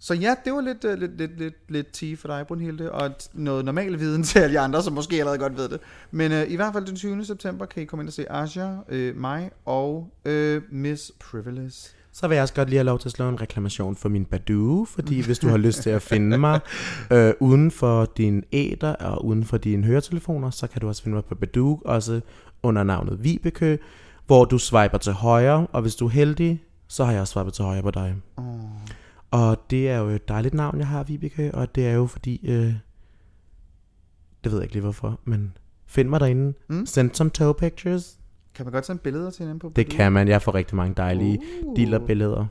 Så 0.03 0.13
ja, 0.13 0.35
det 0.45 0.53
var 0.53 0.61
lidt, 0.61 0.83
uh, 0.85 0.93
lidt, 0.99 1.17
lidt, 1.17 1.39
lidt, 1.39 1.55
lidt 1.69 1.87
tea 1.93 2.15
for 2.15 2.27
dig, 2.27 2.47
Brunhilde, 2.47 2.91
og 2.91 3.05
et- 3.05 3.29
noget 3.33 3.65
normal 3.65 3.99
viden 3.99 4.23
til 4.29 4.39
alle 4.39 4.53
de 4.53 4.59
andre, 4.59 4.83
som 4.83 4.93
måske 4.93 5.15
allerede 5.15 5.39
godt 5.39 5.57
ved 5.57 5.69
det. 5.69 5.79
Men 6.11 6.31
uh, 6.31 6.51
i 6.51 6.55
hvert 6.55 6.73
fald 6.73 6.85
den 6.85 6.95
20. 6.95 7.25
september 7.25 7.65
kan 7.65 7.83
I 7.83 7.85
komme 7.85 8.03
ind 8.03 8.09
og 8.09 8.13
se 8.13 8.31
Asia, 8.31 8.77
uh, 8.91 9.15
mig 9.21 9.51
og 9.65 10.09
uh, 10.29 10.57
Miss 10.71 11.11
Privilege. 11.19 11.71
Så 12.13 12.27
vil 12.27 12.35
jeg 12.35 12.41
også 12.41 12.53
godt 12.53 12.69
lige 12.69 12.77
have 12.77 12.85
lov 12.85 12.99
til 12.99 13.07
at 13.07 13.11
slå 13.11 13.29
en 13.29 13.41
reklamation 13.41 13.95
for 13.95 14.09
min 14.09 14.25
Badoo, 14.25 14.85
fordi 14.85 15.21
hvis 15.25 15.39
du 15.39 15.47
har 15.47 15.57
lyst 15.57 15.81
til 15.81 15.89
at 15.89 16.01
finde 16.01 16.37
mig 16.37 16.59
øh, 17.11 17.33
uden 17.39 17.71
for 17.71 18.05
din 18.17 18.43
æder 18.51 18.93
og 18.95 19.25
uden 19.25 19.43
for 19.45 19.57
dine 19.57 19.83
høretelefoner, 19.83 20.49
så 20.49 20.67
kan 20.67 20.81
du 20.81 20.87
også 20.87 21.03
finde 21.03 21.15
mig 21.15 21.25
på 21.25 21.35
Badoo, 21.35 21.81
også 21.85 22.21
under 22.63 22.83
navnet 22.83 23.23
Vibeke, 23.23 23.79
hvor 24.27 24.45
du 24.45 24.57
swiper 24.57 24.97
til 24.97 25.13
højre, 25.13 25.67
og 25.71 25.81
hvis 25.81 25.95
du 25.95 26.05
er 26.05 26.09
heldig, 26.09 26.63
så 26.87 27.03
har 27.05 27.11
jeg 27.11 27.21
også 27.21 27.31
swipet 27.33 27.53
til 27.53 27.65
højre 27.65 27.81
på 27.83 27.91
dig. 27.91 28.15
Oh. 28.37 28.43
Og 29.31 29.57
det 29.69 29.89
er 29.89 29.97
jo 29.97 30.07
et 30.07 30.27
dejligt 30.27 30.53
navn, 30.53 30.77
jeg 30.77 30.87
har, 30.87 31.03
Vibeke, 31.03 31.55
og 31.55 31.75
det 31.75 31.87
er 31.87 31.93
jo 31.93 32.05
fordi, 32.05 32.39
øh, 32.43 32.73
det 34.43 34.51
ved 34.51 34.53
jeg 34.53 34.63
ikke 34.63 34.73
lige 34.73 34.81
hvorfor, 34.81 35.19
men 35.25 35.57
find 35.85 36.09
mig 36.09 36.19
derinde, 36.19 36.53
mm. 36.69 36.85
send 36.85 37.13
some 37.13 37.29
toe 37.29 37.53
pictures. 37.53 38.17
Kan 38.55 38.65
man 38.65 38.73
godt 38.73 38.85
sende 38.85 39.01
billeder 39.01 39.29
til 39.31 39.39
hinanden 39.39 39.59
på 39.59 39.71
Det 39.75 39.89
kan 39.89 40.11
man, 40.11 40.27
jeg 40.27 40.41
får 40.41 40.55
rigtig 40.55 40.75
mange 40.75 40.93
dejlige 40.97 41.39
Uh. 41.63 41.75
dealerbilleder. 41.75 42.45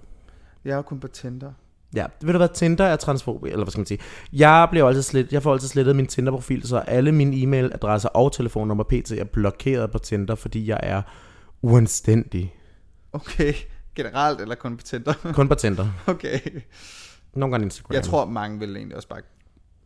Jeg 0.65 0.73
er 0.73 0.77
jo 0.77 0.83
kun 0.83 1.01
på 1.01 1.09
Tinder. 1.09 1.53
Ja, 1.95 2.07
ved 2.21 2.33
du 2.33 2.37
hvad, 2.37 2.49
Tinder 2.55 2.85
er 2.85 2.97
transfob, 2.97 3.45
eller 3.45 3.57
hvad 3.57 3.71
skal 3.71 3.81
man 3.81 3.87
sige. 3.87 3.99
Jeg 4.33 4.69
bliver 4.71 4.89
altid 4.89 5.03
slet, 5.03 5.33
jeg 5.33 5.43
får 5.43 5.53
altid 5.53 5.69
slettet 5.69 5.97
min 5.97 6.07
Tinder-profil, 6.07 6.63
så 6.63 6.79
alle 6.79 7.13
mine 7.13 7.37
e-mailadresser 7.37 8.09
og 8.09 8.33
telefonnummer 8.33 8.85
pt. 8.85 9.13
er 9.13 9.25
blokeret 9.25 9.91
på 9.91 9.99
Tinder, 9.99 10.35
fordi 10.35 10.69
jeg 10.69 10.81
er 10.83 11.03
uanstændig. 11.63 12.55
Okay, 13.13 13.53
generelt 13.95 14.41
eller 14.41 14.55
kun 14.55 14.77
på 14.77 14.83
Tinder? 14.83 15.13
Kun 15.35 15.49
på 15.49 15.55
Tinder. 15.55 15.89
okay. 16.07 16.41
Nogle 17.35 17.53
gange 17.53 17.65
Instagram. 17.65 17.95
Jeg 17.95 18.03
tror, 18.05 18.25
mange 18.25 18.59
vil 18.59 18.77
egentlig 18.77 18.97
også 18.97 19.09
bare 19.09 19.23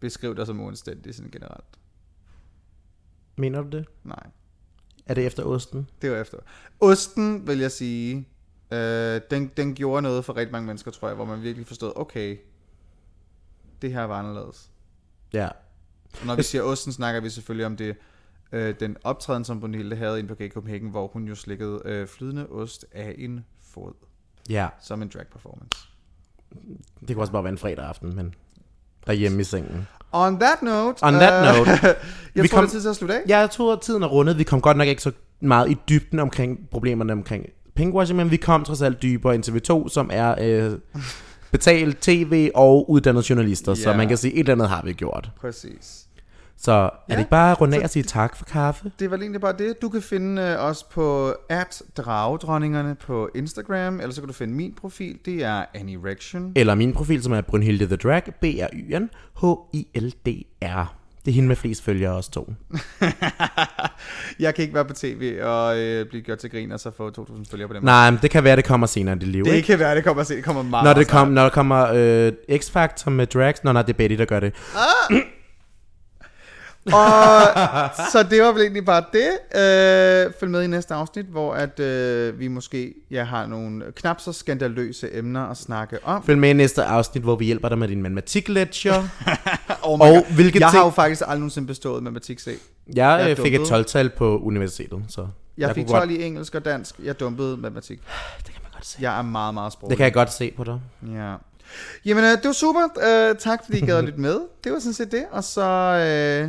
beskrive 0.01 0.35
dig 0.35 0.47
som 0.47 0.61
uanstændig 0.61 1.15
sådan 1.15 1.31
generelt. 1.31 1.79
Mener 3.37 3.63
du 3.63 3.69
det? 3.77 3.87
Nej, 4.05 4.27
Er 5.07 5.15
det 5.15 5.27
efter 5.27 5.45
osten? 5.45 5.89
det 6.03 6.11
var 6.11 6.17
efter. 6.17 6.39
Osten, 6.81 7.47
vil 7.47 7.59
jeg 7.59 7.71
sige, 7.71 8.29
øh, 8.73 9.21
den, 9.31 9.51
den 9.57 9.75
gjorde 9.75 10.03
noget 10.03 10.25
for 10.25 10.37
rigtig 10.37 10.53
mange 10.53 10.67
mennesker, 10.67 10.91
tror 10.91 11.09
jeg, 11.09 11.15
hvor 11.15 11.25
man 11.25 11.43
virkelig 11.43 11.67
forstod, 11.67 11.93
okay, 11.97 12.39
det 13.83 13.93
her 13.93 14.03
var 14.03 14.19
anderledes. 14.19 14.71
Ja. 15.33 15.49
Og 16.21 16.27
når 16.27 16.37
vi 16.37 16.43
siger 16.43 16.63
osten, 16.63 16.93
snakker 16.93 17.21
vi 17.21 17.31
selvfølgelig 17.31 17.67
om 17.67 17.77
det, 17.77 17.97
øh, 18.53 18.75
den 18.81 18.97
optræden, 19.05 19.45
som 19.45 19.61
Brunhilde 19.61 19.97
havde 19.97 20.19
inde 20.19 20.29
på 20.29 20.35
Gay 20.35 20.51
Copenhagen, 20.51 20.89
hvor 20.91 21.07
hun 21.07 21.29
jo 21.29 21.35
slikkede 21.35 21.83
øh, 21.85 22.07
flydende 22.07 22.47
ost 22.47 22.87
af 22.93 23.15
en 23.19 23.45
fod, 23.75 23.93
Ja, 24.51 24.67
som 24.83 25.03
en 25.03 25.09
drag 25.15 25.27
performance. 25.33 25.79
det 27.09 27.09
kunne 27.17 27.23
også 27.23 27.33
bare 27.33 27.45
være 27.45 27.53
en 27.53 27.59
fredag 27.59 27.85
aften, 27.85 28.17
men 28.17 28.35
derhjemme 29.07 29.41
i 29.41 29.45
sengen. 29.45 29.87
On 30.13 30.41
that 30.41 30.63
note... 30.63 31.03
On 31.05 31.13
that 31.15 31.49
øh, 31.49 31.59
note, 31.59 31.71
jeg 32.35 32.43
vi 32.43 32.49
tror, 32.49 32.57
kom- 32.59 32.65
det 32.65 32.69
er 32.71 32.73
tid 32.73 32.81
til 32.83 32.89
at 32.89 32.97
slutte 32.97 33.15
af. 33.15 33.21
Jeg 33.29 33.51
tror, 33.51 33.73
at 33.73 33.81
tiden 33.81 34.03
er 34.03 34.07
rundet. 34.07 34.39
Vi 34.39 34.45
kom 34.45 34.61
godt 34.61 34.77
nok 34.77 34.89
ikke 34.89 35.03
så 35.03 35.13
meget 35.41 35.71
i 35.71 35.77
dybden 35.89 36.19
omkring 36.19 36.69
problemerne 36.71 37.13
omkring 37.13 37.47
pinkwashing, 37.75 38.17
men 38.17 38.31
vi 38.31 38.37
kom 38.37 38.65
trods 38.65 38.83
alt 38.83 39.03
dybere 39.03 39.35
ind 39.35 39.43
til 39.43 39.53
V2, 39.53 39.89
som 39.89 40.11
er 40.13 40.35
øh, 40.41 40.79
betalt 41.53 41.99
tv 42.01 42.51
og 42.55 42.91
uddannede 42.91 43.25
journalister, 43.31 43.75
så 43.75 43.91
Ja. 43.91 43.97
man 43.97 44.09
kan 44.09 44.17
sige, 44.17 44.35
et 44.35 44.39
eller 44.41 44.53
andet 44.53 44.69
har 44.69 44.83
vi 44.85 44.93
gjort. 44.93 45.31
Præcis. 45.41 46.07
Så 46.59 46.73
er 46.73 46.91
Ja. 47.09 47.15
det 47.15 47.19
ikke 47.21 47.31
bare 47.31 47.51
at 47.53 47.61
runde 47.61 47.77
af 47.79 47.83
og 47.85 47.91
sige 47.91 48.03
tak 48.03 48.37
for 48.37 48.45
kaffe? 48.45 48.93
Det 48.99 49.11
var 49.11 49.17
egentlig 49.17 49.41
bare 49.41 49.55
det. 49.59 49.83
Du 49.83 49.89
kan 49.89 50.03
finde 50.03 50.43
øh, 50.43 50.65
os 50.65 50.83
på 50.83 51.35
at 51.49 51.83
dragedronningerne 51.97 52.95
på 52.95 53.29
Instagram, 53.35 54.01
eller 54.01 54.15
så 54.15 54.21
kan 54.21 54.29
du 54.29 54.35
finde 54.35 54.55
min 54.55 54.75
profil. 54.81 55.19
Det 55.25 55.43
er 55.45 55.65
Annie 55.75 55.99
Rection. 56.05 56.53
Eller 56.57 56.75
min 56.75 56.93
profil, 56.93 57.23
som 57.23 57.33
er 57.33 57.41
Brynhilde 57.41 57.87
The 57.87 57.97
Drag, 57.97 58.23
b 58.41 58.45
r 58.45 58.69
y 58.73 58.95
n 58.99 59.11
h 59.41 59.45
i 59.73 59.87
l 59.95 60.09
d 60.27 60.29
r 60.63 60.95
Det 61.25 61.31
er 61.31 61.35
hende 61.35 61.49
med 61.49 61.57
flest 61.57 61.83
følgere 61.85 62.13
også 62.13 62.31
to. 62.31 62.53
Jeg 64.41 64.55
kan 64.55 64.63
ikke 64.63 64.75
være 64.75 64.85
på 64.85 64.95
tv 64.95 65.39
og 65.43 65.79
øh, 65.79 66.07
blive 66.09 66.23
gjort 66.23 66.39
til 66.39 66.51
grin, 66.51 66.73
og 66.73 66.81
så 66.81 66.91
få 66.97 67.09
2.000 67.19 67.51
følgere 67.51 67.69
på 67.69 67.75
dem. 67.75 67.83
Nej, 67.85 68.11
men 68.11 68.19
det 68.23 68.31
kan 68.31 68.45
være, 68.45 68.57
det 68.57 68.65
kommer 68.65 68.87
senere 68.87 69.17
i 69.17 69.19
dit 69.19 69.29
liv, 69.29 69.45
Det 69.45 69.53
ikke? 69.55 69.67
kan 69.67 69.79
være, 69.79 69.97
det 69.97 70.05
kommer 70.05 70.21
at 70.21 70.27
se. 70.27 70.37
Det 70.37 70.45
kommer 70.45 70.63
meget 70.63 70.85
Når, 70.85 70.93
det 70.93 71.09
kom, 71.09 71.29
når 71.29 71.43
der 71.43 71.49
kommer 71.51 71.87
øh, 71.95 72.33
X-Factor 72.53 73.11
med 73.11 73.27
drags, 73.27 73.65
Nå, 73.65 73.73
nej, 73.73 73.83
det 73.83 73.93
er 73.93 73.97
Betty, 73.97 74.17
der 74.17 74.25
gør 74.25 74.41
det. 74.41 74.55
Og 76.87 77.41
så 78.13 78.27
det 78.31 78.43
var 78.43 78.53
vel 78.53 78.63
egentlig 78.63 78.85
bare 78.85 79.05
det. 79.13 79.29
Øh, 79.61 80.33
følg 80.41 80.51
med 80.51 80.63
i 80.63 80.67
næste 80.67 80.95
afsnit, 80.95 81.27
hvor 81.27 81.55
at 81.55 81.81
øh, 81.81 82.39
vi 82.39 82.49
måske 82.49 82.95
ja, 83.11 83.25
har 83.25 83.47
nogle 83.47 83.85
knap 83.97 84.21
så 84.21 84.33
skandaløse 84.33 85.17
emner 85.17 85.47
at 85.47 85.57
snakke 85.57 85.99
om. 86.05 86.25
Følg 86.25 86.39
med 86.39 86.51
i 86.51 86.53
næste 86.53 86.85
afsnit, 86.85 87.23
hvor 87.23 87.37
vi 87.37 87.45
hjælper 87.45 87.69
dig 87.69 87.79
med 87.79 87.89
din 87.89 88.03
matematik-lecture. 88.03 89.09
Oh 89.83 89.93
Og 89.93 89.99
God. 89.99 90.35
hvilke 90.35 90.59
jeg 90.61 90.71
ting- 90.71 90.79
har 90.81 90.85
jo 90.85 90.91
faktisk 90.91 91.21
aldrig 91.23 91.39
nogensinde 91.39 91.67
bestået 91.67 92.03
matematik 92.03 92.41
C. 92.41 92.47
Jeg, 92.47 92.57
Jeg 92.97 93.29
jeg 93.29 93.37
fik 93.39 93.55
et 93.55 93.59
dumpede. 93.61 93.81
12-tal 93.81 94.11
på 94.11 94.39
universitetet, 94.39 95.05
så... 95.09 95.27
Jeg 95.59 95.75
fik 95.75 95.85
kunne 95.87 95.99
12 95.99 96.11
i 96.11 96.23
engelsk 96.25 96.55
og 96.55 96.65
dansk. 96.65 96.95
Jeg 97.05 97.21
dumpede 97.21 97.57
matematik. 97.57 97.99
Det 98.47 98.53
kan 98.53 98.61
man 98.63 98.71
godt 98.75 98.87
se. 98.87 98.99
Jeg 99.01 99.19
er 99.19 99.23
meget, 99.23 99.55
meget 99.55 99.73
sproglig. 99.73 99.91
Det 99.91 99.97
kan 99.97 100.05
jeg 100.05 100.13
godt 100.15 100.33
se 100.33 100.53
på 100.57 100.65
dig. 100.65 100.81
Ja. 101.15 101.35
Jamen, 102.05 102.25
øh, 102.25 102.31
det 102.31 102.45
var 102.45 102.53
super. 102.53 102.81
Øh, 103.31 103.37
tak, 103.37 103.61
fordi 103.65 103.79
I 103.79 103.87
gad 103.87 103.97
at 103.97 104.05
lytte 104.05 104.21
med. 104.21 104.41
Det 104.65 104.73
var 104.73 104.79
sådan 104.79 104.93
set 104.95 105.13
det. 105.13 105.25
Og 105.33 105.45
så, 105.45 105.63
øh, 105.65 106.49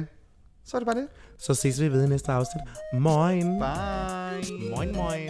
så 0.65 0.77
er 0.77 0.79
det 0.79 0.85
bare 0.85 0.95
det. 0.95 1.07
Så 1.39 1.53
ses 1.53 1.81
vi 1.81 1.91
ved 1.91 2.05
i 2.05 2.07
næste 2.09 2.31
afsnit. 2.31 2.63
Moin. 2.93 3.59
Bye. 3.59 4.69
Moin, 4.69 4.95
moin. 4.95 5.29